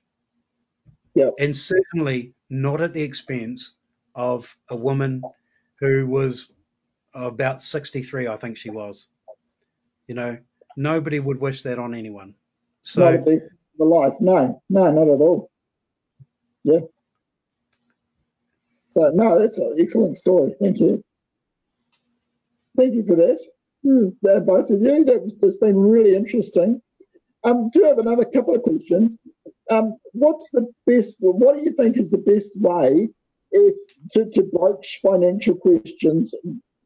Yeah. 1.15 1.31
And 1.39 1.55
certainly 1.55 2.33
not 2.49 2.79
at 2.79 2.93
the 2.93 3.01
expense 3.01 3.73
of 4.13 4.55
a 4.69 4.75
woman 4.75 5.23
who 5.79 6.05
was 6.07 6.49
about 7.13 7.63
63, 7.63 8.27
I 8.27 8.37
think 8.37 8.57
she 8.57 8.69
was. 8.69 9.07
You 10.07 10.15
know, 10.15 10.37
nobody 10.77 11.19
would 11.19 11.41
wish 11.41 11.63
that 11.63 11.79
on 11.79 11.95
anyone. 11.95 12.35
So 12.83 13.11
not 13.11 13.25
the, 13.25 13.49
the 13.77 13.85
life, 13.85 14.21
no, 14.21 14.61
no, 14.69 14.91
not 14.91 15.07
at 15.07 15.21
all. 15.21 15.49
Yeah. 16.63 16.79
So 18.89 19.11
no, 19.13 19.39
that's 19.39 19.57
an 19.57 19.75
excellent 19.79 20.17
story. 20.17 20.55
Thank 20.61 20.79
you. 20.79 21.03
Thank 22.77 22.93
you 22.93 23.05
for 23.05 23.15
that. 23.15 23.39
Hmm, 23.87 24.09
both 24.21 24.69
of 24.69 24.81
you. 24.81 25.05
That, 25.05 25.39
has 25.41 25.55
been 25.55 25.77
really 25.77 26.13
interesting. 26.13 26.81
Um, 27.45 27.69
do 27.73 27.83
have 27.83 27.99
another 27.99 28.25
couple 28.25 28.53
of 28.53 28.63
questions? 28.63 29.17
Um, 29.71 29.95
what's 30.11 30.49
the 30.51 30.67
best? 30.85 31.19
What 31.21 31.55
do 31.55 31.61
you 31.61 31.71
think 31.71 31.95
is 31.95 32.11
the 32.11 32.17
best 32.17 32.59
way 32.59 33.07
if 33.51 33.75
to, 34.11 34.29
to 34.31 34.43
broach 34.43 34.99
financial 35.01 35.55
questions 35.55 36.35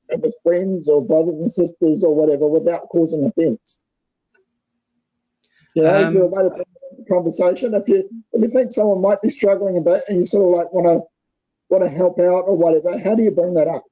with 0.09 0.35
friends 0.43 0.89
or 0.89 1.03
brothers 1.03 1.39
and 1.39 1.51
sisters 1.51 2.03
or 2.03 2.13
whatever 2.13 2.47
without 2.47 2.87
causing 2.89 3.25
offence? 3.25 3.81
You 5.75 5.81
know, 5.81 5.95
um, 5.95 6.03
is 6.03 6.13
there 6.13 6.23
a 6.23 6.27
way 6.27 6.43
to 6.43 6.65
conversation? 7.09 7.73
If 7.73 7.87
you 7.87 8.07
if 8.33 8.43
you 8.43 8.49
think 8.49 8.73
someone 8.73 9.01
might 9.01 9.23
be 9.23 9.29
struggling 9.29 9.77
a 9.77 9.81
bit 9.81 10.03
and 10.07 10.19
you 10.19 10.27
sort 10.27 10.45
of 10.45 10.55
like 10.55 10.71
want 10.71 10.85
to 10.85 11.01
want 11.69 11.83
to 11.83 11.89
help 11.89 12.19
out 12.19 12.43
or 12.45 12.55
whatever, 12.55 12.95
how 12.99 13.15
do 13.15 13.23
you 13.23 13.31
bring 13.31 13.55
that 13.55 13.67
up? 13.67 13.85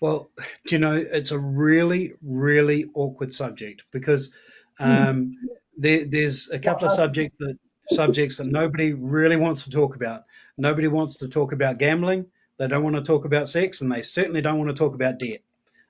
Well, 0.00 0.30
do 0.66 0.74
you 0.74 0.78
know, 0.78 0.94
it's 0.94 1.30
a 1.30 1.38
really, 1.38 2.14
really 2.22 2.90
awkward 2.94 3.34
subject 3.34 3.84
because 3.92 4.32
hmm. 4.78 4.84
um, 4.84 5.38
there, 5.76 6.06
there's 6.06 6.50
a 6.50 6.58
couple 6.58 6.86
of 6.86 6.92
subject 6.92 7.38
that, 7.38 7.58
subjects 7.90 8.38
that 8.38 8.46
nobody 8.46 8.92
really 8.92 9.36
wants 9.36 9.64
to 9.64 9.70
talk 9.70 9.96
about. 9.96 10.24
Nobody 10.56 10.88
wants 10.88 11.16
to 11.18 11.28
talk 11.28 11.52
about 11.52 11.78
gambling. 11.78 12.26
They 12.56 12.68
don't 12.68 12.82
want 12.82 12.96
to 12.96 13.02
talk 13.02 13.24
about 13.24 13.48
sex, 13.48 13.80
and 13.80 13.90
they 13.90 14.02
certainly 14.02 14.42
don't 14.42 14.58
want 14.58 14.70
to 14.70 14.76
talk 14.76 14.94
about 14.94 15.18
debt. 15.18 15.40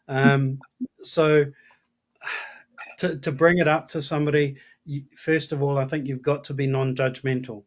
Um, 0.08 0.60
so, 1.02 1.46
to, 2.98 3.16
to 3.18 3.32
bring 3.32 3.58
it 3.58 3.68
up 3.68 3.88
to 3.88 4.02
somebody, 4.02 4.56
first 5.16 5.52
of 5.52 5.62
all, 5.62 5.78
I 5.78 5.86
think 5.86 6.06
you've 6.06 6.22
got 6.22 6.44
to 6.44 6.54
be 6.54 6.66
non-judgmental. 6.66 7.64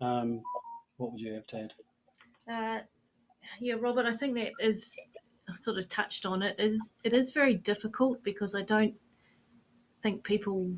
Um, 0.00 0.42
what 0.98 1.12
would 1.12 1.20
you 1.20 1.34
have 1.34 1.46
to 1.48 1.56
add? 1.56 1.72
Uh, 2.52 2.80
yeah, 3.60 3.74
Robert, 3.80 4.06
I 4.06 4.16
think 4.16 4.34
that 4.34 4.52
is 4.60 4.94
sort 5.60 5.78
of 5.78 5.88
touched 5.88 6.26
on 6.26 6.42
it 6.42 6.56
is 6.58 6.92
it 7.04 7.12
is 7.12 7.32
very 7.32 7.54
difficult 7.54 8.22
because 8.22 8.54
I 8.54 8.62
don't 8.62 8.94
think 10.02 10.24
people 10.24 10.76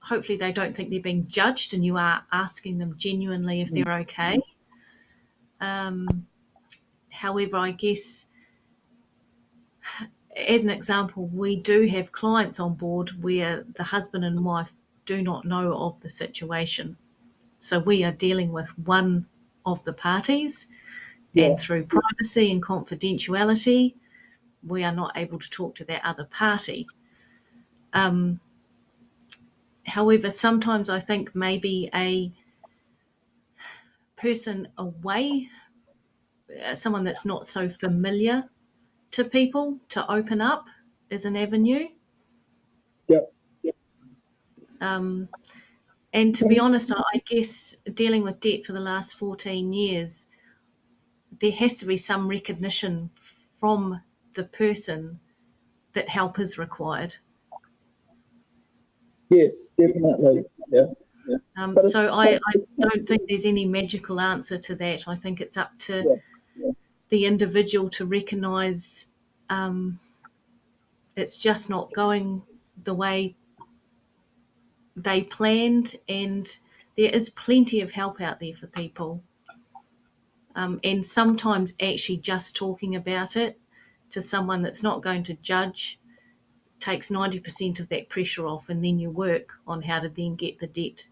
hopefully 0.00 0.38
they 0.38 0.52
don't 0.52 0.76
think 0.76 0.90
they're 0.90 1.00
being 1.00 1.26
judged 1.26 1.74
and 1.74 1.84
you 1.84 1.96
are 1.96 2.24
asking 2.32 2.78
them 2.78 2.94
genuinely 2.96 3.60
if 3.60 3.70
they're 3.70 3.84
mm. 3.84 4.02
okay. 4.02 4.40
Um, 5.60 6.26
however, 7.10 7.56
I 7.56 7.72
guess 7.72 8.26
as 10.36 10.64
an 10.64 10.70
example, 10.70 11.26
we 11.26 11.56
do 11.56 11.86
have 11.86 12.12
clients 12.12 12.60
on 12.60 12.74
board 12.74 13.22
where 13.22 13.64
the 13.76 13.82
husband 13.82 14.24
and 14.24 14.44
wife 14.44 14.72
do 15.06 15.22
not 15.22 15.44
know 15.44 15.72
of 15.76 16.00
the 16.00 16.10
situation. 16.10 16.96
So 17.60 17.78
we 17.78 18.04
are 18.04 18.12
dealing 18.12 18.52
with 18.52 18.68
one 18.78 19.26
of 19.64 19.82
the 19.84 19.92
parties 19.92 20.66
yeah. 21.36 21.46
And 21.48 21.60
through 21.60 21.84
privacy 21.86 22.50
and 22.50 22.62
confidentiality, 22.62 23.94
we 24.66 24.84
are 24.84 24.94
not 24.94 25.16
able 25.16 25.38
to 25.38 25.50
talk 25.50 25.76
to 25.76 25.84
that 25.84 26.02
other 26.04 26.24
party. 26.24 26.86
Um, 27.92 28.40
however, 29.86 30.30
sometimes 30.30 30.88
I 30.88 31.00
think 31.00 31.34
maybe 31.34 31.90
a 31.94 32.32
person 34.16 34.68
away, 34.78 35.50
uh, 36.64 36.74
someone 36.74 37.04
that's 37.04 37.26
not 37.26 37.44
so 37.46 37.68
familiar 37.68 38.48
to 39.12 39.24
people, 39.24 39.78
to 39.90 40.10
open 40.10 40.40
up 40.40 40.64
is 41.10 41.26
an 41.26 41.36
avenue. 41.36 41.88
Yep. 43.08 43.32
yep. 43.62 43.76
Um, 44.80 45.28
And 46.12 46.34
to 46.36 46.46
be 46.46 46.58
honest, 46.58 46.92
I 46.92 47.18
guess 47.26 47.76
dealing 47.92 48.22
with 48.22 48.40
debt 48.40 48.64
for 48.64 48.72
the 48.72 48.80
last 48.80 49.16
14 49.18 49.72
years, 49.74 50.28
there 51.40 51.52
has 51.52 51.78
to 51.78 51.86
be 51.86 51.96
some 51.96 52.28
recognition 52.28 53.10
from 53.60 54.00
the 54.34 54.44
person 54.44 55.20
that 55.94 56.08
help 56.08 56.38
is 56.38 56.58
required. 56.58 57.14
Yes, 59.28 59.70
definitely. 59.70 60.44
Yeah. 60.68 60.86
yeah. 61.28 61.36
Um, 61.56 61.76
so 61.88 62.12
I, 62.12 62.34
I, 62.34 62.52
don't 62.78 63.08
think 63.08 63.22
there's 63.28 63.46
any 63.46 63.66
magical 63.66 64.20
answer 64.20 64.58
to 64.58 64.74
that. 64.76 65.08
I 65.08 65.16
think 65.16 65.40
it's 65.40 65.56
up 65.56 65.76
to 65.80 65.96
yeah, 65.96 66.14
yeah. 66.64 66.70
the 67.08 67.26
individual 67.26 67.90
to 67.90 68.06
recognise 68.06 69.06
um, 69.50 69.98
it's 71.16 71.38
just 71.38 71.70
not 71.70 71.92
going 71.94 72.42
the 72.84 72.94
way 72.94 73.34
they 74.96 75.22
planned, 75.22 75.96
and 76.08 76.46
there 76.96 77.10
is 77.10 77.30
plenty 77.30 77.80
of 77.80 77.90
help 77.90 78.20
out 78.20 78.38
there 78.38 78.54
for 78.54 78.66
people. 78.66 79.22
Um, 80.56 80.80
and 80.82 81.04
sometimes 81.04 81.74
actually 81.80 82.16
just 82.16 82.56
talking 82.56 82.96
about 82.96 83.36
it 83.36 83.60
to 84.10 84.22
someone 84.22 84.62
that's 84.62 84.82
not 84.82 85.02
going 85.02 85.24
to 85.24 85.34
judge 85.34 86.00
takes 86.80 87.10
90% 87.10 87.78
of 87.80 87.90
that 87.90 88.08
pressure 88.08 88.46
off, 88.46 88.70
and 88.70 88.82
then 88.82 88.98
you 88.98 89.10
work 89.10 89.52
on 89.66 89.82
how 89.82 90.00
to 90.00 90.08
then 90.08 90.34
get 90.34 90.58
the 90.58 90.66
debt 90.66 91.06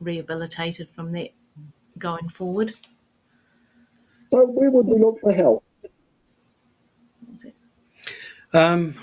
rehabilitated 0.00 0.90
from 0.90 1.12
that 1.12 1.30
going 1.98 2.28
forward. 2.28 2.74
So, 4.28 4.46
where 4.46 4.70
would 4.70 4.86
we 4.86 5.00
look 5.00 5.18
for 5.20 5.32
help? 5.32 5.64
Um, 8.52 8.96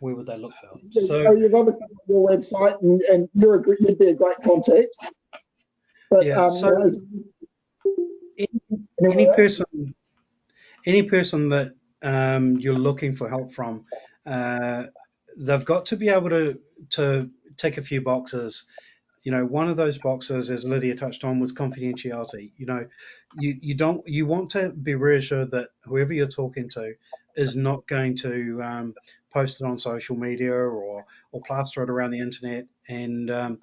where 0.00 0.14
would 0.14 0.26
they 0.26 0.36
look 0.36 0.52
for 0.52 0.66
help? 0.66 0.80
So, 0.90 1.00
so 1.00 1.32
you've 1.32 1.54
obviously 1.54 1.80
got 1.80 2.08
your 2.08 2.28
website, 2.28 2.82
and, 2.82 3.00
and 3.02 3.28
you're 3.34 3.60
a, 3.60 3.64
you'd 3.80 3.98
be 3.98 4.08
a 4.08 4.14
great 4.14 4.36
contact. 4.42 4.94
But 6.10 6.26
yeah, 6.26 6.44
um, 6.44 6.50
so 6.50 6.90
any, 8.38 8.60
any 9.02 9.26
person, 9.26 9.94
any 10.84 11.02
person 11.04 11.48
that 11.50 11.74
um, 12.02 12.58
you're 12.58 12.78
looking 12.78 13.16
for 13.16 13.28
help 13.28 13.52
from, 13.52 13.84
uh, 14.26 14.84
they've 15.36 15.64
got 15.64 15.86
to 15.86 15.96
be 15.96 16.08
able 16.08 16.30
to 16.30 16.58
to 16.90 17.30
tick 17.56 17.78
a 17.78 17.82
few 17.82 18.00
boxes. 18.00 18.66
You 19.24 19.32
know, 19.32 19.44
one 19.44 19.68
of 19.68 19.76
those 19.76 19.98
boxes, 19.98 20.50
as 20.50 20.64
Lydia 20.64 20.94
touched 20.94 21.24
on, 21.24 21.40
was 21.40 21.52
confidentiality. 21.52 22.52
You 22.56 22.66
know, 22.66 22.86
you 23.38 23.56
you 23.60 23.74
don't 23.74 24.06
you 24.06 24.26
want 24.26 24.50
to 24.50 24.70
be 24.70 24.94
reassured 24.94 25.50
that 25.50 25.70
whoever 25.84 26.12
you're 26.12 26.28
talking 26.28 26.68
to 26.70 26.94
is 27.36 27.56
not 27.56 27.86
going 27.86 28.16
to 28.18 28.62
um, 28.62 28.94
post 29.32 29.60
it 29.60 29.64
on 29.64 29.78
social 29.78 30.16
media 30.16 30.52
or 30.52 31.04
or 31.32 31.40
plaster 31.46 31.82
it 31.82 31.90
around 31.90 32.12
the 32.12 32.20
internet 32.20 32.66
and 32.88 33.30
um, 33.30 33.58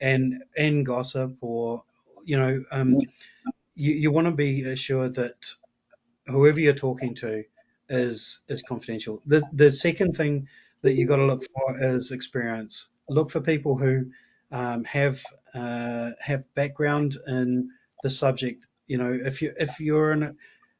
and 0.00 0.42
and 0.56 0.86
gossip 0.86 1.36
or 1.40 1.82
you 2.24 2.38
know 2.38 2.64
um, 2.70 3.00
you, 3.78 3.94
you 3.94 4.10
want 4.10 4.26
to 4.26 4.32
be 4.32 4.64
assured 4.64 5.14
that 5.14 5.36
whoever 6.26 6.60
you're 6.60 6.74
talking 6.74 7.14
to 7.16 7.44
is 7.88 8.40
is 8.48 8.62
confidential. 8.62 9.22
The 9.24 9.42
the 9.52 9.70
second 9.70 10.16
thing 10.16 10.48
that 10.82 10.94
you 10.94 11.06
got 11.06 11.16
to 11.16 11.26
look 11.26 11.44
for 11.54 11.82
is 11.82 12.10
experience. 12.10 12.88
Look 13.08 13.30
for 13.30 13.40
people 13.40 13.76
who 13.76 14.10
um, 14.50 14.84
have 14.84 15.22
uh, 15.54 16.10
have 16.20 16.42
background 16.54 17.16
in 17.26 17.70
the 18.02 18.10
subject. 18.10 18.66
You 18.88 18.98
know, 18.98 19.18
if 19.24 19.42
you 19.42 19.54
if 19.56 19.80
you're 19.80 20.12
in 20.12 20.36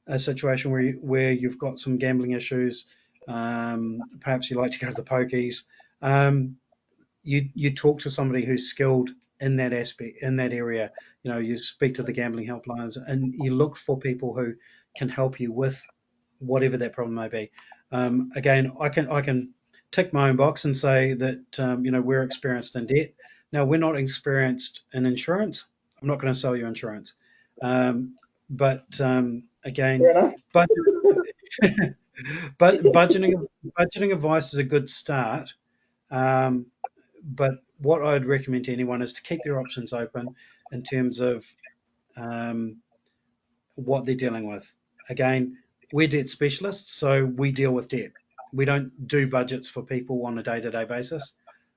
a, 0.07 0.19
situation 0.19 0.71
where 0.71 0.81
you, 0.81 0.99
where 1.01 1.33
you've 1.33 1.59
got 1.59 1.79
some 1.79 1.99
gambling 1.99 2.33
issues, 2.33 2.87
um, 3.29 4.01
perhaps 4.21 4.51
you 4.51 4.57
like 4.59 4.73
to 4.73 4.79
go 4.79 4.89
to 4.89 4.95
the 4.95 5.03
pokies, 5.03 5.65
um, 6.03 6.57
you 7.23 7.49
you 7.55 7.75
talk 7.75 8.01
to 8.01 8.11
somebody 8.11 8.45
who's 8.45 8.69
skilled 8.69 9.11
in 9.41 9.57
that 9.57 9.73
aspect 9.73 10.19
in 10.23 10.37
that 10.37 10.53
area. 10.53 10.91
You 11.23 11.33
know, 11.33 11.39
you 11.39 11.59
speak 11.59 11.95
to 11.95 12.03
the 12.03 12.13
gambling 12.13 12.47
helplines 12.47 12.97
and 13.05 13.35
you 13.35 13.55
look 13.55 13.77
for 13.77 13.99
people 13.99 14.35
who 14.35 14.55
can 14.97 15.09
help 15.09 15.41
you 15.41 15.53
with 15.53 15.85
whatever 16.39 16.77
that 16.79 16.93
problem 16.93 17.15
may 17.15 17.29
be. 17.29 17.51
Um, 17.91 18.31
again, 18.35 18.73
I 18.81 18.89
can 18.89 19.11
I 19.11 19.23
can 19.23 19.55
tick 19.91 20.13
my 20.13 20.29
own 20.29 20.37
box 20.37 20.65
and 20.65 20.77
say 20.77 21.15
that 21.15 21.59
um, 21.59 21.85
you 21.85 21.91
know 21.91 22.01
we're 22.01 22.23
experienced 22.23 22.77
in 22.77 22.87
debt. 22.87 23.15
Now 23.53 23.65
we're 23.65 23.79
not 23.79 23.97
experienced 23.97 24.83
in 24.93 25.07
insurance. 25.07 25.67
I'm 26.01 26.09
not 26.09 26.21
going 26.21 26.33
to 26.33 26.39
sell 26.39 26.55
you 26.55 26.67
insurance, 26.67 27.15
um, 27.63 28.17
but 28.49 29.01
um, 29.01 29.45
again, 29.65 30.03
but 30.53 30.69
but 32.59 32.75
budgeting 32.83 33.47
budgeting 33.79 34.13
advice 34.13 34.53
is 34.53 34.59
a 34.59 34.65
good 34.65 34.91
start. 34.91 35.53
Um, 36.11 36.67
but 37.23 37.63
what 37.81 38.05
I'd 38.05 38.27
recommend 38.27 38.67
to 38.67 38.73
anyone 38.73 39.03
is 39.03 39.15
to 39.15 39.23
keep 39.23 39.41
their 39.45 39.61
options 39.61 39.93
open 39.93 40.35
in 40.73 40.83
terms 40.83 41.21
of 41.21 41.47
um, 42.17 42.79
what 43.75 44.05
they're 44.05 44.15
dealing 44.15 44.47
with. 44.49 44.71
Again, 45.09 45.59
we're 45.93 46.09
debt 46.09 46.29
specialists, 46.29 46.93
so 46.93 47.25
we 47.25 47.53
deal 47.53 47.71
with 47.71 47.89
debt. 47.89 48.13
We 48.53 48.65
don't 48.65 49.07
do 49.07 49.27
budgets 49.27 49.69
for 49.69 49.83
people 49.83 50.27
on 50.27 50.39
a 50.39 50.43
day-to-day 50.43 50.85
basis, 50.85 51.33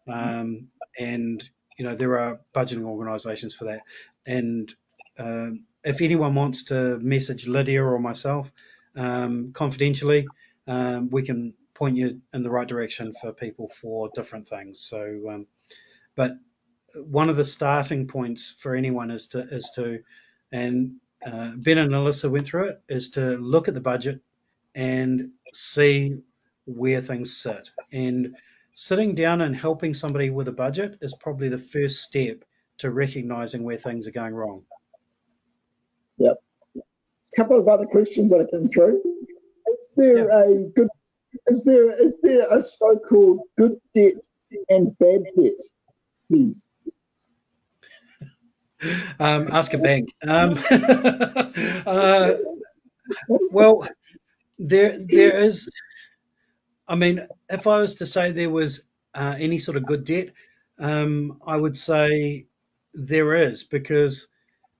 um, 0.07 0.67
and 0.97 1.47
you 1.77 1.85
know 1.85 1.95
there 1.95 2.19
are 2.19 2.39
budgeting 2.53 2.83
organisations 2.83 3.55
for 3.55 3.65
that. 3.65 3.81
And 4.25 4.73
um, 5.17 5.63
if 5.83 6.01
anyone 6.01 6.35
wants 6.35 6.65
to 6.65 6.97
message 6.99 7.47
Lydia 7.47 7.83
or 7.83 7.99
myself 7.99 8.51
um, 8.95 9.51
confidentially, 9.53 10.27
um, 10.67 11.09
we 11.09 11.23
can 11.23 11.53
point 11.73 11.97
you 11.97 12.21
in 12.33 12.43
the 12.43 12.49
right 12.49 12.67
direction 12.67 13.13
for 13.19 13.33
people 13.33 13.69
for 13.81 14.09
different 14.13 14.47
things. 14.47 14.79
So, 14.79 15.29
um, 15.29 15.47
but 16.15 16.37
one 16.95 17.29
of 17.29 17.37
the 17.37 17.45
starting 17.45 18.07
points 18.07 18.55
for 18.59 18.75
anyone 18.75 19.11
is 19.11 19.29
to 19.29 19.39
is 19.39 19.71
to, 19.75 19.99
and 20.51 20.95
uh, 21.25 21.51
Ben 21.55 21.77
and 21.77 21.91
Alyssa 21.91 22.29
went 22.29 22.47
through 22.47 22.69
it, 22.69 22.81
is 22.89 23.11
to 23.11 23.37
look 23.37 23.67
at 23.67 23.73
the 23.73 23.81
budget 23.81 24.21
and 24.75 25.31
see 25.53 26.17
where 26.65 27.01
things 27.01 27.35
sit. 27.37 27.69
And 27.91 28.35
sitting 28.75 29.15
down 29.15 29.41
and 29.41 29.55
helping 29.55 29.93
somebody 29.93 30.29
with 30.29 30.47
a 30.47 30.53
budget 30.53 30.97
is 31.01 31.15
probably 31.19 31.49
the 31.49 31.57
first 31.57 32.01
step 32.01 32.43
to 32.79 32.89
recognizing 32.89 33.63
where 33.63 33.77
things 33.77 34.07
are 34.07 34.11
going 34.11 34.33
wrong. 34.33 34.63
Yep. 36.17 36.37
A 36.77 37.35
couple 37.35 37.59
of 37.59 37.67
other 37.67 37.85
questions 37.85 38.31
that 38.31 38.39
have 38.39 38.51
come 38.51 38.67
through. 38.67 39.01
Is 39.77 39.93
there 39.95 40.29
yep. 40.29 40.47
a 40.47 40.69
good 40.75 40.89
is 41.47 41.63
there 41.63 41.89
is 41.89 42.19
there 42.21 42.47
a 42.51 42.61
so-called 42.61 43.39
good 43.57 43.79
debt 43.95 44.27
and 44.69 44.97
bad 44.99 45.23
debt, 45.37 45.53
please? 46.31 46.71
Um, 49.19 49.47
ask 49.51 49.73
a 49.73 49.77
bank. 49.77 50.09
Um, 50.27 50.59
uh, 51.85 52.33
well, 53.27 53.87
there 54.59 54.99
there 54.99 55.39
is. 55.43 55.69
I 56.87 56.95
mean, 56.95 57.25
if 57.49 57.67
I 57.67 57.79
was 57.81 57.95
to 57.95 58.05
say 58.05 58.31
there 58.31 58.49
was 58.49 58.83
uh, 59.13 59.35
any 59.37 59.59
sort 59.59 59.77
of 59.77 59.85
good 59.85 60.03
debt, 60.05 60.31
um, 60.79 61.39
I 61.45 61.55
would 61.55 61.77
say 61.77 62.47
there 62.93 63.35
is 63.35 63.63
because, 63.63 64.27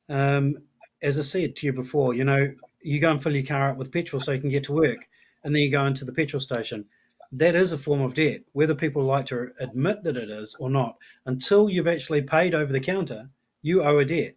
um, 0.09 0.57
as 1.01 1.19
I 1.19 1.23
said 1.23 1.55
to 1.57 1.67
you 1.67 1.73
before, 1.73 2.13
you 2.13 2.25
know, 2.25 2.53
you 2.81 2.99
go 2.99 3.11
and 3.11 3.21
fill 3.21 3.35
your 3.35 3.45
car 3.45 3.71
up 3.71 3.77
with 3.77 3.91
petrol 3.91 4.21
so 4.21 4.31
you 4.31 4.41
can 4.41 4.49
get 4.49 4.65
to 4.65 4.73
work, 4.73 5.07
and 5.43 5.55
then 5.55 5.61
you 5.61 5.71
go 5.71 5.85
into 5.85 6.05
the 6.05 6.13
petrol 6.13 6.41
station. 6.41 6.85
That 7.33 7.55
is 7.55 7.71
a 7.71 7.77
form 7.77 8.01
of 8.01 8.13
debt, 8.13 8.41
whether 8.51 8.75
people 8.75 9.03
like 9.03 9.27
to 9.27 9.51
admit 9.59 10.03
that 10.03 10.17
it 10.17 10.29
is 10.29 10.55
or 10.55 10.69
not. 10.69 10.97
Until 11.25 11.69
you've 11.69 11.87
actually 11.87 12.23
paid 12.23 12.53
over 12.53 12.73
the 12.73 12.79
counter, 12.81 13.29
you 13.61 13.83
owe 13.83 13.99
a 13.99 14.05
debt. 14.05 14.35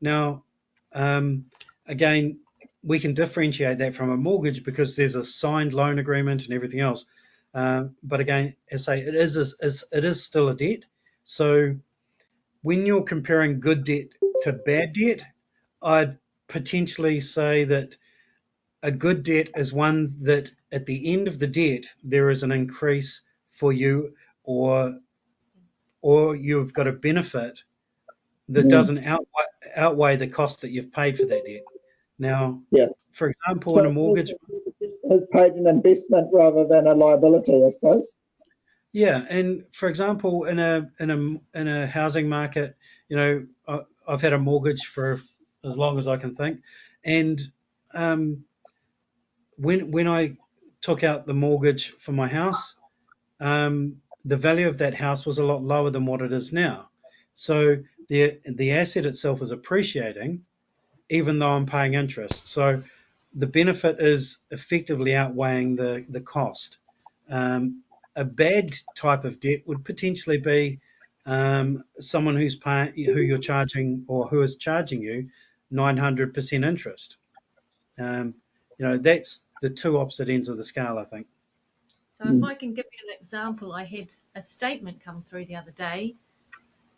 Now, 0.00 0.44
um, 0.92 1.46
again, 1.86 2.38
we 2.82 2.98
can 2.98 3.14
differentiate 3.14 3.78
that 3.78 3.94
from 3.94 4.10
a 4.10 4.16
mortgage 4.16 4.64
because 4.64 4.96
there's 4.96 5.14
a 5.14 5.24
signed 5.24 5.74
loan 5.74 5.98
agreement 5.98 6.44
and 6.44 6.54
everything 6.54 6.80
else. 6.80 7.06
Uh, 7.54 7.84
but 8.02 8.20
again, 8.20 8.56
as 8.70 8.88
I 8.88 8.96
say, 8.96 9.06
it 9.06 9.14
is, 9.14 9.36
is 9.36 9.84
it 9.92 10.04
is 10.04 10.24
still 10.24 10.48
a 10.48 10.54
debt. 10.54 10.84
So 11.22 11.76
when 12.62 12.84
you're 12.84 13.04
comparing 13.04 13.60
good 13.60 13.84
debt 13.84 14.08
to 14.42 14.52
bad 14.52 14.92
debt, 14.92 15.22
I'd 15.82 16.18
potentially 16.48 17.20
say 17.20 17.64
that 17.64 17.96
a 18.84 18.90
good 18.90 19.22
debt 19.22 19.48
is 19.56 19.72
one 19.72 20.14
that 20.20 20.50
at 20.70 20.84
the 20.84 21.12
end 21.12 21.26
of 21.26 21.38
the 21.38 21.46
debt 21.46 21.86
there 22.04 22.28
is 22.28 22.42
an 22.42 22.52
increase 22.52 23.22
for 23.50 23.72
you 23.72 24.14
or 24.44 24.94
or 26.02 26.36
you've 26.36 26.74
got 26.74 26.86
a 26.86 26.92
benefit 26.92 27.58
that 28.50 28.66
mm. 28.66 28.70
doesn't 28.70 28.98
outweigh, 29.06 29.54
outweigh 29.74 30.16
the 30.16 30.26
cost 30.26 30.60
that 30.60 30.68
you've 30.68 30.92
paid 30.92 31.16
for 31.16 31.24
that 31.24 31.46
debt. 31.46 31.62
Now, 32.18 32.60
yeah. 32.70 32.88
for 33.12 33.28
example, 33.28 33.72
so 33.72 33.80
in 33.80 33.86
a 33.86 33.90
mortgage, 33.90 34.34
has 35.10 35.26
paid 35.32 35.54
an 35.54 35.66
investment 35.66 36.28
rather 36.30 36.66
than 36.66 36.86
a 36.86 36.92
liability, 36.92 37.64
I 37.64 37.70
suppose. 37.70 38.18
Yeah, 38.92 39.24
and 39.30 39.64
for 39.72 39.88
example, 39.88 40.44
in 40.44 40.58
a 40.58 40.90
in 41.00 41.10
a 41.10 41.58
in 41.58 41.68
a 41.68 41.86
housing 41.86 42.28
market, 42.28 42.76
you 43.08 43.16
know, 43.16 43.46
I, 43.66 43.80
I've 44.06 44.20
had 44.20 44.34
a 44.34 44.38
mortgage 44.38 44.82
for 44.84 45.22
as 45.64 45.78
long 45.78 45.96
as 45.96 46.06
I 46.06 46.18
can 46.18 46.34
think, 46.34 46.60
and 47.02 47.40
um, 47.94 48.44
when 49.56 49.90
when 49.90 50.08
I 50.08 50.36
took 50.80 51.02
out 51.02 51.26
the 51.26 51.34
mortgage 51.34 51.90
for 51.90 52.12
my 52.12 52.28
house, 52.28 52.74
um, 53.40 54.00
the 54.24 54.36
value 54.36 54.68
of 54.68 54.78
that 54.78 54.94
house 54.94 55.26
was 55.26 55.38
a 55.38 55.44
lot 55.44 55.62
lower 55.62 55.90
than 55.90 56.06
what 56.06 56.22
it 56.22 56.32
is 56.32 56.52
now. 56.52 56.88
So 57.32 57.78
the 58.08 58.38
the 58.46 58.72
asset 58.72 59.06
itself 59.06 59.42
is 59.42 59.50
appreciating, 59.50 60.44
even 61.08 61.38
though 61.38 61.50
I'm 61.50 61.66
paying 61.66 61.94
interest. 61.94 62.48
So 62.48 62.82
the 63.34 63.46
benefit 63.46 64.00
is 64.00 64.38
effectively 64.50 65.14
outweighing 65.14 65.76
the 65.76 66.04
the 66.08 66.20
cost. 66.20 66.78
Um, 67.28 67.82
a 68.16 68.24
bad 68.24 68.74
type 68.94 69.24
of 69.24 69.40
debt 69.40 69.66
would 69.66 69.84
potentially 69.84 70.38
be 70.38 70.78
um, 71.26 71.84
someone 71.98 72.36
who's 72.36 72.56
paying, 72.56 72.92
who 72.94 73.20
you're 73.20 73.38
charging 73.38 74.04
or 74.06 74.28
who 74.28 74.42
is 74.42 74.56
charging 74.56 75.02
you 75.02 75.30
900% 75.72 76.64
interest. 76.66 77.16
Um, 77.98 78.34
you 78.78 78.86
know, 78.86 78.96
that's 78.98 79.44
the 79.62 79.70
two 79.70 79.98
opposite 79.98 80.28
ends 80.28 80.48
of 80.48 80.56
the 80.56 80.64
scale, 80.64 80.98
I 80.98 81.04
think. 81.04 81.26
So 82.18 82.24
if 82.24 82.38
hmm. 82.38 82.44
I 82.44 82.54
can 82.54 82.74
give 82.74 82.86
you 82.92 83.10
an 83.10 83.16
example, 83.18 83.72
I 83.72 83.84
had 83.84 84.08
a 84.34 84.42
statement 84.42 85.04
come 85.04 85.24
through 85.28 85.46
the 85.46 85.56
other 85.56 85.72
day. 85.72 86.14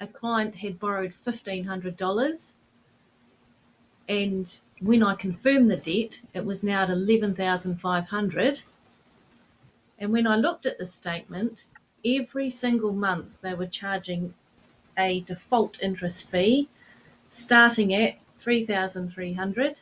A 0.00 0.06
client 0.06 0.54
had 0.54 0.78
borrowed 0.78 1.14
$1,500 1.26 2.54
and 4.08 4.60
when 4.80 5.02
I 5.02 5.14
confirmed 5.16 5.70
the 5.70 5.76
debt, 5.76 6.20
it 6.32 6.44
was 6.44 6.62
now 6.62 6.84
at 6.84 6.90
11,500. 6.90 8.60
And 9.98 10.12
when 10.12 10.26
I 10.26 10.36
looked 10.36 10.66
at 10.66 10.78
the 10.78 10.86
statement, 10.86 11.64
every 12.04 12.50
single 12.50 12.92
month 12.92 13.28
they 13.40 13.54
were 13.54 13.66
charging 13.66 14.34
a 14.96 15.20
default 15.20 15.80
interest 15.82 16.30
fee 16.30 16.68
starting 17.30 17.94
at 17.94 18.18
3,300 18.40 19.76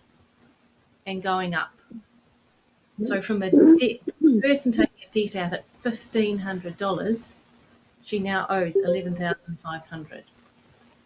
and 1.06 1.22
going 1.22 1.54
up. 1.54 1.70
So 3.02 3.20
from 3.22 3.42
a 3.42 3.50
debt, 3.76 4.00
person 4.40 4.72
taking 4.72 5.08
a 5.08 5.12
debt 5.12 5.36
out 5.36 5.52
at 5.52 5.64
$1,500, 5.82 7.36
she 8.04 8.18
now 8.18 8.46
owes 8.48 8.76
11,500 8.76 10.24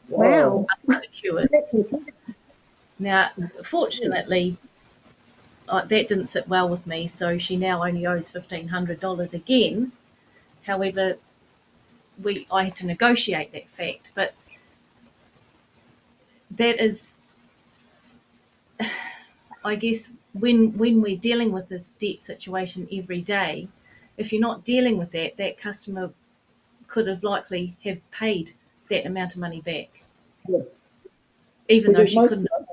Wow. 0.09 0.67
unsecured. 0.89 1.51
Now, 2.99 3.31
fortunately, 3.65 4.57
uh, 5.69 5.85
that 5.85 6.09
didn't 6.09 6.29
sit 6.29 6.49
well 6.49 6.69
with 6.69 6.87
me, 6.87 7.07
so 7.07 7.39
she 7.39 7.57
now 7.57 7.85
only 7.85 8.07
owes 8.07 8.31
$1,500 8.33 9.35
again. 9.35 9.93
However, 10.65 11.19
we 12.23 12.47
I 12.51 12.65
had 12.65 12.77
to 12.77 12.87
negotiate 12.87 13.53
that 13.53 13.69
fact, 13.69 14.11
but 14.15 14.35
that 16.57 16.83
is, 16.83 17.19
I 19.69 19.75
guess, 19.77 20.11
when 20.33 20.77
when 20.79 21.03
we're 21.03 21.17
dealing 21.19 21.53
with 21.53 21.69
this 21.69 21.91
debt 22.01 22.23
situation 22.23 22.89
every 22.93 23.21
day, 23.21 23.69
if 24.17 24.33
you're 24.33 24.41
not 24.41 24.65
dealing 24.65 24.97
with 24.99 25.13
that, 25.13 25.37
that 25.37 25.61
customer 25.61 26.11
could 26.89 27.07
have 27.07 27.23
likely 27.23 27.77
have 27.85 27.99
paid 28.11 28.53
that 28.91 29.07
amount 29.07 29.35
of 29.35 29.39
money 29.41 29.61
back, 29.61 29.89
Yeah. 30.49 30.61
even 31.69 31.93
though 31.93 31.99
Because 31.99 32.11
she 32.11 32.17
most, 32.17 32.31
couldn't. 32.31 32.49
us, 32.53 32.67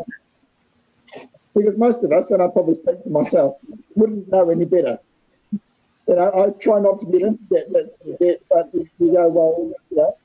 because 1.53 1.77
most 1.77 2.03
of 2.03 2.11
us, 2.11 2.31
and 2.31 2.41
I 2.41 2.47
probably 2.47 2.75
speak 2.75 3.03
for 3.03 3.09
myself, 3.09 3.57
wouldn't 3.95 4.29
know 4.29 4.49
any 4.49 4.65
better. 4.65 4.99
You 6.07 6.15
know, 6.15 6.31
I 6.33 6.49
try 6.59 6.79
not 6.79 6.99
to 7.01 7.05
get 7.07 7.23
into 7.23 7.43
that's 7.71 7.97
debt, 8.21 8.41
but 8.49 8.69
if 8.73 8.89
you 8.99 9.11
go, 9.11 9.27
well, 9.27 9.71
you 9.89 9.97
know, 9.97 10.17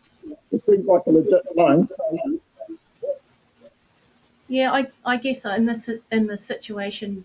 it 0.52 0.58
seems 0.58 0.86
like 0.86 1.02
a 1.06 1.10
legit 1.10 1.42
loan. 1.56 1.88
So, 1.88 2.40
Yeah, 4.51 4.72
I, 4.72 4.88
I 5.07 5.16
guess 5.16 5.44
in 5.44 5.64
this 5.64 5.88
in 6.11 6.26
the 6.26 6.36
situation, 6.36 7.24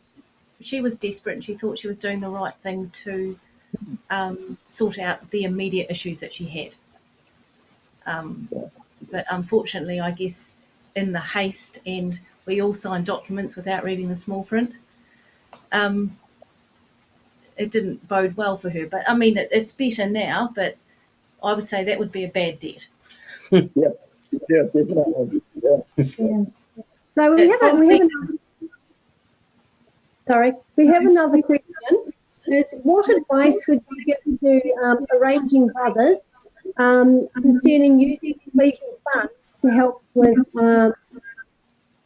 she 0.61 0.81
was 0.81 0.99
desperate 0.99 1.33
and 1.33 1.43
she 1.43 1.55
thought 1.55 1.79
she 1.79 1.87
was 1.87 1.97
doing 1.97 2.19
the 2.19 2.29
right 2.29 2.53
thing 2.61 2.91
to 3.03 3.39
um, 4.11 4.59
sort 4.69 4.99
out 4.99 5.31
the 5.31 5.43
immediate 5.43 5.87
issues 5.89 6.19
that 6.19 6.35
she 6.35 6.45
had. 6.45 6.75
Um, 8.05 8.47
but 9.11 9.25
unfortunately, 9.31 9.99
I 9.99 10.11
guess 10.11 10.55
in 10.95 11.13
the 11.13 11.19
haste 11.19 11.79
and 11.87 12.19
we 12.45 12.61
all 12.61 12.75
signed 12.75 13.07
documents 13.07 13.55
without 13.55 13.83
reading 13.83 14.07
the 14.07 14.15
small 14.15 14.43
print, 14.43 14.73
um, 15.71 16.15
it 17.57 17.71
didn't 17.71 18.07
bode 18.07 18.37
well 18.37 18.55
for 18.55 18.69
her. 18.69 18.85
But 18.85 19.09
I 19.09 19.15
mean, 19.15 19.39
it, 19.39 19.49
it's 19.51 19.73
better 19.73 20.07
now. 20.07 20.51
But 20.53 20.77
I 21.43 21.53
would 21.53 21.67
say 21.67 21.85
that 21.85 21.97
would 21.97 22.11
be 22.11 22.25
a 22.25 22.29
bad 22.29 22.59
debt. 22.59 22.87
yeah, 23.51 23.89
definitely. 24.47 25.41
Yeah. 25.59 25.77
Yeah. 26.19 26.45
So 27.15 27.33
we 27.33 27.47
have, 27.49 27.61
a, 27.61 27.75
we 27.75 27.87
have 27.87 28.01
another, 28.01 28.33
sorry, 30.27 30.53
we 30.75 30.87
have 30.87 31.05
another 31.05 31.41
question. 31.41 31.73
It's 32.47 32.73
what 32.83 33.09
advice 33.09 33.65
would 33.69 33.81
you 33.89 34.05
give 34.05 34.39
to 34.41 34.73
um, 34.83 35.05
arranging 35.13 35.67
brothers 35.69 36.33
um, 36.77 37.27
concerning 37.33 37.99
using 37.99 38.39
ecclesial 38.47 38.99
funds 39.13 39.33
to 39.61 39.71
help 39.71 40.03
with 40.13 40.37
um, 40.55 40.93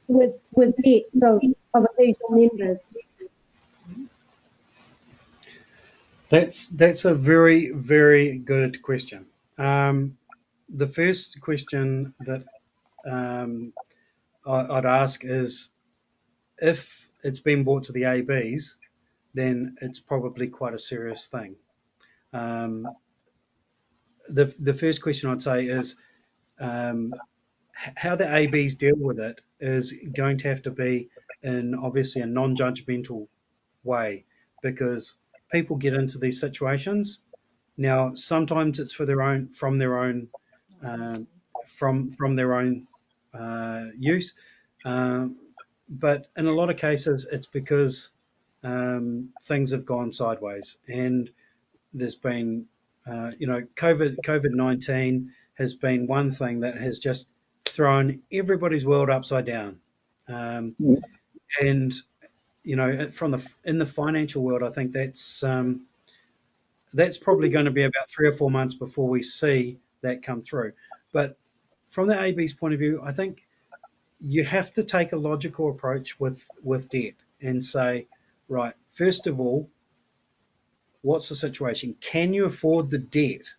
with 0.08 0.34
with 0.54 0.76
debts 0.84 1.22
of, 1.24 1.42
of 1.74 1.88
ecclesial 1.98 2.30
members? 2.30 2.96
That's 6.30 6.70
that's 6.70 7.06
a 7.06 7.16
very 7.16 7.72
very 7.72 8.38
good 8.38 8.82
question. 8.84 9.26
Um, 9.58 10.18
the 10.70 10.88
first 10.88 11.42
question 11.42 12.14
that 12.20 12.44
um, 13.06 13.74
I, 13.78 13.89
I'd 14.50 14.86
ask 14.86 15.24
is 15.24 15.72
if 16.58 17.08
it's 17.24 17.40
been 17.40 17.64
brought 17.64 17.86
to 17.86 17.92
the 17.92 18.06
ABs, 18.06 18.78
then 19.34 19.78
it's 19.82 20.00
probably 20.00 20.48
quite 20.48 20.74
a 20.74 20.80
serious 20.80 21.28
thing. 21.28 21.56
Um, 22.34 22.88
the 24.28 24.54
the 24.60 24.74
first 24.74 25.02
question 25.02 25.30
I'd 25.30 25.42
say 25.42 25.66
is 25.66 25.96
um, 26.60 27.14
how 27.74 28.16
the 28.16 28.32
ABs 28.32 28.76
deal 28.76 28.98
with 28.98 29.20
it 29.20 29.42
is 29.60 29.94
going 30.14 30.40
to 30.40 30.50
have 30.50 30.64
to 30.64 30.72
be 30.72 31.10
in 31.42 31.76
obviously 31.76 32.22
a 32.22 32.26
non-judgmental 32.26 33.28
way 33.84 34.26
because 34.62 35.18
people 35.52 35.78
get 35.78 35.94
into 35.94 36.18
these 36.18 36.40
situations. 36.40 37.20
Now, 37.78 38.14
sometimes 38.14 38.80
it's 38.80 38.94
for 38.94 39.06
their 39.06 39.22
own, 39.22 39.50
from 39.50 39.78
their 39.78 40.00
own, 40.00 40.28
um, 40.84 41.28
from 41.78 42.12
from 42.12 42.36
their 42.36 42.56
own 42.56 42.88
uh, 43.34 43.86
use, 43.98 44.34
um, 44.86 45.38
but 45.90 46.28
in 46.38 46.48
a 46.48 46.54
lot 46.54 46.70
of 46.70 46.78
cases, 46.78 47.28
it's 47.32 47.48
because 47.48 48.10
um, 48.64 49.30
things 49.44 49.72
have 49.72 49.86
gone 49.86 50.14
sideways, 50.14 50.78
and 50.88 51.30
there's 51.94 52.16
been, 52.16 52.66
uh, 53.10 53.32
you 53.38 53.48
know, 53.48 53.64
COVID 53.76 54.18
COVID 54.26 54.52
nineteen 54.52 55.34
has 55.56 55.74
been 55.74 56.08
one 56.08 56.32
thing 56.32 56.62
that 56.62 56.78
has 56.78 57.00
just 57.00 57.30
thrown 57.66 58.22
everybody's 58.32 58.86
world 58.86 59.10
upside 59.10 59.46
down, 59.46 59.80
um, 60.28 60.76
and 61.60 61.94
you 62.64 62.76
know, 62.76 63.10
from 63.12 63.32
the 63.32 63.46
in 63.66 63.80
the 63.80 63.86
financial 63.86 64.44
world, 64.44 64.64
I 64.64 64.70
think 64.70 64.92
that's 64.92 65.44
um, 65.44 65.88
that's 66.94 67.18
probably 67.18 67.50
going 67.50 67.66
to 67.66 67.72
be 67.72 67.84
about 67.84 68.10
three 68.10 68.28
or 68.28 68.34
four 68.34 68.52
months 68.52 68.76
before 68.76 69.08
we 69.08 69.24
see 69.24 69.80
that 70.02 70.24
come 70.24 70.42
through. 70.42 70.74
But 71.12 71.38
from 71.90 72.08
the 72.08 72.20
AB's 72.20 72.54
point 72.54 72.74
of 72.74 72.80
view, 72.80 73.02
I 73.04 73.12
think 73.12 73.44
you 74.22 74.44
have 74.44 74.74
to 74.74 74.84
take 74.84 75.12
a 75.12 75.18
logical 75.18 75.70
approach 75.70 76.20
with 76.20 76.48
with 76.64 76.90
debt 76.90 77.16
and 77.42 77.64
say, 77.64 78.08
right, 78.48 78.74
first 78.92 79.28
of 79.28 79.40
all, 79.40 79.70
what's 81.02 81.30
the 81.30 81.36
situation? 81.36 81.96
Can 82.00 82.34
you 82.34 82.46
afford 82.46 82.90
the 82.90 82.98
debt? 82.98 83.54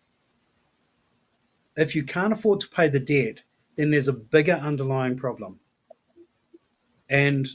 If 1.75 1.95
you 1.95 2.03
can't 2.03 2.33
afford 2.33 2.61
to 2.61 2.69
pay 2.69 2.89
the 2.89 2.99
debt, 2.99 3.41
then 3.75 3.91
there's 3.91 4.07
a 4.07 4.13
bigger 4.13 4.53
underlying 4.53 5.17
problem. 5.17 5.59
And 7.09 7.49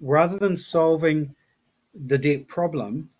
rather 0.00 0.38
than 0.38 0.56
solving 0.56 1.34
the 1.94 2.18
debt 2.18 2.48
problem, 2.48 3.10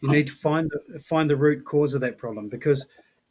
you 0.00 0.10
need 0.10 0.28
to 0.28 0.32
find 0.32 0.70
the, 0.70 1.00
find 1.00 1.28
the 1.28 1.36
root 1.36 1.64
cause 1.64 1.94
of 1.94 2.02
that 2.02 2.18
problem. 2.18 2.48
Because 2.48 2.86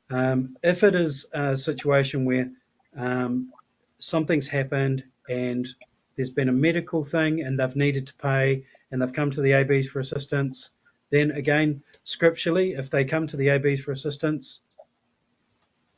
um, 0.09 0.57
if 0.63 0.83
it 0.83 0.95
is 0.95 1.25
a 1.33 1.57
situation 1.57 2.25
where 2.25 2.51
um, 2.95 3.51
something's 3.99 4.47
happened 4.47 5.03
and 5.29 5.67
there's 6.15 6.29
been 6.29 6.49
a 6.49 6.53
medical 6.53 7.03
thing 7.03 7.41
and 7.41 7.59
they've 7.59 7.75
needed 7.75 8.07
to 8.07 8.13
pay 8.15 8.65
and 8.91 9.01
they've 9.01 9.13
come 9.13 9.31
to 9.31 9.41
the 9.41 9.53
ABs 9.53 9.87
for 9.87 9.99
assistance, 9.99 10.69
then 11.09 11.31
again, 11.31 11.83
scripturally, 12.03 12.73
if 12.73 12.89
they 12.89 13.05
come 13.05 13.27
to 13.27 13.37
the 13.37 13.49
ABs 13.49 13.81
for 13.81 13.91
assistance, 13.91 14.61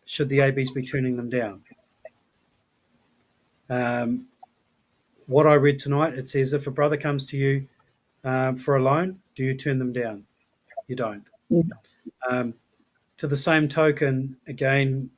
should 0.06 0.30
the 0.30 0.42
ABs 0.42 0.72
be 0.72 0.82
turning 0.82 1.16
them 1.16 1.30
down? 1.30 1.62
Um, 3.70 4.26
what 5.28 5.46
I 5.46 5.54
read 5.54 5.78
tonight, 5.78 6.16
it 6.16 6.28
says 6.28 6.54
if 6.54 6.66
a 6.66 6.72
brother 6.72 6.98
comes 6.98 7.28
to 7.28 7.38
you 7.38 7.68
um, 8.24 8.58
for 8.58 8.76
a 8.76 8.82
loan, 8.82 9.20
do 9.36 9.44
you 9.44 9.54
turn 9.54 9.78
them 9.78 9.94
down? 9.94 10.26
You 10.88 10.96
don't. 10.96 11.24
Mhm. 11.52 11.70
Um, 12.28 12.54
to 13.20 13.28
the 13.28 13.38
same 13.38 13.68
token, 13.68 14.38
again, 14.48 15.10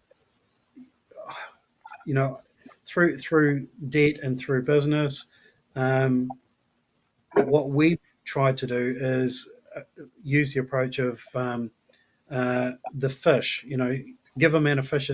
you 2.06 2.14
know, 2.14 2.41
through 2.86 3.18
through 3.18 3.68
debt 3.88 4.20
and 4.22 4.39
through 4.39 4.64
business, 4.64 5.26
um, 5.76 6.30
what 7.34 7.70
we 7.70 7.99
try 8.26 8.52
to 8.54 8.68
do 8.68 8.97
is 8.99 9.49
uh, 9.76 9.82
use 10.24 10.54
the 10.54 10.60
approach 10.60 10.99
of 10.99 11.24
um, 11.36 11.72
uh, 12.30 12.72
the 12.93 13.10
fish. 13.10 13.64
You 13.66 13.78
know, 13.78 13.95
give 14.38 14.56
a 14.56 14.62
man 14.62 14.80
a 14.80 14.84
fish. 14.84 15.12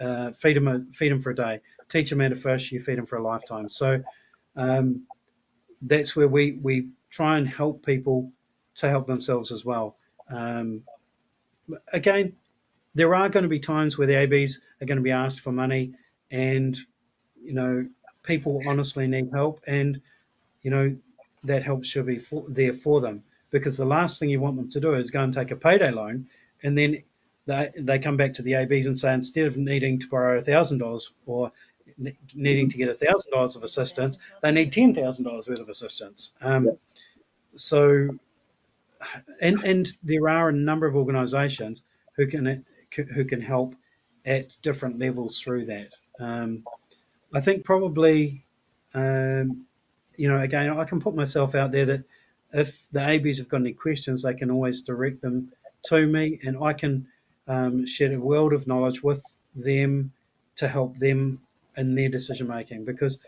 Uh, 0.00 0.32
feed 0.32 0.56
them 0.56 0.68
a, 0.68 0.80
feed 0.92 1.12
them 1.12 1.20
for 1.20 1.30
a 1.30 1.34
day. 1.34 1.60
Teach 1.88 2.10
them 2.10 2.20
how 2.20 2.28
to 2.28 2.36
fish, 2.36 2.72
you 2.72 2.80
feed 2.80 2.98
them 2.98 3.06
for 3.06 3.16
a 3.16 3.22
lifetime. 3.22 3.68
So 3.68 4.02
um, 4.56 5.02
that's 5.82 6.16
where 6.16 6.28
we 6.28 6.52
we 6.52 6.88
try 7.10 7.36
and 7.38 7.48
help 7.48 7.84
people 7.84 8.32
to 8.76 8.88
help 8.88 9.06
themselves 9.06 9.52
as 9.52 9.64
well. 9.64 9.96
Um, 10.30 10.82
again, 11.92 12.34
there 12.94 13.14
are 13.14 13.28
going 13.28 13.44
to 13.44 13.48
be 13.48 13.60
times 13.60 13.96
where 13.96 14.06
the 14.06 14.16
ABs 14.16 14.60
are 14.80 14.86
going 14.86 14.98
to 14.98 15.02
be 15.02 15.12
asked 15.12 15.40
for 15.40 15.52
money, 15.52 15.94
and 16.30 16.78
you 17.42 17.54
know 17.54 17.86
people 18.22 18.60
honestly 18.66 19.06
need 19.06 19.30
help, 19.32 19.62
and 19.66 20.00
you 20.62 20.70
know 20.70 20.96
that 21.44 21.62
help 21.62 21.84
should 21.84 22.06
be 22.06 22.18
for, 22.18 22.44
there 22.48 22.74
for 22.74 23.00
them 23.00 23.22
because 23.50 23.76
the 23.76 23.84
last 23.84 24.18
thing 24.18 24.30
you 24.30 24.40
want 24.40 24.56
them 24.56 24.70
to 24.70 24.80
do 24.80 24.94
is 24.94 25.10
go 25.10 25.22
and 25.22 25.34
take 25.34 25.50
a 25.50 25.56
payday 25.56 25.90
loan, 25.90 26.26
and 26.62 26.76
then 26.76 27.02
they, 27.46 27.70
they 27.76 27.98
come 27.98 28.16
back 28.16 28.34
to 28.34 28.42
the 28.42 28.54
ABs 28.54 28.86
and 28.86 28.98
say 28.98 29.12
instead 29.12 29.46
of 29.46 29.56
needing 29.56 30.00
to 30.00 30.08
borrow 30.08 30.38
a 30.38 30.42
thousand 30.42 30.78
dollars 30.78 31.12
or 31.26 31.52
needing 32.34 32.70
to 32.70 32.76
get 32.78 32.88
a 32.88 32.94
thousand 32.94 33.30
dollars 33.30 33.56
of 33.56 33.62
assistance, 33.62 34.18
they 34.42 34.50
need 34.50 34.72
ten 34.72 34.94
thousand 34.94 35.24
dollars 35.24 35.48
worth 35.48 35.60
of 35.60 35.68
assistance. 35.68 36.32
Um, 36.40 36.70
so, 37.56 38.08
and 39.40 39.62
and 39.64 39.88
there 40.02 40.28
are 40.28 40.48
a 40.48 40.52
number 40.52 40.86
of 40.86 40.96
organisations 40.96 41.84
who 42.16 42.26
can 42.26 42.64
who 42.94 43.24
can 43.24 43.40
help 43.40 43.74
at 44.24 44.54
different 44.62 44.98
levels 44.98 45.40
through 45.40 45.66
that. 45.66 45.88
Um, 46.20 46.64
I 47.34 47.40
think 47.40 47.64
probably, 47.64 48.44
um, 48.94 49.66
you 50.16 50.28
know, 50.28 50.40
again, 50.40 50.70
I 50.70 50.84
can 50.84 51.00
put 51.00 51.14
myself 51.14 51.54
out 51.54 51.72
there 51.72 51.86
that 51.86 52.04
if 52.52 52.86
the 52.92 53.06
ABs 53.08 53.38
have 53.38 53.48
got 53.48 53.60
any 53.60 53.72
questions, 53.72 54.22
they 54.22 54.34
can 54.34 54.50
always 54.50 54.82
direct 54.82 55.22
them 55.22 55.52
to 55.84 56.06
me, 56.06 56.38
and 56.44 56.62
I 56.62 56.74
can 56.74 57.08
um, 57.48 57.86
share 57.86 58.12
a 58.12 58.20
world 58.20 58.52
of 58.52 58.66
knowledge 58.66 59.02
with 59.02 59.22
them 59.56 60.12
to 60.56 60.68
help 60.68 60.98
them 60.98 61.40
in 61.76 61.94
their 61.94 62.10
decision 62.10 62.48
making. 62.48 62.84
Because 62.84 63.18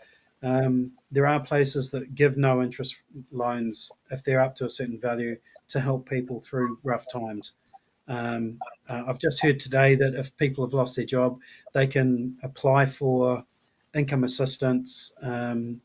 um, 0.43 0.91
there 1.11 1.25
are 1.25 1.39
places 1.39 1.91
that 1.91 2.13
give 2.13 2.37
no 2.37 2.61
interest 2.61 2.95
loans 3.31 3.91
if 4.11 4.23
they're 4.23 4.41
up 4.41 4.57
to 4.57 4.65
a 4.65 4.69
certain 4.69 4.99
value 4.99 5.37
to 5.69 5.79
help 5.79 6.07
people 6.09 6.41
through 6.41 6.79
rough 6.83 7.05
times. 7.11 7.53
Um, 8.07 8.59
uh, 8.87 9.03
I've 9.07 9.19
just 9.19 9.41
heard 9.41 9.59
today 9.59 9.95
that 9.95 10.13
if 10.15 10.37
people 10.37 10.65
have 10.65 10.73
lost 10.73 10.95
their 10.95 11.05
job, 11.05 11.39
they 11.73 11.87
can 11.87 12.37
apply 12.43 12.85
for 12.85 13.43
income 13.93 14.23
assistance 14.23 15.11
um, 15.21 15.81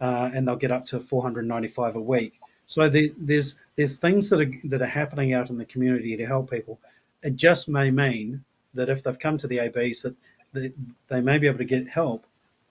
uh, 0.00 0.30
and 0.32 0.46
they'll 0.46 0.56
get 0.56 0.72
up 0.72 0.86
to 0.86 1.00
495 1.00 1.96
a 1.96 2.00
week. 2.00 2.40
So 2.66 2.88
the, 2.88 3.12
there's 3.18 3.60
there's 3.76 3.98
things 3.98 4.30
that 4.30 4.40
are 4.40 4.52
that 4.64 4.82
are 4.82 4.86
happening 4.86 5.34
out 5.34 5.50
in 5.50 5.58
the 5.58 5.64
community 5.64 6.16
to 6.16 6.26
help 6.26 6.50
people. 6.50 6.80
It 7.22 7.36
just 7.36 7.68
may 7.68 7.90
mean 7.90 8.44
that 8.74 8.88
if 8.88 9.02
they've 9.02 9.18
come 9.18 9.38
to 9.38 9.46
the 9.46 9.60
ABs 9.60 10.02
that 10.02 10.16
they, 10.52 10.72
they 11.08 11.20
may 11.20 11.38
be 11.38 11.48
able 11.48 11.58
to 11.58 11.64
get 11.64 11.88
help, 11.88 12.26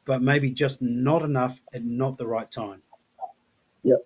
but 0.06 0.22
maybe 0.22 0.50
just 0.50 0.82
not 0.82 1.22
enough 1.22 1.60
at 1.74 1.84
not 1.84 2.18
the 2.18 2.26
right 2.26 2.50
time. 2.50 2.82
Yep. 3.84 4.00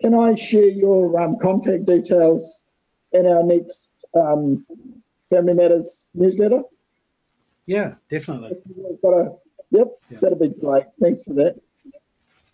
Can 0.00 0.14
I 0.14 0.34
share 0.34 0.68
your 0.68 1.18
um, 1.20 1.38
contact 1.38 1.86
details 1.86 2.66
in 3.12 3.26
our 3.26 3.42
next 3.42 4.06
um, 4.14 4.66
Family 5.30 5.54
Matters 5.54 6.10
newsletter? 6.14 6.62
Yeah, 7.66 7.94
definitely. 8.10 8.52
A, 9.04 9.24
yep, 9.70 9.88
yeah. 10.10 10.18
that'd 10.20 10.38
be 10.38 10.48
great. 10.48 10.84
Thanks 11.00 11.24
for 11.24 11.34
that. 11.34 11.58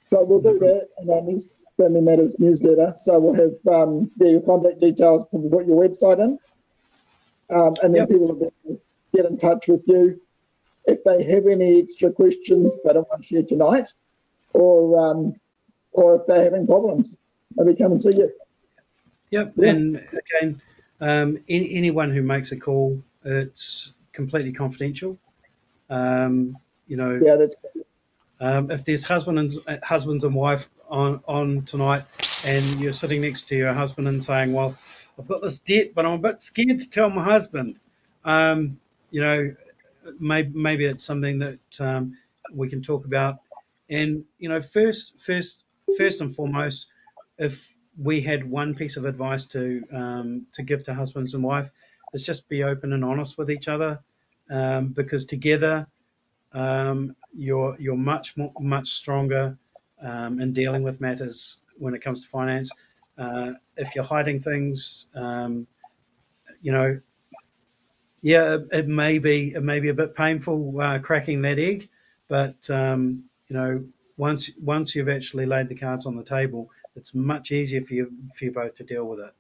So 0.08 0.24
we'll 0.24 0.40
do 0.40 0.58
that 0.60 0.88
in 1.00 1.10
our 1.10 1.22
next 1.22 1.56
Family 1.76 2.00
Matters 2.00 2.38
newsletter. 2.38 2.92
So 2.96 3.18
we'll 3.18 3.34
have 3.34 3.74
um, 3.74 4.10
the 4.16 4.42
contact 4.46 4.80
details, 4.80 5.26
probably 5.26 5.50
put 5.50 5.66
your 5.66 5.82
website 5.82 6.20
in, 6.20 6.38
um, 7.50 7.74
and 7.82 7.94
then 7.94 8.02
yep. 8.02 8.08
people 8.08 8.28
will 8.28 8.80
get 9.14 9.26
in 9.26 9.36
touch 9.36 9.68
with 9.68 9.82
you 9.86 10.20
if 10.86 11.04
they 11.04 11.22
have 11.24 11.46
any 11.46 11.80
extra 11.80 12.10
questions 12.10 12.78
they 12.82 12.92
don't 12.92 13.08
want 13.08 13.22
to 13.22 13.28
share 13.28 13.42
tonight, 13.42 13.92
or 14.52 14.98
um, 14.98 15.34
or 15.92 16.16
if 16.16 16.26
they're 16.26 16.44
having 16.44 16.66
problems, 16.66 17.18
maybe 17.56 17.76
come 17.76 17.92
and 17.92 18.02
see 18.02 18.14
you. 18.14 18.32
Yep, 19.30 19.52
yeah. 19.56 19.68
and 19.70 19.96
again, 19.96 20.62
um, 21.00 21.38
any, 21.48 21.74
anyone 21.74 22.10
who 22.12 22.22
makes 22.22 22.52
a 22.52 22.58
call, 22.58 23.02
it's 23.24 23.94
completely 24.12 24.52
confidential. 24.52 25.18
Um, 25.88 26.58
you 26.86 26.96
know, 26.96 27.18
yeah, 27.22 27.36
that's. 27.36 27.56
Um, 28.40 28.70
if 28.72 28.84
there's 28.84 29.04
husband 29.04 29.38
and 29.38 29.82
husbands 29.84 30.24
and 30.24 30.34
wife 30.34 30.68
on 30.88 31.22
on 31.26 31.62
tonight, 31.62 32.04
and 32.44 32.80
you're 32.80 32.92
sitting 32.92 33.20
next 33.20 33.48
to 33.48 33.56
your 33.56 33.72
husband 33.72 34.08
and 34.08 34.22
saying, 34.22 34.52
"Well, 34.52 34.76
I've 35.18 35.28
got 35.28 35.42
this 35.42 35.60
debt, 35.60 35.94
but 35.94 36.04
I'm 36.04 36.12
a 36.14 36.18
bit 36.18 36.42
scared 36.42 36.80
to 36.80 36.90
tell 36.90 37.08
my 37.08 37.24
husband," 37.24 37.76
um, 38.24 38.78
you 39.10 39.22
know, 39.22 39.54
maybe 40.18 40.50
maybe 40.54 40.84
it's 40.84 41.04
something 41.04 41.38
that 41.38 41.80
um, 41.80 42.18
we 42.52 42.68
can 42.68 42.82
talk 42.82 43.04
about. 43.04 43.40
And 43.88 44.24
you 44.38 44.48
know, 44.48 44.60
first, 44.60 45.20
first, 45.20 45.62
first 45.96 46.20
and 46.20 46.34
foremost, 46.34 46.86
if 47.42 47.74
we 47.98 48.20
had 48.20 48.48
one 48.48 48.74
piece 48.74 48.96
of 48.96 49.04
advice 49.04 49.46
to 49.46 49.82
um, 49.92 50.46
to 50.54 50.62
give 50.62 50.84
to 50.84 50.94
husbands 50.94 51.34
and 51.34 51.42
wife, 51.42 51.70
is 52.14 52.24
just 52.24 52.48
be 52.48 52.62
open 52.62 52.92
and 52.92 53.04
honest 53.04 53.36
with 53.36 53.50
each 53.50 53.68
other, 53.68 54.00
um, 54.50 54.88
because 54.88 55.26
together 55.26 55.84
um, 56.52 57.16
you're 57.36 57.76
you're 57.80 57.96
much 57.96 58.36
more, 58.36 58.52
much 58.60 58.90
stronger 58.90 59.58
um, 60.00 60.40
in 60.40 60.52
dealing 60.52 60.82
with 60.84 61.00
matters 61.00 61.58
when 61.78 61.94
it 61.94 62.02
comes 62.02 62.22
to 62.22 62.28
finance. 62.28 62.70
Uh, 63.18 63.52
if 63.76 63.94
you're 63.94 64.04
hiding 64.04 64.40
things, 64.40 65.08
um, 65.14 65.66
you 66.62 66.72
know, 66.72 67.00
yeah, 68.22 68.58
it 68.70 68.86
may 68.86 69.18
be 69.18 69.52
it 69.54 69.62
may 69.62 69.80
be 69.80 69.88
a 69.88 69.94
bit 69.94 70.14
painful 70.14 70.80
uh, 70.80 70.98
cracking 71.00 71.42
that 71.42 71.58
egg, 71.58 71.88
but 72.28 72.70
um, 72.70 73.24
you 73.48 73.56
know, 73.56 73.84
once 74.16 74.50
once 74.60 74.94
you've 74.94 75.08
actually 75.08 75.46
laid 75.46 75.68
the 75.68 75.74
cards 75.74 76.06
on 76.06 76.16
the 76.16 76.24
table, 76.24 76.70
it's 76.96 77.14
much 77.14 77.52
easier 77.52 77.82
for 77.82 77.94
you 77.94 78.12
for 78.36 78.44
you 78.44 78.52
both 78.52 78.74
to 78.76 78.84
deal 78.84 79.04
with 79.04 79.20
it. 79.20 79.34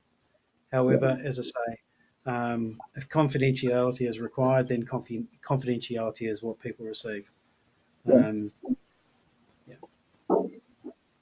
However, 0.72 1.18
yeah. 1.18 1.28
as 1.28 1.38
I 1.38 1.42
say, 1.42 1.78
um, 2.26 2.80
if 2.96 3.08
confidentiality 3.08 4.08
is 4.08 4.20
required, 4.20 4.68
then 4.68 4.84
confi- 4.84 5.26
confidentiality 5.46 6.30
is 6.30 6.42
what 6.42 6.60
people 6.60 6.86
receive. 6.86 7.28
Um, 8.10 8.52
yeah. 9.66 9.74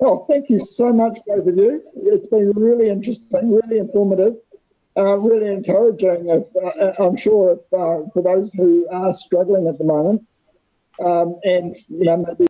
Oh, 0.03 0.25
thank 0.29 0.49
you 0.49 0.59
so 0.59 0.93
much, 0.93 1.19
both 1.27 1.47
of 1.47 1.57
you. 1.57 1.83
It's 1.97 2.29
been 2.29 2.53
really 2.53 2.89
interesting, 2.89 3.53
really 3.53 3.79
informative 3.79 4.37
uh, 4.97 5.19
really 5.19 5.53
encouraging. 5.53 6.29
If, 6.29 6.55
uh, 6.57 7.03
I'm 7.03 7.17
sure 7.17 7.53
if, 7.53 7.61
uh, 7.73 8.09
for 8.13 8.23
those 8.23 8.53
who 8.53 8.89
are 8.91 9.15
struggling 9.15 9.67
at 9.69 9.79
the 9.79 9.85
moment, 9.85 10.23
um, 11.03 11.39
and 11.45 11.77
you 11.89 12.05
know 12.05 12.17
maybe. 12.19 12.50